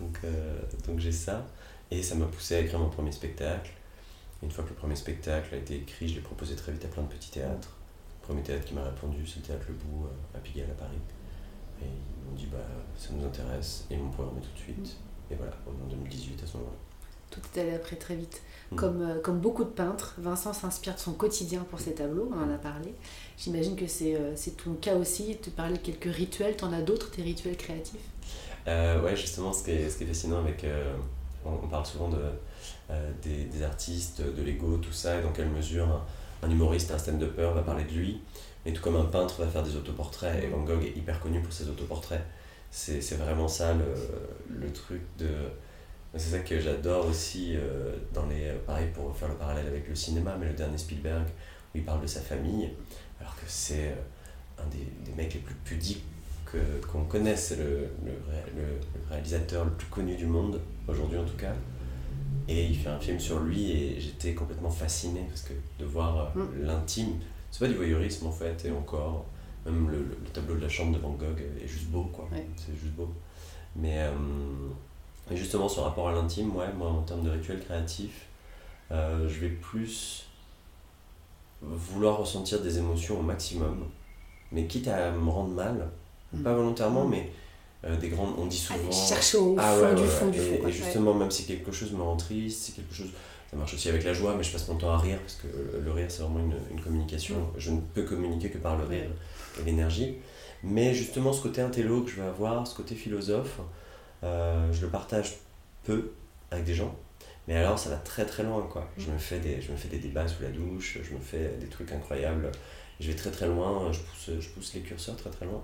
Donc, 0.00 0.18
euh, 0.24 0.60
donc 0.86 0.98
j'ai 0.98 1.12
ça. 1.12 1.46
Et 1.90 2.02
ça 2.02 2.14
m'a 2.14 2.26
poussé 2.26 2.56
à 2.56 2.60
écrire 2.60 2.78
mon 2.78 2.88
premier 2.88 3.12
spectacle. 3.12 3.70
Une 4.42 4.50
fois 4.50 4.64
que 4.64 4.70
le 4.70 4.74
premier 4.74 4.96
spectacle 4.96 5.54
a 5.54 5.58
été 5.58 5.76
écrit, 5.76 6.08
je 6.08 6.14
l'ai 6.14 6.20
proposé 6.20 6.56
très 6.56 6.72
vite 6.72 6.84
à 6.84 6.88
plein 6.88 7.02
de 7.02 7.08
petits 7.08 7.30
théâtres. 7.30 7.76
Le 8.22 8.26
premier 8.26 8.42
théâtre 8.42 8.64
qui 8.64 8.74
m'a 8.74 8.84
répondu, 8.84 9.26
c'est 9.26 9.40
le 9.40 9.42
théâtre 9.42 9.64
Le 9.68 9.74
Bout 9.74 10.06
euh, 10.06 10.38
à 10.38 10.40
Pigalle 10.40 10.70
à 10.70 10.74
Paris. 10.74 10.98
Et 11.80 11.84
ils 11.84 12.30
m'ont 12.30 12.36
dit, 12.36 12.46
bah, 12.46 12.58
ça 12.96 13.10
nous 13.12 13.24
intéresse, 13.24 13.86
et 13.90 13.94
ils 13.94 14.00
m'ont 14.00 14.10
programmé 14.10 14.40
tout 14.40 14.52
de 14.54 14.58
suite. 14.58 14.96
Et 15.30 15.34
voilà, 15.34 15.52
on 15.66 15.84
en 15.84 15.88
2018 15.88 16.42
à 16.42 16.46
ce 16.46 16.56
moment-là. 16.58 16.91
Tout 17.32 17.40
est 17.56 17.60
allé 17.62 17.74
après 17.74 17.96
très 17.96 18.14
vite. 18.14 18.40
Mm. 18.70 18.76
Comme, 18.76 19.02
euh, 19.02 19.20
comme 19.20 19.40
beaucoup 19.40 19.64
de 19.64 19.70
peintres, 19.70 20.14
Vincent 20.18 20.52
s'inspire 20.52 20.94
de 20.94 21.00
son 21.00 21.14
quotidien 21.14 21.66
pour 21.68 21.80
ses 21.80 21.94
tableaux, 21.94 22.30
on 22.32 22.40
en 22.40 22.54
a 22.54 22.58
parlé. 22.58 22.94
J'imagine 23.36 23.74
que 23.74 23.88
c'est 23.88 24.14
euh, 24.14 24.36
ton 24.62 24.74
cas 24.74 24.94
aussi, 24.94 25.36
tu 25.42 25.50
parlais 25.50 25.78
de 25.78 25.82
quelques 25.82 26.14
rituels, 26.14 26.56
tu 26.56 26.64
en 26.64 26.72
as 26.72 26.82
d'autres, 26.82 27.10
tes 27.10 27.22
rituels 27.22 27.56
créatifs? 27.56 28.06
Euh, 28.68 29.02
ouais, 29.02 29.16
justement, 29.16 29.52
ce 29.52 29.64
qui 29.64 29.72
est, 29.72 29.90
ce 29.90 29.96
qui 29.98 30.04
est 30.04 30.06
fascinant 30.06 30.38
avec. 30.38 30.62
euh, 30.62 30.94
on, 31.44 31.54
on 31.64 31.68
parle 31.68 31.84
souvent 31.86 32.08
de, 32.08 32.22
des, 33.22 33.46
des 33.46 33.62
artistes, 33.64 34.22
de 34.22 34.42
l'ego, 34.42 34.76
tout 34.76 34.92
ça, 34.92 35.18
et 35.18 35.22
dans 35.22 35.32
quelle 35.32 35.48
mesure 35.48 35.88
un, 35.88 36.46
un 36.46 36.50
humoriste, 36.50 36.92
un 36.92 36.98
stand-upper 36.98 37.50
va 37.54 37.62
parler 37.62 37.84
de 37.84 37.92
lui, 37.92 38.20
mais 38.64 38.72
tout 38.72 38.82
comme 38.82 38.96
un 38.96 39.06
peintre 39.06 39.40
va 39.40 39.48
faire 39.48 39.64
des 39.64 39.74
autoportraits, 39.74 40.44
et 40.44 40.46
Van 40.46 40.62
Gogh 40.62 40.84
est 40.84 40.96
hyper 40.96 41.18
connu 41.18 41.40
pour 41.42 41.52
ses 41.52 41.68
autoportraits. 41.68 42.22
C'est 42.70 43.00
c'est 43.00 43.16
vraiment 43.16 43.48
ça 43.48 43.74
le, 43.74 43.84
le 44.48 44.72
truc 44.72 45.02
de. 45.18 45.28
C'est 46.14 46.30
ça 46.30 46.38
que 46.40 46.60
j'adore 46.60 47.06
aussi, 47.06 47.54
euh, 47.56 47.96
dans 48.12 48.26
les, 48.26 48.52
pareil 48.66 48.88
pour 48.94 49.16
faire 49.16 49.28
le 49.28 49.34
parallèle 49.34 49.66
avec 49.66 49.88
le 49.88 49.94
cinéma, 49.94 50.36
mais 50.38 50.46
le 50.46 50.52
dernier 50.52 50.76
Spielberg, 50.76 51.24
où 51.74 51.78
il 51.78 51.84
parle 51.84 52.02
de 52.02 52.06
sa 52.06 52.20
famille, 52.20 52.68
alors 53.20 53.34
que 53.34 53.44
c'est 53.46 53.88
euh, 53.88 54.62
un 54.62 54.66
des, 54.66 54.86
des 55.10 55.16
mecs 55.16 55.32
les 55.32 55.40
plus 55.40 55.54
pudiques 55.64 56.04
que- 56.44 56.84
qu'on 56.86 57.04
connaisse, 57.04 57.46
c'est 57.48 57.56
le, 57.56 57.88
le, 58.04 58.12
ré- 58.30 58.52
le- 58.54 58.62
le 59.00 59.08
réalisateur 59.08 59.64
le 59.64 59.70
plus 59.70 59.86
connu 59.86 60.14
du 60.16 60.26
monde, 60.26 60.60
aujourd'hui 60.86 61.16
en 61.16 61.24
tout 61.24 61.36
cas. 61.38 61.54
Et 62.46 62.66
il 62.66 62.76
fait 62.76 62.90
un 62.90 62.98
film 62.98 63.18
sur 63.18 63.40
lui 63.40 63.70
et 63.72 64.00
j'étais 64.00 64.34
complètement 64.34 64.68
fasciné 64.70 65.20
parce 65.28 65.42
que 65.42 65.54
de 65.78 65.84
voir 65.86 66.32
euh, 66.36 66.42
Mm. 66.42 66.64
l'intime, 66.66 67.20
c'est 67.50 67.60
pas 67.60 67.68
du 67.68 67.74
voyeurisme 67.74 68.26
en 68.26 68.32
fait, 68.32 68.66
et 68.66 68.70
encore, 68.70 69.24
même 69.64 69.88
le, 69.88 69.96
le- 69.98 70.18
le 70.22 70.28
tableau 70.30 70.56
de 70.56 70.60
la 70.60 70.68
chambre 70.68 70.92
de 70.94 70.98
Van 71.00 71.12
Gogh 71.12 71.40
est 71.62 71.66
juste 71.66 71.86
beau 71.86 72.04
quoi, 72.12 72.28
Ouais. 72.30 72.44
c'est 72.56 72.74
juste 72.78 72.92
beau. 72.92 73.10
Mais 73.76 73.96
euh, 74.02 74.10
et 75.30 75.36
justement, 75.36 75.68
ce 75.68 75.80
rapport 75.80 76.08
à 76.08 76.12
l'intime, 76.12 76.54
ouais, 76.56 76.72
moi 76.76 76.88
en 76.88 77.02
termes 77.02 77.22
de 77.22 77.30
rituel 77.30 77.60
créatif, 77.60 78.26
euh, 78.90 79.28
je 79.28 79.40
vais 79.40 79.48
plus 79.48 80.26
vouloir 81.60 82.18
ressentir 82.18 82.60
des 82.60 82.78
émotions 82.78 83.18
au 83.20 83.22
maximum, 83.22 83.84
mais 84.50 84.66
quitte 84.66 84.88
à 84.88 85.10
me 85.12 85.30
rendre 85.30 85.50
mal, 85.54 85.88
Mm. 86.32 86.42
pas 86.42 86.54
volontairement, 86.54 87.04
Mm. 87.06 87.10
mais 87.10 87.32
euh, 87.84 87.96
des 87.96 88.08
grandes, 88.08 88.34
on 88.38 88.46
dit 88.46 88.56
souvent. 88.58 88.78
Aller 88.80 88.92
chercher 88.92 89.38
au 89.38 89.56
Ah 89.58 89.74
fond 89.74 89.82
ouais, 89.84 89.94
du 89.94 90.02
ouais, 90.02 90.08
fond 90.08 90.26
ouais. 90.26 90.30
du 90.32 90.38
et, 90.38 90.42
fond. 90.42 90.56
quoi. 90.58 90.68
et 90.68 90.72
justement, 90.72 91.14
même 91.14 91.30
si 91.30 91.46
quelque 91.46 91.72
chose 91.72 91.92
me 91.92 92.02
rend 92.02 92.16
triste, 92.16 92.62
si 92.62 92.72
quelque 92.72 92.94
chose. 92.94 93.08
Ça 93.50 93.56
marche 93.58 93.74
aussi 93.74 93.88
avec 93.90 94.02
la 94.04 94.14
joie, 94.14 94.34
mais 94.34 94.42
je 94.42 94.50
passe 94.50 94.66
mon 94.68 94.76
temps 94.76 94.90
à 94.92 94.98
rire 94.98 95.18
parce 95.20 95.34
que 95.34 95.46
le- 95.84 95.92
rire, 95.92 96.06
c'est 96.08 96.22
vraiment 96.22 96.38
une, 96.40 96.54
une 96.70 96.80
communication. 96.80 97.36
Mm. 97.36 97.46
Je 97.58 97.70
ne 97.72 97.80
peux 97.80 98.02
communiquer 98.04 98.50
que 98.50 98.58
par 98.58 98.76
le 98.78 98.84
rire 98.84 99.10
et 99.60 99.64
l'énergie. 99.64 100.16
Mais 100.64 100.94
justement, 100.94 101.32
ce 101.32 101.42
côté 101.42 101.60
intello 101.60 102.02
que 102.02 102.10
je 102.10 102.16
vais 102.16 102.26
avoir, 102.28 102.66
ce 102.66 102.74
côté 102.74 102.94
philosophe, 102.94 103.58
euh, 104.24 104.72
je 104.72 104.82
le 104.82 104.88
partage 104.88 105.36
peu 105.84 106.12
avec 106.50 106.64
des 106.64 106.74
gens. 106.74 106.94
Mais 107.48 107.56
alors, 107.56 107.78
ça 107.78 107.90
va 107.90 107.96
très 107.96 108.24
très 108.24 108.42
loin, 108.42 108.66
quoi. 108.70 108.88
Je 108.96 109.10
me 109.10 109.18
fais 109.18 109.40
des, 109.40 109.60
je 109.60 109.72
me 109.72 109.76
fais 109.76 109.88
des 109.88 109.98
débats 109.98 110.28
sous 110.28 110.42
la 110.42 110.50
douche, 110.50 110.98
je 111.02 111.14
me 111.14 111.20
fais 111.20 111.56
des 111.60 111.66
trucs 111.66 111.90
incroyables. 111.90 112.50
Je 113.00 113.08
vais 113.08 113.16
très 113.16 113.30
très 113.30 113.48
loin, 113.48 113.90
je 113.90 113.98
pousse, 113.98 114.30
je 114.38 114.48
pousse 114.50 114.74
les 114.74 114.80
curseurs 114.80 115.16
très 115.16 115.30
très 115.30 115.44
loin. 115.44 115.62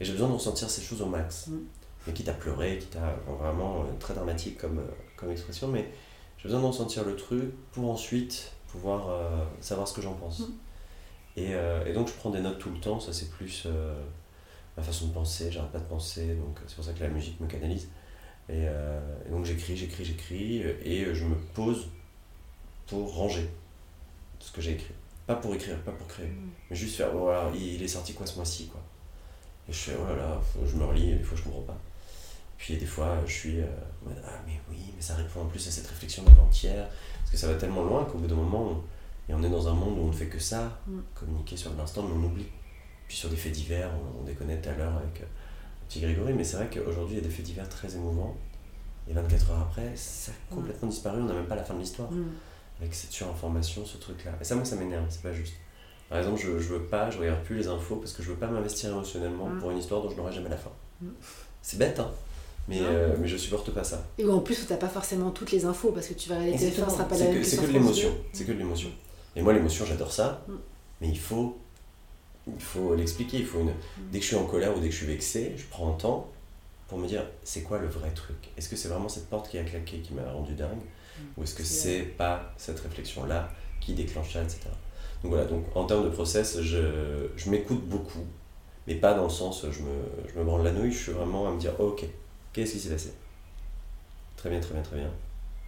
Et 0.00 0.04
j'ai 0.04 0.12
besoin 0.12 0.28
de 0.28 0.34
ressentir 0.34 0.68
ces 0.68 0.82
choses 0.82 1.02
au 1.02 1.06
max. 1.06 1.46
Mm. 1.46 1.60
Mais 2.06 2.12
quitte 2.12 2.28
à 2.28 2.32
pleurer, 2.32 2.78
quitte 2.78 2.96
à 2.96 3.14
vraiment 3.32 3.82
euh, 3.82 3.84
très 3.98 4.14
dramatique 4.14 4.58
comme, 4.58 4.78
euh, 4.78 4.90
comme 5.16 5.30
expression, 5.30 5.68
mais 5.68 5.90
j'ai 6.38 6.44
besoin 6.44 6.60
de 6.60 6.66
ressentir 6.66 7.04
le 7.04 7.14
truc 7.14 7.52
pour 7.72 7.90
ensuite 7.90 8.52
pouvoir 8.68 9.10
euh, 9.10 9.44
savoir 9.60 9.86
ce 9.86 9.92
que 9.92 10.00
j'en 10.00 10.14
pense. 10.14 10.40
Mm. 10.40 10.52
Et, 11.36 11.54
euh, 11.54 11.84
et 11.84 11.92
donc 11.92 12.08
je 12.08 12.14
prends 12.14 12.30
des 12.30 12.40
notes 12.40 12.58
tout 12.58 12.70
le 12.70 12.80
temps, 12.80 12.98
ça 12.98 13.12
c'est 13.12 13.30
plus 13.30 13.66
ma 14.76 14.82
façon 14.82 15.08
de 15.08 15.12
penser, 15.12 15.52
j'arrête 15.52 15.70
pas 15.70 15.78
de 15.78 15.84
penser, 15.84 16.34
donc 16.34 16.58
c'est 16.66 16.74
pour 16.74 16.84
ça 16.84 16.92
que 16.92 17.00
la 17.00 17.08
musique 17.08 17.38
me 17.40 17.46
canalise. 17.46 17.88
Et, 18.50 18.66
euh, 18.68 19.00
et 19.26 19.30
donc 19.30 19.44
j'écris, 19.44 19.76
j'écris, 19.76 20.04
j'écris, 20.04 20.62
euh, 20.64 20.74
et 20.84 21.14
je 21.14 21.24
me 21.24 21.36
pose 21.54 21.88
pour 22.86 23.14
ranger 23.14 23.48
ce 24.40 24.50
que 24.52 24.60
j'ai 24.60 24.72
écrit. 24.72 24.94
Pas 25.26 25.36
pour 25.36 25.54
écrire, 25.54 25.76
pas 25.82 25.92
pour 25.92 26.08
créer, 26.08 26.26
Mm. 26.26 26.48
mais 26.70 26.76
juste 26.76 26.96
faire, 26.96 27.10
oh, 27.14 27.18
voilà, 27.20 27.50
il 27.54 27.74
il 27.74 27.82
est 27.82 27.88
sorti 27.88 28.14
quoi 28.14 28.26
ce 28.26 28.34
mois-ci, 28.36 28.66
quoi. 28.68 28.80
Et 29.68 29.72
je 29.72 29.78
fais, 29.78 29.92
oh 30.00 30.04
là 30.08 30.16
là, 30.16 30.40
faut- 30.42 30.66
je 30.66 30.74
me 30.76 30.84
relis, 30.84 31.10
et 31.12 31.14
des 31.16 31.22
fois 31.22 31.38
je 31.38 31.44
comprends 31.44 31.62
pas. 31.62 31.78
Puis 32.58 32.76
des 32.76 32.86
fois 32.86 33.18
je 33.26 33.32
suis, 33.32 33.60
euh, 33.60 33.66
ah 34.26 34.32
mais 34.46 34.60
oui, 34.68 34.78
mais 34.96 35.00
ça 35.02 35.14
répond 35.14 35.42
en 35.42 35.46
plus 35.46 35.66
à 35.68 35.70
cette 35.70 35.86
réflexion 35.86 36.24
d'avant-hier, 36.24 36.88
parce 37.20 37.30
que 37.30 37.36
ça 37.36 37.46
va 37.46 37.54
tellement 37.54 37.84
loin 37.84 38.04
qu'au 38.04 38.18
bout 38.18 38.26
d'un 38.26 38.34
moment, 38.34 38.70
on, 38.72 38.82
et 39.30 39.34
on 39.34 39.42
est 39.44 39.48
dans 39.50 39.68
un 39.68 39.74
monde 39.74 39.96
où 39.98 40.02
on 40.02 40.08
ne 40.08 40.12
fait 40.12 40.26
que 40.26 40.40
ça, 40.40 40.80
Mm. 40.88 40.98
communiquer 41.14 41.56
sur 41.56 41.72
l'instant, 41.74 42.02
mais 42.02 42.14
on 42.14 42.24
oublie. 42.24 42.48
Puis 43.06 43.16
sur 43.16 43.28
des 43.28 43.36
faits 43.36 43.52
divers, 43.52 43.90
on, 43.94 44.20
on 44.20 44.24
déconnait 44.24 44.60
tout 44.60 44.68
à 44.70 44.72
l'heure 44.72 44.96
avec 44.96 45.20
euh, 45.20 45.26
petit 45.90 46.00
Grégory, 46.00 46.32
mais 46.32 46.44
c'est 46.44 46.56
vrai 46.56 46.70
qu'aujourd'hui 46.72 47.16
il 47.16 47.18
y 47.18 47.24
a 47.24 47.28
des 47.28 47.34
faits 47.34 47.44
divers 47.44 47.68
très 47.68 47.94
émouvants, 47.94 48.34
et 49.08 49.12
24 49.12 49.50
heures 49.50 49.60
après, 49.68 49.92
ça 49.96 50.30
a 50.32 50.54
complètement 50.54 50.88
disparu, 50.88 51.20
on 51.20 51.24
n'a 51.24 51.34
même 51.34 51.46
pas 51.46 51.56
la 51.56 51.64
fin 51.64 51.74
de 51.74 51.80
l'histoire 51.80 52.10
Mm. 52.12 52.24
avec 52.80 52.94
cette 52.94 53.10
surinformation, 53.12 53.84
ce 53.84 53.96
truc-là. 53.98 54.32
Et 54.40 54.44
ça, 54.44 54.54
moi, 54.54 54.64
ça 54.64 54.76
m'énerve, 54.76 55.04
c'est 55.10 55.22
pas 55.22 55.32
juste. 55.32 55.54
Par 56.08 56.18
exemple, 56.18 56.40
je, 56.40 56.58
je 56.58 56.68
veux 56.74 56.82
pas, 56.82 57.10
je 57.10 57.18
regarde 57.18 57.42
plus 57.42 57.56
les 57.56 57.68
infos 57.68 57.96
parce 57.96 58.12
que 58.12 58.22
je 58.22 58.30
veux 58.30 58.36
pas 58.36 58.46
m'investir 58.46 58.90
émotionnellement 58.90 59.48
Mm. 59.48 59.58
pour 59.60 59.70
une 59.72 59.78
histoire 59.78 60.00
dont 60.02 60.10
je 60.10 60.16
n'aurai 60.16 60.32
jamais 60.32 60.48
la 60.48 60.56
fin. 60.56 60.70
Mm. 61.02 61.08
C'est 61.62 61.78
bête, 61.78 61.98
hein 61.98 62.10
mais, 62.68 62.78
euh, 62.80 63.16
mais 63.20 63.26
je 63.26 63.36
supporte 63.36 63.70
pas 63.72 63.82
ça. 63.82 64.04
Et 64.18 64.24
en 64.28 64.38
plus, 64.40 64.64
tu 64.66 64.72
n'as 64.72 64.78
pas 64.78 64.88
forcément 64.88 65.30
toutes 65.30 65.50
les 65.50 65.64
infos 65.64 65.90
parce 65.90 66.06
que 66.06 66.14
tu 66.14 66.28
vas 66.28 66.36
regarder 66.38 66.56
TF1, 66.56 66.84
ce 66.84 66.90
sera 66.92 67.04
pas 67.04 67.16
la 67.18 67.24
C'est 67.24 67.32
même 67.32 67.42
que, 67.42 67.66
de 67.66 67.72
l'émotion. 67.72 68.08
2. 68.10 68.14
C'est 68.32 68.44
que 68.44 68.52
de 68.52 68.58
l'émotion. 68.58 68.90
Et 69.34 69.42
moi, 69.42 69.52
l'émotion, 69.52 69.84
j'adore 69.86 70.12
ça, 70.12 70.44
mais 71.00 71.08
il 71.08 71.18
faut, 71.18 71.58
il 72.56 72.62
faut 72.62 72.94
l'expliquer. 72.94 73.38
Il 73.38 73.46
faut 73.46 73.60
une... 73.60 73.66
Mm. 73.70 73.74
Dès 74.12 74.18
que 74.18 74.24
je 74.24 74.28
suis 74.28 74.36
en 74.36 74.46
colère 74.46 74.76
ou 74.76 74.80
dès 74.80 74.86
que 74.88 74.92
je 74.92 74.98
suis 74.98 75.06
vexé, 75.06 75.54
je 75.56 75.64
prends 75.70 75.88
un 75.92 75.96
temps 75.96 76.28
pour 76.88 76.98
me 76.98 77.06
dire 77.06 77.24
c'est 77.44 77.62
quoi 77.62 77.78
le 77.78 77.86
vrai 77.88 78.10
truc? 78.10 78.36
Est-ce 78.56 78.68
que 78.68 78.76
c'est 78.76 78.88
vraiment 78.88 79.08
cette 79.08 79.28
porte 79.28 79.48
qui 79.50 79.58
a 79.58 79.62
claqué 79.64 79.98
qui 79.98 80.12
m'a 80.14 80.30
rendu 80.32 80.54
dingue? 80.54 80.80
Ou 81.36 81.42
est-ce 81.44 81.54
que 81.54 81.62
Mm. 81.62 81.66
C'est 81.66 81.98
c'est 81.98 82.02
pas 82.02 82.52
cette 82.56 82.80
réflexion-là 82.80 83.50
qui 83.80 83.94
déclenche 83.94 84.32
ça, 84.32 84.42
etc. 84.42 84.60
Donc 85.22 85.32
voilà, 85.32 85.44
donc 85.46 85.64
en 85.76 85.84
termes 85.84 86.04
de 86.04 86.08
process, 86.10 86.60
je, 86.62 87.28
je 87.36 87.50
m'écoute 87.50 87.84
beaucoup, 87.86 88.24
mais 88.86 88.94
pas 88.94 89.12
dans 89.14 89.24
le 89.24 89.30
sens 89.30 89.62
je 89.70 89.80
me, 89.82 89.92
je 90.32 90.38
me 90.38 90.44
branle 90.44 90.64
la 90.64 90.72
nouille, 90.72 90.92
je 90.92 90.98
suis 90.98 91.12
vraiment 91.12 91.46
à 91.48 91.50
me 91.52 91.58
dire 91.60 91.78
ok, 91.78 92.04
qu'est-ce 92.54 92.72
qui 92.72 92.78
s'est 92.78 92.88
passé? 92.90 93.12
Très 94.36 94.48
bien, 94.48 94.60
très 94.60 94.72
bien, 94.74 94.82
très 94.82 94.96
bien. 94.96 95.10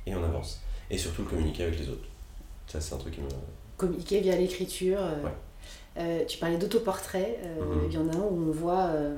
Et 0.06 0.14
on 0.14 0.24
avance. 0.24 0.60
Et 0.90 0.96
surtout 0.98 1.22
le 1.22 1.28
communiquer 1.28 1.64
avec 1.64 1.78
les 1.78 1.88
autres. 1.90 2.08
Ça, 2.66 2.80
c'est 2.80 2.94
un 2.94 2.98
truc 2.98 3.14
qui 3.14 3.20
me. 3.20 3.28
Communiquer 3.76 4.20
via 4.20 4.36
l'écriture. 4.36 4.98
euh, 5.00 5.22
Ouais. 5.22 5.30
Euh, 5.98 6.24
tu 6.26 6.38
parlais 6.38 6.56
d'autoportrait. 6.58 7.38
euh, 7.44 7.60
Mhm. 7.64 7.80
Il 7.88 7.94
y 7.94 7.98
en 7.98 8.08
a 8.08 8.16
un 8.16 8.20
où 8.20 8.48
on 8.48 8.52
voit 8.52 8.86
euh, 8.86 9.16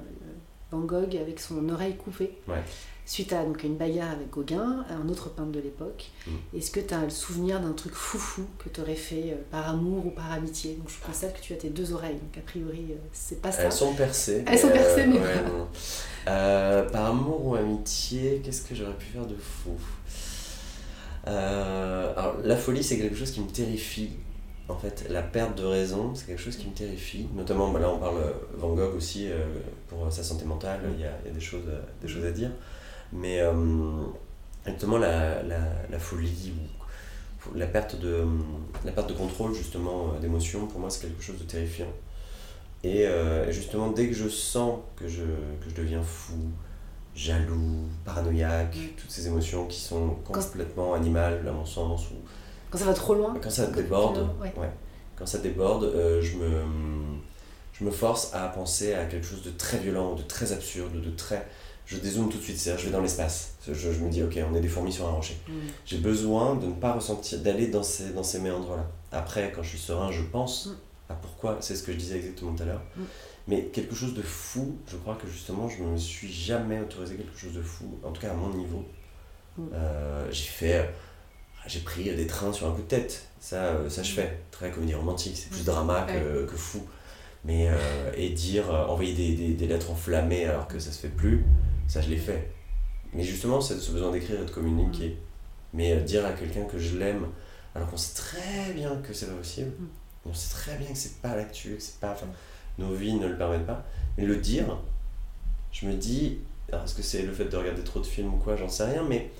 Van 0.70 0.80
Gogh 0.80 1.16
avec 1.16 1.40
son 1.40 1.68
oreille 1.68 1.96
coupée. 1.96 2.36
Ouais. 2.48 2.62
Suite 3.06 3.34
à 3.34 3.44
donc, 3.44 3.62
une 3.62 3.76
bagarre 3.76 4.12
avec 4.12 4.30
Gauguin, 4.30 4.82
un 4.88 5.08
autre 5.10 5.28
peintre 5.28 5.50
de 5.52 5.60
l'époque. 5.60 6.06
Mhm. 6.26 6.34
Est-ce 6.56 6.70
que 6.70 6.80
tu 6.80 6.94
as 6.94 7.02
le 7.02 7.10
souvenir 7.10 7.60
d'un 7.60 7.72
truc 7.72 7.92
foufou 7.92 8.46
que 8.58 8.70
tu 8.70 8.80
aurais 8.80 8.94
fait 8.94 9.36
par 9.50 9.68
amour 9.68 10.06
ou 10.06 10.10
par 10.10 10.32
amitié? 10.32 10.74
Donc 10.76 10.88
je 10.88 11.04
constate 11.06 11.36
que 11.36 11.42
tu 11.42 11.52
as 11.52 11.56
tes 11.56 11.68
deux 11.68 11.92
oreilles. 11.92 12.14
Donc 12.14 12.38
a 12.38 12.40
priori, 12.40 12.94
c'est 13.12 13.42
pas 13.42 13.52
ça. 13.52 13.62
Elles 13.64 13.72
sont 13.72 13.92
percées. 13.94 14.42
Elles 14.46 14.58
sont 14.58 14.70
percées, 14.70 15.06
mais 15.06 15.18
ouais, 15.18 15.42
non. 15.46 15.68
Par 16.90 17.06
amour 17.10 17.46
ou 17.46 17.54
amitié, 17.56 18.40
qu'est-ce 18.42 18.62
que 18.62 18.74
j'aurais 18.74 18.94
pu 18.94 19.04
faire 19.06 19.26
de 19.26 19.36
fou? 19.36 19.72
Euh, 21.26 22.12
Alors, 22.16 22.36
la 22.42 22.56
folie, 22.56 22.82
c'est 22.82 22.98
quelque 22.98 23.16
chose 23.16 23.30
qui 23.30 23.40
me 23.40 23.48
terrifie. 23.50 24.10
En 24.68 24.76
fait, 24.76 25.06
la 25.10 25.22
perte 25.22 25.58
de 25.58 25.64
raison, 25.64 26.14
c'est 26.14 26.26
quelque 26.26 26.40
chose 26.40 26.56
qui 26.56 26.66
me 26.68 26.72
terrifie. 26.74 27.26
Notamment, 27.34 27.70
bah 27.70 27.80
là, 27.80 27.90
on 27.90 27.98
parle 27.98 28.16
euh, 28.18 28.32
Van 28.56 28.74
Gogh 28.74 28.94
aussi 28.96 29.30
euh, 29.30 29.44
pour 29.88 30.10
sa 30.10 30.22
santé 30.22 30.44
mentale. 30.46 30.80
Il 30.94 31.00
y 31.00 31.04
a, 31.04 31.12
il 31.22 31.28
y 31.28 31.30
a 31.30 31.34
des, 31.34 31.40
choses, 31.40 31.64
euh, 31.68 31.80
des 32.00 32.08
choses 32.08 32.24
à 32.24 32.30
dire. 32.30 32.50
Mais 33.12 33.40
euh, 33.40 33.52
justement, 34.66 34.96
la, 34.98 35.42
la, 35.42 35.58
la 35.90 35.98
folie 35.98 36.52
ou 36.56 37.54
la 37.58 37.66
perte 37.66 37.96
de, 38.00 38.24
la 38.86 38.92
perte 38.92 39.10
de 39.10 39.14
contrôle, 39.14 39.54
justement, 39.54 40.12
euh, 40.14 40.20
d'émotion, 40.20 40.66
pour 40.66 40.80
moi, 40.80 40.88
c'est 40.88 41.02
quelque 41.08 41.22
chose 41.22 41.38
de 41.38 41.44
terrifiant. 41.44 41.92
Et 42.82 43.06
euh, 43.06 43.50
justement, 43.52 43.90
dès 43.90 44.08
que 44.08 44.14
je 44.14 44.28
sens 44.28 44.80
que 44.96 45.08
je, 45.08 45.22
que 45.22 45.68
je 45.70 45.74
deviens 45.74 46.02
fou, 46.02 46.34
jaloux, 47.14 47.84
paranoïaque, 48.04 48.76
Mm. 48.76 48.96
toutes 48.96 49.10
ces 49.10 49.26
émotions 49.26 49.66
qui 49.66 49.80
sont 49.80 50.16
complètement 50.24 50.94
animales, 50.94 51.46
à 51.46 51.52
mon 51.52 51.66
sens, 51.66 52.10
ou 52.10 52.14
Quand 52.74 52.80
ça 52.80 52.86
va 52.86 52.94
trop 52.94 53.14
loin 53.14 53.36
quand 53.40 53.50
ça 53.50 53.66
déborde, 53.68 54.14
finalement, 54.16 54.34
ouais. 54.42 54.52
ouais. 54.56 54.70
quand 55.14 55.26
ça 55.26 55.38
déborde, 55.38 55.84
euh, 55.84 56.20
je, 56.20 56.36
me, 56.38 56.50
je 57.72 57.84
me 57.84 57.92
force 57.92 58.34
à 58.34 58.48
penser 58.48 58.94
à 58.94 59.04
quelque 59.04 59.24
chose 59.24 59.44
de 59.44 59.50
très 59.50 59.78
violent, 59.78 60.16
de 60.16 60.22
très 60.22 60.50
absurde, 60.52 61.00
de 61.00 61.10
très... 61.10 61.46
Je 61.86 61.98
dézoome 61.98 62.28
tout 62.28 62.38
de 62.38 62.42
suite, 62.42 62.58
c'est-à-dire 62.58 62.80
je 62.80 62.86
vais 62.86 62.92
dans 62.92 63.00
l'espace. 63.00 63.52
Je, 63.64 63.74
je 63.74 63.88
me 64.00 64.10
dis, 64.10 64.24
ok, 64.24 64.40
on 64.50 64.56
est 64.56 64.60
des 64.60 64.66
fourmis 64.66 64.92
sur 64.92 65.06
un 65.06 65.12
rocher. 65.12 65.36
Mm. 65.46 65.52
J'ai 65.86 65.98
besoin 65.98 66.56
de 66.56 66.66
ne 66.66 66.72
pas 66.72 66.94
ressentir, 66.94 67.38
d'aller 67.38 67.68
dans 67.68 67.84
ces, 67.84 68.10
dans 68.10 68.24
ces 68.24 68.40
méandres-là. 68.40 68.90
Après, 69.12 69.52
quand 69.54 69.62
je 69.62 69.68
suis 69.68 69.78
serein, 69.78 70.10
je 70.10 70.22
pense 70.22 70.66
Mm. 70.66 70.72
à 71.10 71.14
pourquoi, 71.14 71.58
c'est 71.60 71.76
ce 71.76 71.84
que 71.84 71.92
je 71.92 71.98
disais 71.98 72.16
exactement 72.16 72.54
tout 72.56 72.64
à 72.64 72.66
l'heure. 72.66 72.82
Mm. 72.96 73.02
Mais 73.46 73.62
quelque 73.66 73.94
chose 73.94 74.14
de 74.14 74.22
fou, 74.22 74.78
je 74.88 74.96
crois 74.96 75.14
que 75.14 75.28
justement, 75.28 75.68
je 75.68 75.80
ne 75.80 75.90
me 75.90 75.96
suis 75.96 76.32
jamais 76.32 76.80
autorisé 76.80 77.14
quelque 77.14 77.38
chose 77.38 77.52
de 77.54 77.62
fou, 77.62 77.84
en 78.02 78.10
tout 78.10 78.20
cas 78.20 78.32
à 78.32 78.34
mon 78.34 78.48
niveau. 78.48 78.84
Euh, 79.72 80.26
j'ai 80.32 80.48
fait, 80.48 80.78
euh, 80.78 80.84
j'ai 81.66 81.80
pris 81.80 82.04
des 82.04 82.26
trains 82.26 82.52
sur 82.52 82.66
un 82.68 82.72
coup 82.72 82.82
de 82.82 82.86
tête, 82.86 83.26
ça, 83.40 83.56
euh, 83.64 83.88
ça 83.90 84.02
je 84.02 84.12
fais, 84.12 84.38
très 84.50 84.70
comédie 84.70 84.94
romantique, 84.94 85.36
c'est 85.36 85.50
plus 85.50 85.64
drama 85.64 86.06
que, 86.08 86.44
que 86.46 86.56
fou. 86.56 86.84
Mais, 87.44 87.68
euh, 87.68 88.10
et 88.16 88.30
dire, 88.30 88.70
euh, 88.74 88.86
envoyer 88.86 89.12
des, 89.12 89.34
des, 89.34 89.52
des 89.52 89.66
lettres 89.66 89.90
enflammées 89.90 90.46
alors 90.46 90.66
que 90.66 90.78
ça 90.78 90.90
se 90.92 90.98
fait 90.98 91.08
plus, 91.08 91.44
ça 91.88 92.00
je 92.00 92.08
l'ai 92.08 92.16
fait. 92.16 92.50
Mais 93.12 93.22
justement, 93.22 93.60
c'est 93.60 93.78
ce 93.78 93.92
besoin 93.92 94.10
d'écrire 94.10 94.40
et 94.40 94.44
de 94.46 94.50
communiquer. 94.50 95.18
Mais 95.74 95.92
euh, 95.92 96.00
dire 96.00 96.24
à 96.24 96.32
quelqu'un 96.32 96.64
que 96.64 96.78
je 96.78 96.96
l'aime, 96.98 97.26
alors 97.74 97.90
qu'on 97.90 97.96
sait 97.96 98.14
très 98.14 98.72
bien 98.74 98.96
que 98.96 99.12
c'est 99.12 99.26
pas 99.26 99.34
possible, 99.36 99.70
Mm. 99.78 100.30
on 100.30 100.34
sait 100.34 100.54
très 100.54 100.76
bien 100.78 100.88
que 100.88 100.96
c'est 100.96 101.20
pas 101.20 101.36
l'actu, 101.36 101.74
que 101.76 101.82
c'est 101.82 102.00
pas. 102.00 102.12
Enfin, 102.12 102.26
nos 102.78 102.94
vies 102.94 103.14
ne 103.14 103.26
le 103.26 103.36
permettent 103.36 103.66
pas. 103.66 103.84
Mais 104.16 104.24
le 104.24 104.36
dire, 104.36 104.78
je 105.70 105.86
me 105.86 105.92
dis, 105.94 106.38
est-ce 106.72 106.94
que 106.94 107.02
c'est 107.02 107.22
le 107.22 107.32
fait 107.32 107.44
de 107.44 107.56
regarder 107.56 107.82
trop 107.84 108.00
de 108.00 108.06
films 108.06 108.32
ou 108.34 108.38
quoi, 108.38 108.56
j'en 108.56 108.68
sais 108.70 108.84
rien, 108.84 109.02
mais 109.02 109.30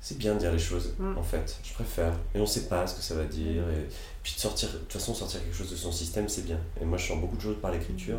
c'est 0.00 0.16
bien 0.18 0.34
de 0.34 0.38
dire 0.38 0.52
les 0.52 0.58
choses, 0.58 0.94
Mm. 0.98 1.18
en 1.18 1.22
fait. 1.22 1.58
Je 1.64 1.72
préfère. 1.74 2.12
Et 2.34 2.40
on 2.40 2.46
sait 2.46 2.68
pas 2.68 2.86
ce 2.86 2.94
que 2.96 3.02
ça 3.02 3.14
va 3.14 3.24
dire. 3.24 3.62
Et 3.70 3.88
puis 4.22 4.34
de 4.34 4.40
sortir, 4.40 4.68
de 4.72 4.78
toute 4.78 4.92
façon, 4.92 5.14
sortir 5.14 5.42
quelque 5.42 5.56
chose 5.56 5.70
de 5.70 5.76
son 5.76 5.90
système, 5.92 6.28
c'est 6.28 6.44
bien. 6.44 6.58
Et 6.80 6.84
moi, 6.84 6.98
je 6.98 7.06
sors 7.08 7.16
beaucoup 7.18 7.36
de 7.36 7.42
choses 7.42 7.56
par 7.60 7.70
l'écriture. 7.72 8.18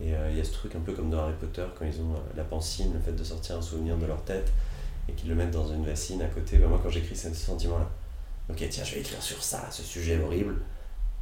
Et 0.00 0.14
euh, 0.14 0.30
il 0.30 0.38
y 0.38 0.40
a 0.40 0.44
ce 0.44 0.52
truc 0.52 0.74
un 0.74 0.80
peu 0.80 0.92
comme 0.92 1.10
dans 1.10 1.20
Harry 1.20 1.34
Potter, 1.38 1.64
quand 1.78 1.84
ils 1.84 2.00
ont 2.00 2.14
euh, 2.14 2.18
la 2.36 2.44
pancine, 2.44 2.92
le 2.92 2.98
fait 3.00 3.12
de 3.12 3.22
sortir 3.22 3.58
un 3.58 3.62
souvenir 3.62 3.96
de 3.98 4.06
leur 4.06 4.22
tête 4.24 4.50
et 5.08 5.12
qu'ils 5.12 5.28
le 5.28 5.34
mettent 5.34 5.50
dans 5.50 5.68
une 5.72 5.84
bassine 5.84 6.22
à 6.22 6.26
côté. 6.28 6.56
Ben, 6.58 6.68
moi, 6.68 6.80
quand 6.82 6.90
j'écris, 6.90 7.14
c'est 7.14 7.32
ce 7.34 7.46
sentiment-là. 7.46 7.88
Ok, 8.50 8.66
tiens, 8.70 8.82
je 8.84 8.94
vais 8.94 9.00
écrire 9.00 9.22
sur 9.22 9.42
ça, 9.42 9.68
ce 9.70 9.82
sujet 9.82 10.20
horrible. 10.20 10.56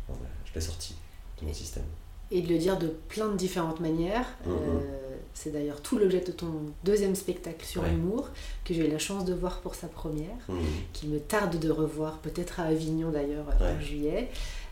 Bon, 0.09 0.15
ben, 0.15 0.29
je 0.47 0.55
l'ai 0.55 0.61
sorti 0.61 0.95
de 1.41 1.47
mon 1.47 1.53
système. 1.53 1.85
Et 2.31 2.43
de 2.43 2.49
le 2.49 2.59
dire 2.59 2.79
de 2.79 2.87
plein 3.09 3.29
de 3.29 3.37
différentes 3.37 3.81
manières. 3.81 4.27
Mhm. 4.47 4.53
Euh, 4.53 5.00
c'est 5.35 5.53
d'ailleurs 5.53 5.81
tout 5.81 5.99
l'objet 5.99 6.21
de 6.21 6.33
ton 6.33 6.53
deuxième 6.85 7.15
spectacle 7.15 7.65
sur 7.65 7.83
Ouais. 7.83 7.91
l'humour, 7.91 8.29
que 8.65 8.75
j'ai 8.75 8.87
eu 8.87 8.91
la 8.91 8.99
chance 8.99 9.25
de 9.25 9.33
voir 9.35 9.61
pour 9.61 9.75
sa 9.75 9.87
première, 9.87 10.37
Mhm. 10.49 10.57
qu'il 10.93 11.09
me 11.11 11.19
tarde 11.19 11.59
de 11.59 11.71
revoir, 11.71 12.19
peut-être 12.19 12.61
à 12.61 12.65
Avignon 12.65 13.11
d'ailleurs, 13.11 13.47
en 13.61 13.81
juillet. 13.81 14.29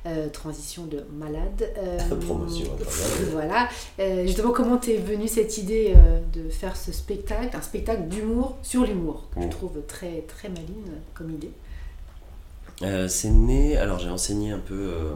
Euh, 0.07 0.29
transition 0.29 0.87
de 0.87 1.05
malade. 1.13 1.69
Euh, 1.77 1.99
Promotion, 2.21 2.71
voilà. 3.33 3.69
Euh, 3.99 4.25
justement, 4.27 4.53
comment 4.53 4.77
t'es 4.79 4.97
venue 4.97 5.27
cette 5.27 5.59
idée 5.59 5.93
euh, 5.97 6.21
de 6.33 6.49
faire 6.49 6.77
ce 6.77 6.93
spectacle, 6.93 7.55
un 7.55 7.61
spectacle 7.61 8.03
d'humour 8.09 8.57
sur 8.63 8.85
l'humour, 8.85 9.25
que 9.35 9.41
Mhm. 9.41 9.45
je 9.47 9.51
trouve 9.51 9.73
très, 9.89 10.23
très 10.29 10.49
maligne 10.49 10.93
comme 11.15 11.31
idée? 11.35 11.51
Euh, 12.83 13.09
c'est 13.09 13.31
né, 13.31 13.77
alors 13.77 13.99
j'ai 13.99 14.09
enseigné 14.09 14.53
un 14.53 14.61
peu 14.61 14.75
euh, 14.75 15.11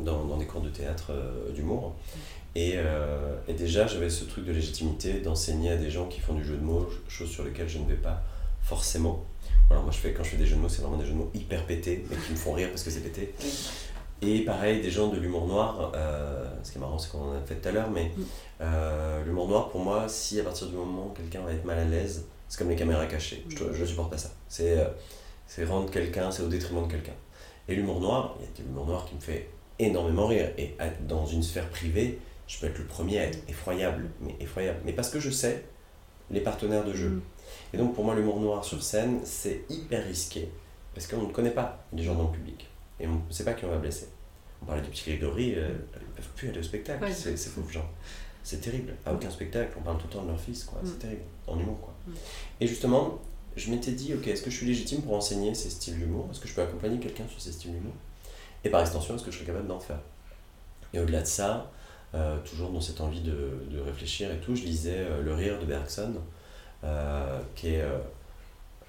dans, 0.00 0.24
dans 0.26 0.36
des 0.36 0.44
cours 0.44 0.60
de 0.60 0.68
théâtre 0.68 1.06
euh, 1.10 1.50
d'humour. 1.52 1.94
Et, 2.58 2.72
euh, 2.74 3.36
et 3.46 3.52
déjà, 3.52 3.86
j'avais 3.86 4.10
ce 4.10 4.24
truc 4.24 4.44
de 4.44 4.50
légitimité 4.52 5.20
d'enseigner 5.20 5.70
à 5.70 5.76
des 5.76 5.90
gens 5.90 6.06
qui 6.08 6.18
font 6.18 6.34
du 6.34 6.44
jeu 6.44 6.56
de 6.56 6.64
mots, 6.64 6.88
chose 7.08 7.30
sur 7.30 7.44
laquelle 7.44 7.68
je 7.68 7.78
ne 7.78 7.86
vais 7.86 7.94
pas 7.94 8.20
forcément. 8.62 9.24
Alors 9.70 9.84
moi, 9.84 9.92
je 9.92 9.98
fais, 9.98 10.12
quand 10.12 10.24
je 10.24 10.30
fais 10.30 10.36
des 10.38 10.46
jeux 10.46 10.56
de 10.56 10.60
mots, 10.62 10.68
c'est 10.68 10.82
vraiment 10.82 10.96
des 10.96 11.04
jeux 11.04 11.12
de 11.12 11.18
mots 11.18 11.30
hyper 11.34 11.64
pétés, 11.66 12.04
mais 12.10 12.16
qui 12.16 12.32
me 12.32 12.36
font 12.36 12.52
rire 12.54 12.70
parce 12.70 12.82
que 12.82 12.90
c'est 12.90 13.00
pété. 13.00 13.32
Et 14.22 14.40
pareil, 14.40 14.82
des 14.82 14.90
gens 14.90 15.06
de 15.06 15.18
l'humour 15.20 15.46
noir, 15.46 15.92
euh, 15.94 16.44
ce 16.64 16.72
qui 16.72 16.78
est 16.78 16.80
marrant, 16.80 16.98
c'est 16.98 17.12
qu'on 17.12 17.30
en 17.30 17.34
a 17.36 17.40
fait 17.46 17.54
tout 17.54 17.68
à 17.68 17.70
l'heure, 17.70 17.90
mais 17.90 18.06
Mm. 18.16 18.22
euh, 18.62 19.24
l'humour 19.24 19.46
noir, 19.46 19.68
pour 19.68 19.80
moi, 19.80 20.08
si 20.08 20.40
à 20.40 20.42
partir 20.42 20.66
du 20.66 20.74
moment 20.74 21.06
où 21.06 21.10
quelqu'un 21.10 21.42
va 21.42 21.52
être 21.52 21.64
mal 21.64 21.78
à 21.78 21.84
l'aise, 21.84 22.26
c'est 22.48 22.58
comme 22.58 22.70
les 22.70 22.74
caméras 22.76 23.06
cachées. 23.06 23.44
Je 23.48 23.64
ne 23.80 23.86
supporte 23.86 24.10
pas 24.10 24.18
ça. 24.18 24.30
C'est 24.48 24.78
euh, 24.78 25.66
rendre 25.66 25.88
quelqu'un, 25.92 26.32
c'est 26.32 26.42
au 26.42 26.48
détriment 26.48 26.84
de 26.86 26.90
quelqu'un. 26.90 27.12
Et 27.68 27.76
l'humour 27.76 28.00
noir, 28.00 28.34
il 28.40 28.46
y 28.46 28.48
a 28.48 28.50
de 28.58 28.62
l'humour 28.68 28.86
noir 28.86 29.04
qui 29.06 29.14
me 29.14 29.20
fait 29.20 29.48
énormément 29.78 30.26
rire. 30.26 30.50
Et 30.58 30.74
dans 31.06 31.24
une 31.26 31.42
sphère 31.44 31.68
privée, 31.68 32.18
je 32.48 32.58
peux 32.58 32.66
être 32.66 32.78
le 32.78 32.86
premier 32.86 33.20
à 33.20 33.24
être 33.26 33.38
effroyable, 33.48 34.10
mais 34.20 34.34
effroyable. 34.40 34.80
Mais 34.84 34.92
parce 34.92 35.10
que 35.10 35.20
je 35.20 35.30
sais 35.30 35.64
les 36.30 36.40
partenaires 36.40 36.84
de 36.84 36.92
jeu. 36.94 37.10
Mm. 37.10 37.22
Et 37.74 37.76
donc 37.76 37.94
pour 37.94 38.04
moi, 38.04 38.14
l'humour 38.14 38.40
noir 38.40 38.64
sur 38.64 38.82
scène, 38.82 39.20
c'est 39.24 39.62
hyper 39.68 40.04
risqué. 40.04 40.48
Parce 40.94 41.06
qu'on 41.06 41.22
ne 41.22 41.32
connaît 41.32 41.52
pas 41.52 41.84
les 41.92 42.02
gens 42.02 42.14
dans 42.14 42.24
le 42.24 42.32
public. 42.32 42.66
Et 42.98 43.06
on 43.06 43.22
ne 43.26 43.32
sait 43.32 43.44
pas 43.44 43.52
qui 43.52 43.64
on 43.64 43.68
va 43.70 43.76
blesser. 43.78 44.08
On 44.62 44.66
parlait 44.66 44.82
du 44.82 44.90
petit 44.90 45.04
Grégory, 45.04 45.54
euh, 45.54 45.68
ils 46.00 46.08
ne 46.08 46.12
peuvent 46.16 46.28
plus 46.34 46.48
aller 46.48 46.58
au 46.58 46.62
spectacle, 46.64 47.04
Ouais. 47.04 47.12
ces, 47.12 47.36
ces 47.36 47.50
pauvres 47.50 47.70
gens. 47.70 47.88
C'est 48.42 48.60
terrible. 48.60 48.94
À 49.06 49.12
aucun 49.12 49.30
spectacle, 49.30 49.72
on 49.78 49.82
parle 49.82 49.98
tout 49.98 50.06
le 50.08 50.12
temps 50.14 50.22
de 50.22 50.28
leur 50.30 50.40
fils, 50.40 50.64
quoi. 50.64 50.80
Mm. 50.82 50.86
C'est 50.86 50.98
terrible. 50.98 51.22
En 51.46 51.60
humour, 51.60 51.80
quoi. 51.80 51.94
Mm. 52.06 52.12
Et 52.62 52.66
justement, 52.66 53.18
je 53.56 53.70
m'étais 53.70 53.92
dit, 53.92 54.14
ok, 54.14 54.26
est-ce 54.26 54.42
que 54.42 54.50
je 54.50 54.56
suis 54.56 54.66
légitime 54.66 55.02
pour 55.02 55.14
enseigner 55.14 55.54
ces 55.54 55.70
styles 55.70 55.98
d'humour? 55.98 56.28
Est-ce 56.30 56.40
que 56.40 56.48
je 56.48 56.54
peux 56.54 56.62
accompagner 56.62 56.98
quelqu'un 56.98 57.28
sur 57.28 57.40
ces 57.40 57.52
styles 57.52 57.72
d'humour? 57.72 57.92
Et 58.64 58.70
par 58.70 58.80
extension, 58.80 59.14
est-ce 59.14 59.22
que 59.24 59.30
je 59.30 59.36
serais 59.36 59.46
capable 59.46 59.68
d'en 59.68 59.78
faire? 59.80 60.00
Et 60.92 60.98
au-delà 60.98 61.20
de 61.20 61.26
ça, 61.26 61.70
euh, 62.14 62.38
toujours 62.38 62.70
dans 62.70 62.80
cette 62.80 63.00
envie 63.00 63.20
de, 63.20 63.66
de 63.70 63.80
réfléchir 63.80 64.30
et 64.32 64.38
tout, 64.38 64.56
je 64.56 64.62
lisais 64.62 64.98
euh, 64.98 65.22
Le 65.22 65.34
Rire 65.34 65.58
de 65.60 65.66
Bergson, 65.66 66.14
euh, 66.84 67.40
qui, 67.54 67.68
est, 67.74 67.84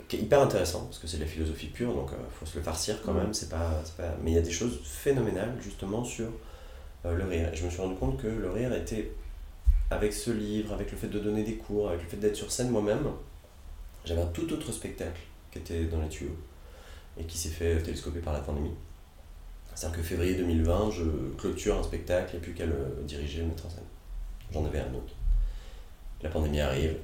qui 0.07 0.17
est 0.17 0.19
hyper 0.19 0.41
intéressant, 0.41 0.85
parce 0.85 0.99
que 0.99 1.07
c'est 1.07 1.17
de 1.17 1.23
la 1.23 1.29
philosophie 1.29 1.67
pure, 1.67 1.93
donc 1.93 2.11
il 2.11 2.37
faut 2.37 2.45
se 2.45 2.57
le 2.57 2.63
farcir 2.63 3.01
quand 3.03 3.13
même, 3.13 3.33
c'est 3.33 3.49
pas, 3.49 3.81
c'est 3.83 3.97
pas... 3.97 4.15
mais 4.23 4.31
il 4.31 4.35
y 4.35 4.37
a 4.37 4.41
des 4.41 4.51
choses 4.51 4.79
phénoménales 4.83 5.55
justement 5.61 6.03
sur 6.03 6.29
le 7.03 7.23
rire. 7.25 7.49
Et 7.53 7.55
je 7.55 7.65
me 7.65 7.69
suis 7.69 7.81
rendu 7.81 7.95
compte 7.95 8.21
que 8.21 8.27
le 8.27 8.49
rire 8.51 8.73
était, 8.73 9.11
avec 9.89 10.13
ce 10.13 10.31
livre, 10.31 10.73
avec 10.73 10.91
le 10.91 10.97
fait 10.97 11.07
de 11.07 11.19
donner 11.19 11.43
des 11.43 11.55
cours, 11.55 11.89
avec 11.89 12.03
le 12.03 12.07
fait 12.07 12.17
d'être 12.17 12.35
sur 12.35 12.51
scène 12.51 12.69
moi-même, 12.69 13.07
j'avais 14.05 14.21
un 14.21 14.27
tout 14.27 14.51
autre 14.53 14.71
spectacle 14.71 15.21
qui 15.51 15.59
était 15.59 15.85
dans 15.85 16.01
les 16.01 16.09
tuyaux 16.09 16.37
et 17.19 17.23
qui 17.23 17.37
s'est 17.37 17.49
fait 17.49 17.81
télescoper 17.81 18.19
par 18.19 18.33
la 18.33 18.39
pandémie. 18.39 18.73
C'est-à-dire 19.79 19.99
que 19.99 20.03
février 20.03 20.35
2020, 20.35 20.91
je 20.91 21.03
clôture 21.37 21.79
un 21.79 21.83
spectacle 21.83 22.35
et 22.35 22.39
plus 22.39 22.53
qu'à 22.53 22.65
le 22.65 23.01
diriger, 23.03 23.39
le 23.39 23.47
mettre 23.47 23.65
en 23.65 23.69
scène. 23.69 23.85
J'en 24.51 24.65
avais 24.65 24.79
un 24.79 24.93
autre. 24.93 25.13
La 26.21 26.27
pandémie 26.29 26.59
arrive, 26.59 26.97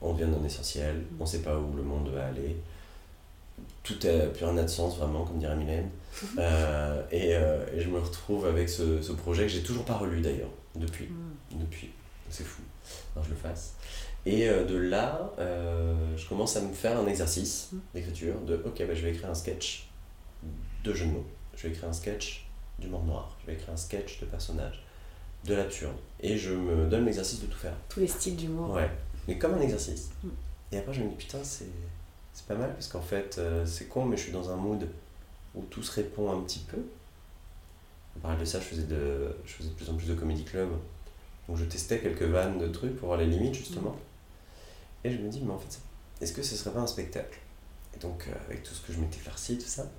on 0.00 0.12
vient 0.12 0.28
d'un 0.28 0.44
essentiel, 0.44 1.02
on 1.18 1.24
ne 1.24 1.28
sait 1.28 1.42
pas 1.42 1.58
où 1.58 1.74
le 1.74 1.82
monde 1.82 2.08
va 2.10 2.26
aller. 2.26 2.56
Tout 3.82 3.96
n'a 4.04 4.26
plus 4.26 4.44
rien 4.44 4.62
de 4.62 4.68
sens 4.68 4.96
vraiment, 4.96 5.24
comme 5.24 5.40
dirait 5.40 5.56
Mylène. 5.56 5.90
Euh, 6.38 7.02
et, 7.10 7.34
euh, 7.34 7.66
et 7.74 7.80
je 7.80 7.88
me 7.88 7.98
retrouve 7.98 8.46
avec 8.46 8.68
ce, 8.68 9.02
ce 9.02 9.12
projet 9.12 9.42
que 9.42 9.48
j'ai 9.48 9.62
toujours 9.62 9.84
pas 9.84 9.96
relu 9.96 10.20
d'ailleurs, 10.20 10.50
depuis. 10.76 11.06
Mm. 11.06 11.60
Depuis. 11.60 11.90
C'est 12.30 12.44
fou. 12.44 12.62
Alors 13.16 13.24
je 13.24 13.30
le 13.30 13.36
fasse. 13.36 13.74
Et 14.24 14.48
euh, 14.48 14.64
de 14.64 14.76
là, 14.76 15.32
je 15.38 16.28
commence 16.28 16.56
à 16.56 16.60
me 16.60 16.72
faire 16.72 16.98
un 17.00 17.08
exercice 17.08 17.70
Mm. 17.72 17.78
d'écriture 17.92 18.40
de 18.42 18.54
ok, 18.64 18.86
bah, 18.86 18.94
je 18.94 19.02
vais 19.02 19.10
écrire 19.10 19.30
un 19.30 19.34
sketch 19.34 19.88
de 20.84 20.94
jeux 20.94 21.06
de 21.06 21.10
mots. 21.10 21.26
Je 21.58 21.64
vais 21.64 21.70
écrire 21.70 21.88
un 21.88 21.92
sketch 21.92 22.46
d'humour 22.78 23.02
noir. 23.02 23.36
Je 23.40 23.46
vais 23.48 23.54
écrire 23.54 23.70
un 23.74 23.76
sketch 23.76 24.20
de 24.20 24.26
personnage, 24.26 24.84
de 25.44 25.54
l'absurde. 25.54 25.96
Et 26.20 26.38
je 26.38 26.52
me 26.52 26.86
donne 26.88 27.04
l'exercice 27.04 27.40
de 27.40 27.46
tout 27.46 27.58
faire. 27.58 27.74
Tous 27.88 27.98
les 27.98 28.06
styles 28.06 28.36
d'humour. 28.36 28.70
Ouais, 28.70 28.88
mais 29.26 29.38
comme 29.38 29.54
un 29.54 29.60
exercice. 29.60 30.10
Mm. 30.22 30.28
Et 30.70 30.78
après, 30.78 30.92
je 30.94 31.02
me 31.02 31.08
dis, 31.08 31.16
putain, 31.16 31.38
c'est 31.42 31.66
pas 32.46 32.54
mal 32.54 32.72
parce 32.72 32.86
qu'en 32.86 33.02
fait, 33.02 33.38
euh, 33.38 33.66
c'est 33.66 33.86
con, 33.86 34.04
mais 34.04 34.16
je 34.16 34.22
suis 34.22 34.32
dans 34.32 34.50
un 34.50 34.56
mood 34.56 34.88
où 35.56 35.62
tout 35.64 35.82
se 35.82 35.90
répond 35.90 36.30
un 36.30 36.40
petit 36.42 36.60
peu. 36.60 36.78
En 38.16 38.20
parallèle 38.20 38.44
de 38.44 38.48
ça, 38.48 38.60
je 38.60 38.64
faisais 38.64 38.84
de, 38.84 39.36
je 39.44 39.54
faisais 39.54 39.70
de 39.70 39.74
plus 39.74 39.90
en 39.90 39.96
plus 39.96 40.06
de 40.06 40.14
comédie 40.14 40.44
club. 40.44 40.68
Donc 41.48 41.56
je 41.56 41.64
testais 41.64 41.98
quelques 41.98 42.22
vannes 42.22 42.58
de 42.58 42.68
trucs 42.68 42.96
pour 42.96 43.08
voir 43.08 43.18
les 43.18 43.26
limites, 43.26 43.54
justement. 43.54 43.96
Et 45.02 45.10
je 45.10 45.18
me 45.18 45.28
dis, 45.28 45.40
mais 45.40 45.52
en 45.52 45.58
fait, 45.58 45.80
est-ce 46.20 46.32
que 46.32 46.42
ce 46.42 46.54
serait 46.54 46.70
pas 46.70 46.80
un 46.80 46.86
spectacle? 46.86 47.40
Et 47.96 47.98
donc, 47.98 48.28
euh, 48.28 48.32
avec 48.46 48.62
tout 48.62 48.74
ce 48.74 48.86
que 48.86 48.92
je 48.92 49.00
m'étais 49.00 49.18
farci, 49.18 49.58
tout 49.58 49.66
ça. 49.66 49.90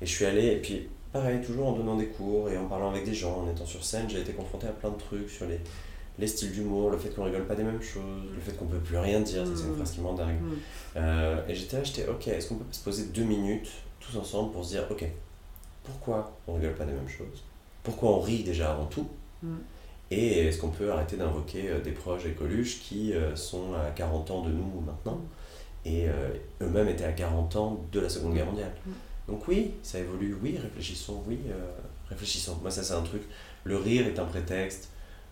Et 0.00 0.06
je 0.06 0.10
suis 0.14 0.24
allé, 0.24 0.46
et 0.46 0.60
puis, 0.60 0.88
pareil, 1.12 1.40
toujours 1.40 1.68
en 1.68 1.72
donnant 1.72 1.96
des 1.96 2.06
cours 2.06 2.48
et 2.50 2.56
en 2.58 2.66
parlant 2.66 2.90
avec 2.90 3.04
des 3.04 3.14
gens, 3.14 3.42
en 3.44 3.50
étant 3.50 3.66
sur 3.66 3.84
scène, 3.84 4.08
j'ai 4.08 4.20
été 4.20 4.32
confronté 4.32 4.66
à 4.66 4.70
plein 4.72 4.90
de 4.90 4.98
trucs 4.98 5.28
sur 5.30 5.46
les, 5.46 5.60
les 6.18 6.26
styles 6.26 6.52
d'humour, 6.52 6.90
le 6.90 6.98
fait 6.98 7.10
qu'on 7.10 7.24
rigole 7.24 7.46
pas 7.46 7.54
des 7.54 7.62
mêmes 7.64 7.82
choses, 7.82 8.24
le 8.34 8.40
fait 8.40 8.52
qu'on 8.56 8.66
peut 8.66 8.78
plus 8.78 8.96
rien 8.98 9.20
dire, 9.20 9.44
c'est 9.46 9.62
une 9.64 9.72
Mm. 9.72 9.76
phrase 9.76 9.90
qui 9.92 10.00
m'endague. 10.00 10.40
Mm. 10.40 10.52
Euh, 10.96 11.46
et 11.48 11.54
j'étais 11.54 11.76
là, 11.78 11.84
j'étais 11.84 12.06
ok, 12.08 12.28
est-ce 12.28 12.48
qu'on 12.48 12.56
peut 12.56 12.64
se 12.70 12.82
poser 12.84 13.04
deux 13.06 13.24
minutes 13.24 13.70
tous 14.00 14.16
ensemble 14.18 14.52
pour 14.52 14.64
se 14.64 14.70
dire 14.70 14.84
ok, 14.90 15.04
pourquoi 15.84 16.36
on 16.46 16.54
rigole 16.54 16.74
pas 16.74 16.84
des 16.84 16.92
mêmes 16.92 17.08
choses? 17.08 17.42
Pourquoi 17.82 18.10
on 18.10 18.20
rit 18.20 18.42
déjà 18.44 18.72
avant 18.72 18.86
tout? 18.86 19.08
Mm. 19.42 19.54
Et 20.12 20.46
est-ce 20.46 20.58
qu'on 20.58 20.70
peut 20.70 20.90
arrêter 20.92 21.16
d'invoquer 21.16 21.68
euh, 21.70 21.80
des 21.80 21.92
proches 21.92 22.26
et 22.26 22.32
Coluche 22.32 22.80
qui 22.80 23.12
euh, 23.14 23.34
sont 23.36 23.74
à 23.74 23.90
40 23.90 24.30
ans 24.30 24.42
de 24.42 24.50
nous 24.50 24.80
maintenant? 24.84 25.20
Et 25.86 26.08
eux-mêmes 26.60 26.88
étaient 26.88 27.04
à 27.04 27.12
40 27.12 27.56
ans 27.56 27.80
de 27.90 28.00
la 28.00 28.10
Seconde 28.10 28.34
Guerre 28.34 28.44
mondiale. 28.44 28.70
Donc 29.30 29.46
oui, 29.46 29.72
ça 29.82 30.00
évolue, 30.00 30.36
oui, 30.42 30.58
réfléchissons, 30.58 31.22
oui, 31.28 31.38
euh, 31.48 31.70
réfléchissons. 32.08 32.58
Moi 32.62 32.70
ça 32.70 32.82
c'est 32.82 32.94
un 32.94 33.02
truc, 33.02 33.22
le 33.64 33.76
rire 33.76 34.06
est 34.06 34.18
un 34.18 34.24
prétexte 34.24 34.88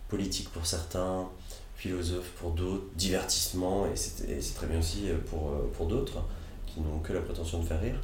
politique 0.07 0.49
pour 0.49 0.65
certains, 0.65 1.27
philosophe 1.75 2.29
pour 2.39 2.51
d'autres, 2.51 2.85
divertissement, 2.95 3.85
et 3.87 3.95
c'est 3.95 4.53
très 4.55 4.67
bien 4.67 4.79
aussi 4.79 5.09
pour, 5.29 5.49
euh, 5.49 5.69
pour 5.73 5.87
d'autres 5.87 6.23
qui 6.65 6.81
n'ont 6.81 6.99
que 6.99 7.13
la 7.13 7.21
prétention 7.21 7.59
de 7.59 7.65
faire 7.65 7.81
rire. 7.81 7.99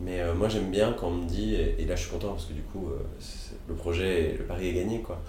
Mais 0.00 0.20
euh, 0.20 0.34
moi 0.34 0.48
j'aime 0.48 0.70
bien 0.70 0.92
quand 0.92 1.08
on 1.08 1.14
me 1.22 1.28
dit, 1.28 1.54
et, 1.54 1.80
et 1.80 1.84
là 1.86 1.96
je 1.96 2.02
suis 2.02 2.10
content 2.10 2.32
parce 2.32 2.46
que 2.46 2.52
du 2.52 2.62
coup 2.62 2.88
euh, 2.88 2.98
le 3.68 3.74
projet, 3.74 4.36
le 4.38 4.44
pari 4.44 4.68
est 4.68 4.74
gagné 4.74 5.00
quoi. 5.00 5.22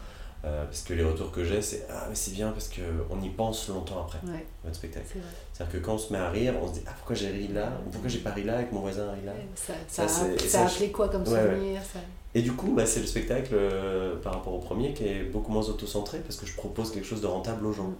Euh, 0.48 0.64
parce 0.66 0.82
que 0.82 0.94
les 0.94 1.04
retours 1.04 1.32
que 1.32 1.44
j'ai 1.44 1.62
c'est 1.62 1.86
Ah 1.90 2.06
mais 2.08 2.16
c'est 2.16 2.32
bien 2.32 2.52
parce 2.52 2.70
qu'on 2.70 3.22
y 3.22 3.30
pense 3.30 3.68
longtemps 3.68 4.06
après 4.06 4.20
Ouais, 4.32 4.46
votre 4.64 4.76
spectacle. 4.76 5.06
C'est-à-dire 5.52 5.80
que 5.80 5.86
quand 5.86 5.96
on 5.96 5.98
se 5.98 6.14
met 6.14 6.20
à 6.20 6.30
rire, 6.30 6.54
on 6.62 6.68
se 6.68 6.74
dit 6.74 6.84
Ah 6.88 6.92
pourquoi 6.96 7.16
j'ai 7.16 7.30
ri 7.30 7.48
là? 7.50 7.72
Ou 7.86 7.90
pourquoi 7.90 8.10
j'ai 8.10 8.20
pas 8.20 8.32
ri 8.32 8.44
là 8.44 8.62
et 8.62 8.66
que 8.66 8.74
mon 8.74 8.82
voisin 8.82 9.10
a 9.10 9.12
ri 9.12 9.26
là? 9.26 9.34
Ça, 9.56 9.74
Ça, 9.88 10.08
ça, 10.08 10.26
a, 10.26 10.38
ça 10.38 10.62
a 10.62 10.68
appelé 10.68 10.92
quoi 10.92 11.10
comme 11.10 11.24
Ouais, 11.24 11.42
souvenir 11.42 11.82
ça... 11.82 12.00
Et 12.36 12.42
du 12.42 12.52
coup, 12.54 12.74
bah, 12.74 12.86
c'est 12.86 13.00
le 13.00 13.08
spectacle 13.08 13.54
euh, 13.54 14.16
par 14.18 14.34
rapport 14.36 14.54
au 14.54 14.60
premier 14.60 14.94
qui 14.94 15.06
est 15.06 15.24
beaucoup 15.24 15.52
moins 15.52 15.68
auto-centré 15.68 16.20
parce 16.20 16.36
que 16.36 16.46
je 16.46 16.56
propose 16.56 16.92
quelque 16.92 17.08
chose 17.08 17.22
de 17.22 17.28
rentable 17.28 17.66
aux 17.66 17.74
gens. 17.74 17.88
Mm. 17.88 17.96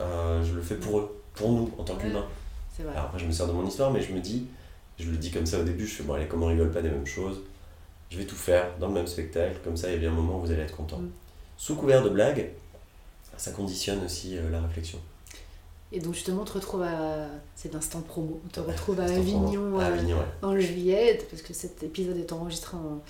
Euh, 0.00 0.44
je 0.44 0.52
le 0.54 0.60
fais 0.62 0.74
pour 0.76 0.98
eux, 0.98 1.22
pour 1.34 1.50
nous 1.50 1.70
en 1.78 1.82
tant 1.84 1.96
qu'humains. 1.96 2.26
Alors 2.80 3.04
après, 3.04 3.18
je 3.18 3.26
me 3.26 3.32
sers 3.32 3.46
de 3.46 3.52
mon 3.52 3.66
histoire, 3.66 3.90
mais 3.90 4.02
je 4.02 4.12
me 4.12 4.20
dis, 4.20 4.46
je 4.98 5.10
le 5.10 5.16
dis 5.16 5.30
comme 5.30 5.46
ça 5.46 5.60
au 5.60 5.64
début, 5.64 5.86
je 5.86 5.94
fais 5.94 6.02
bon, 6.02 6.14
allez, 6.14 6.26
comme 6.26 6.42
on 6.42 6.48
rigole 6.48 6.70
pas 6.70 6.82
des 6.82 6.90
mêmes 6.90 7.06
choses, 7.06 7.40
je 8.10 8.18
vais 8.18 8.26
tout 8.26 8.36
faire 8.36 8.66
dans 8.78 8.88
le 8.88 8.94
même 8.94 9.06
spectacle, 9.06 9.56
comme 9.64 9.76
ça, 9.76 9.88
il 9.88 9.94
y 9.94 9.96
a 9.96 10.00
bien 10.00 10.10
un 10.10 10.14
moment 10.14 10.38
où 10.38 10.40
vous 10.40 10.50
allez 10.50 10.62
être 10.62 10.76
content. 10.76 10.98
Mm. 10.98 11.10
Sous 11.64 11.76
couvert 11.76 12.02
de 12.02 12.10
blagues, 12.10 12.50
ça 13.38 13.50
conditionne 13.50 14.04
aussi 14.04 14.36
euh, 14.36 14.50
la 14.50 14.60
réflexion. 14.60 14.98
Et 15.92 15.98
donc 15.98 16.12
justement, 16.12 16.42
on 16.42 16.44
te 16.44 16.52
retrouve 16.52 16.82
à... 16.82 17.26
C'est 17.56 17.72
l'instant 17.72 18.02
promo. 18.02 18.38
On 18.44 18.48
te 18.50 18.60
retrouve 18.60 19.00
à 19.00 19.04
Avignon, 19.04 19.78
À 19.78 19.84
euh, 19.84 19.94
Avignon, 19.94 20.18
ouais. 20.18 20.24
en 20.42 20.58
juillet, 20.60 21.18
parce 21.30 21.40
que 21.40 21.54
cet 21.54 21.82
épisode 21.82 22.18
est 22.18 22.32
enregistré 22.32 22.76
en 22.76 23.00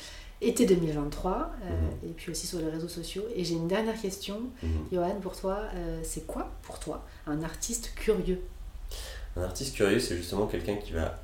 été 0.41 0.67
2023, 0.67 1.33
euh, 1.65 1.69
Mhm. 1.69 2.11
et 2.11 2.13
puis 2.13 2.31
aussi 2.31 2.47
sur 2.47 2.61
les 2.61 2.71
réseaux 2.71 2.87
sociaux. 2.87 3.25
Et 3.35 3.43
j'ai 3.45 3.55
une 3.55 3.67
dernière 3.67 4.01
question, 4.01 4.41
Mhm. 4.63 4.69
Johan, 4.93 5.17
pour 5.21 5.35
toi, 5.37 5.59
euh, 5.75 6.01
c'est 6.05 6.25
quoi 6.25 6.49
pour 6.63 6.79
toi 6.79 7.05
un 7.27 7.43
artiste 7.43 7.91
curieux? 7.97 8.41
Un 9.37 9.43
artiste 9.43 9.75
curieux, 9.75 9.99
c'est 9.99 10.17
justement 10.17 10.47
quelqu'un 10.47 10.77
qui 10.77 10.93
va 10.93 11.19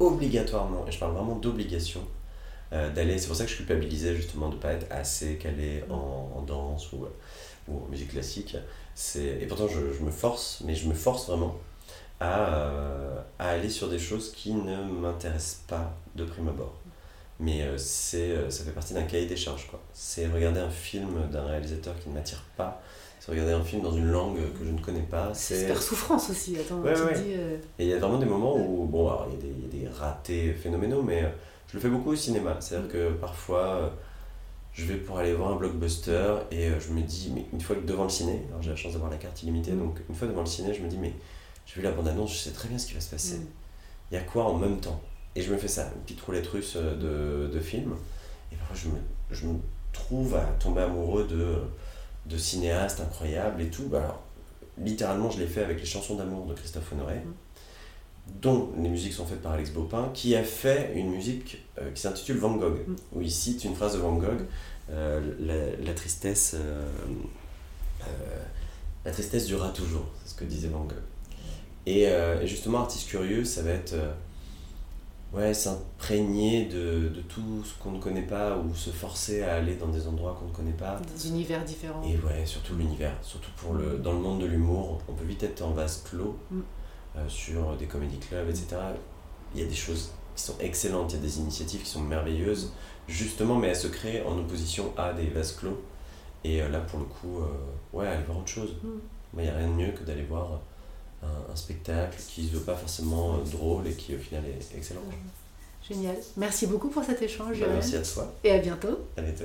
obligatoirement, 0.00 0.86
et 0.88 0.92
je 0.92 0.98
parle 0.98 1.12
vraiment 1.12 1.36
d'obligation, 1.36 2.00
euh, 2.74 2.90
d'aller. 2.90 3.18
C'est 3.18 3.28
pour 3.28 3.36
ça 3.36 3.44
que 3.46 3.50
je 3.50 3.56
culpabilisais 3.56 4.14
justement 4.16 4.50
de 4.50 4.56
ne 4.56 4.60
pas 4.60 4.72
être 4.74 4.86
assez 4.90 5.36
calé 5.36 5.84
en, 5.90 6.32
en 6.36 6.42
danse 6.42 6.92
ou, 6.92 7.06
ou 7.68 7.84
en 7.84 7.88
musique 7.88 8.10
classique. 8.10 8.56
Et 9.16 9.46
pourtant, 9.46 9.68
je, 9.68 9.92
je 9.92 10.02
me 10.04 10.10
force, 10.10 10.62
mais 10.66 10.74
je 10.74 10.88
me 10.88 10.94
force 10.94 11.28
vraiment 11.28 11.56
à, 12.20 12.54
euh, 12.54 13.20
à 13.38 13.50
aller 13.50 13.70
sur 13.70 13.88
des 13.88 13.98
choses 13.98 14.32
qui 14.32 14.52
ne 14.52 14.84
m'intéressent 14.84 15.62
pas 15.68 15.94
de 16.16 16.24
prime 16.24 16.48
abord. 16.48 16.74
Mais 17.40 17.62
euh, 17.62 17.76
c'est, 17.76 18.30
euh, 18.30 18.50
ça 18.50 18.64
fait 18.64 18.70
partie 18.70 18.94
d'un 18.94 19.02
cahier 19.02 19.26
des 19.26 19.36
charges. 19.36 19.68
C'est 19.92 20.28
regarder 20.28 20.60
un 20.60 20.70
film 20.70 21.08
d'un 21.32 21.44
réalisateur 21.46 21.94
qui 22.00 22.08
ne 22.08 22.14
m'attire 22.14 22.44
pas. 22.56 22.80
C'est 23.18 23.32
regarder 23.32 23.52
un 23.52 23.64
film 23.64 23.82
dans 23.82 23.92
une 23.92 24.06
langue 24.10 24.38
que 24.58 24.64
je 24.64 24.70
ne 24.70 24.78
connais 24.80 25.00
pas. 25.00 25.30
C'est 25.34 25.60
super 25.62 25.82
souffrance 25.82 26.30
aussi. 26.30 26.56
Attends, 26.58 26.80
Ouais, 26.80 26.94
tu 26.94 27.02
ouais. 27.02 27.14
dis, 27.14 27.32
euh, 27.36 27.56
et 27.78 27.84
il 27.84 27.88
y 27.88 27.92
a 27.94 27.98
vraiment 27.98 28.18
des 28.18 28.26
moments 28.26 28.54
où, 28.56 28.84
bon, 28.84 29.08
alors, 29.08 29.26
il 29.30 29.34
y, 29.34 29.38
a 29.38 29.42
des- 29.42 29.58
il 29.58 29.80
y 29.80 29.86
a 29.86 29.88
des 29.88 29.92
ratés 29.98 30.52
phénoménaux, 30.52 31.02
mais 31.02 31.24
euh, 31.24 31.28
je 31.74 31.78
le 31.80 31.82
fais 31.82 31.88
beaucoup 31.90 32.10
au 32.12 32.16
cinéma. 32.16 32.56
C'est-à-dire 32.60 32.88
que 32.88 33.10
parfois, 33.14 33.66
euh, 33.74 33.88
je 34.72 34.84
vais 34.84 34.94
pour 34.94 35.18
aller 35.18 35.34
voir 35.34 35.50
un 35.50 35.56
blockbuster 35.56 36.34
et 36.52 36.68
euh, 36.68 36.78
je 36.78 36.92
me 36.92 37.02
dis, 37.02 37.32
mais 37.34 37.46
une 37.52 37.60
fois 37.60 37.74
devant 37.84 38.04
le 38.04 38.10
ciné, 38.10 38.42
alors 38.48 38.62
j'ai 38.62 38.70
la 38.70 38.76
chance 38.76 38.92
d'avoir 38.92 39.10
la 39.10 39.16
carte 39.16 39.42
illimitée, 39.42 39.72
Mm. 39.72 39.78
donc 39.80 39.98
une 40.08 40.14
fois 40.14 40.28
devant 40.28 40.42
le 40.42 40.46
ciné, 40.46 40.72
je 40.72 40.82
me 40.82 40.88
dis, 40.88 40.98
mais 40.98 41.12
j'ai 41.66 41.74
vu 41.74 41.82
la 41.82 41.90
bande-annonce, 41.90 42.32
je 42.32 42.38
sais 42.38 42.50
très 42.52 42.68
bien 42.68 42.78
ce 42.78 42.86
qui 42.86 42.94
va 42.94 43.00
se 43.00 43.10
passer. 43.10 43.38
mm. 43.38 43.46
Il 44.12 44.14
y 44.14 44.18
a 44.18 44.20
quoi 44.22 44.44
en 44.44 44.54
même 44.56 44.78
temps? 44.78 45.00
Et 45.34 45.42
je 45.42 45.52
me 45.52 45.58
fais 45.58 45.66
ça, 45.66 45.90
une 45.96 46.02
petite 46.02 46.20
roulette 46.20 46.46
russe 46.46 46.74
euh, 46.76 47.48
de, 47.48 47.52
de 47.52 47.58
films. 47.60 47.96
Et 48.52 48.56
parfois, 48.56 48.76
je 48.76 48.88
me, 48.88 49.00
je 49.32 49.46
me 49.48 49.58
trouve 49.92 50.36
à 50.36 50.44
tomber 50.60 50.82
amoureux 50.82 51.24
de, 51.26 51.56
de 52.26 52.38
cinéastes 52.38 53.00
incroyables 53.00 53.60
et 53.62 53.68
tout. 53.68 53.88
Bah, 53.88 53.98
alors, 54.04 54.22
littéralement, 54.78 55.28
je 55.28 55.40
l'ai 55.40 55.48
fait 55.48 55.64
avec 55.64 55.80
les 55.80 55.86
chansons 55.86 56.14
d'amour 56.14 56.46
de 56.46 56.54
Christophe 56.54 56.92
Honoré, 56.92 57.16
dont 58.26 58.70
les 58.78 58.88
musiques 58.88 59.12
sont 59.12 59.26
faites 59.26 59.42
par 59.42 59.52
Alex 59.52 59.70
Baupin, 59.70 60.10
qui 60.14 60.34
a 60.34 60.42
fait 60.42 60.92
une 60.96 61.10
musique 61.10 61.64
euh, 61.78 61.90
qui 61.92 62.00
s'intitule 62.00 62.38
Van 62.38 62.54
Gogh, 62.56 62.78
Mm. 62.86 62.96
où 63.14 63.22
il 63.22 63.30
cite 63.30 63.64
une 63.64 63.74
phrase 63.74 63.94
de 63.94 63.98
Van 63.98 64.14
Gogh 64.14 64.42
euh, 64.90 65.20
la, 65.40 65.84
la 65.84 65.94
tristesse. 65.94 66.54
euh, 66.58 66.86
la 69.04 69.10
tristesse 69.10 69.46
durera 69.46 69.70
toujours, 69.70 70.06
c'est 70.22 70.30
ce 70.30 70.34
que 70.34 70.44
disait 70.44 70.68
Van 70.68 70.84
Gogh. 70.84 70.96
Et, 71.86 72.02
et 72.04 72.46
justement, 72.46 72.80
artiste 72.80 73.08
curieux, 73.10 73.44
ça 73.44 73.60
va 73.62 73.70
être 73.72 73.94
ouais, 75.34 75.52
s'imprégner 75.52 76.64
de, 76.66 77.08
de 77.10 77.20
tout 77.20 77.62
ce 77.64 77.74
qu'on 77.82 77.90
ne 77.92 78.00
connaît 78.00 78.22
pas 78.26 78.56
ou 78.56 78.74
se 78.74 78.88
forcer 78.90 79.42
à 79.42 79.56
aller 79.56 79.74
dans 79.74 79.88
des 79.88 80.06
endroits 80.06 80.34
qu'on 80.40 80.46
ne 80.48 80.52
connaît 80.54 80.72
pas. 80.72 80.98
Des 81.14 81.28
univers 81.28 81.62
différents. 81.64 82.02
Et 82.02 82.16
ouais, 82.16 82.46
surtout 82.46 82.74
l'univers, 82.76 83.12
surtout 83.20 83.50
pour 83.58 83.74
le, 83.74 83.98
dans 83.98 84.12
le 84.12 84.20
monde 84.20 84.40
de 84.40 84.46
l'humour, 84.46 85.02
on 85.08 85.12
peut 85.12 85.24
vite 85.26 85.42
être 85.42 85.60
en 85.62 85.72
vase 85.72 86.02
clos 86.08 86.38
Mm. 86.50 86.60
Euh, 87.16 87.28
sur 87.28 87.76
des 87.76 87.86
comédie 87.86 88.18
clubs, 88.18 88.48
etc. 88.48 88.76
Il 89.54 89.60
y 89.60 89.64
a 89.64 89.66
des 89.68 89.74
choses 89.74 90.10
qui 90.36 90.42
sont 90.42 90.56
excellentes, 90.60 91.12
il 91.12 91.16
y 91.16 91.18
a 91.18 91.22
des 91.22 91.38
initiatives 91.38 91.82
qui 91.82 91.88
sont 91.90 92.00
merveilleuses, 92.00 92.72
justement, 93.08 93.54
mais 93.56 93.68
elles 93.68 93.76
se 93.76 93.86
créent 93.88 94.24
en 94.24 94.36
opposition 94.38 94.92
à 94.96 95.12
des 95.12 95.26
vases 95.26 95.52
clos. 95.56 95.80
Et 96.42 96.60
euh, 96.60 96.68
là, 96.68 96.80
pour 96.80 96.98
le 96.98 97.04
coup, 97.06 97.38
euh, 97.38 97.46
ouais, 97.96 98.06
aller 98.08 98.24
voir 98.24 98.38
autre 98.38 98.48
chose. 98.48 98.74
Mm. 98.82 98.88
Il 99.38 99.42
n'y 99.42 99.48
a 99.48 99.56
rien 99.56 99.66
de 99.68 99.72
mieux 99.72 99.92
que 99.92 100.04
d'aller 100.04 100.22
voir 100.24 100.60
un, 101.22 101.52
un 101.52 101.56
spectacle 101.56 102.16
qui 102.28 102.46
se 102.46 102.52
veut 102.54 102.60
pas 102.62 102.76
forcément 102.76 103.34
euh, 103.34 103.38
drôle 103.50 103.86
et 103.88 103.94
qui 103.94 104.14
au 104.14 104.18
final 104.18 104.42
est 104.46 104.76
excellent. 104.76 105.00
Génial. 105.88 106.16
Merci 106.36 106.66
beaucoup 106.66 106.88
pour 106.88 107.04
cet 107.04 107.20
échange, 107.22 107.60
Bah, 107.60 107.66
merci 107.72 107.96
à 107.96 108.02
toi, 108.02 108.32
Et 108.42 108.50
à 108.52 108.58
bientôt. 108.58 108.98
à 109.16 109.22
bientôt. 109.22 109.44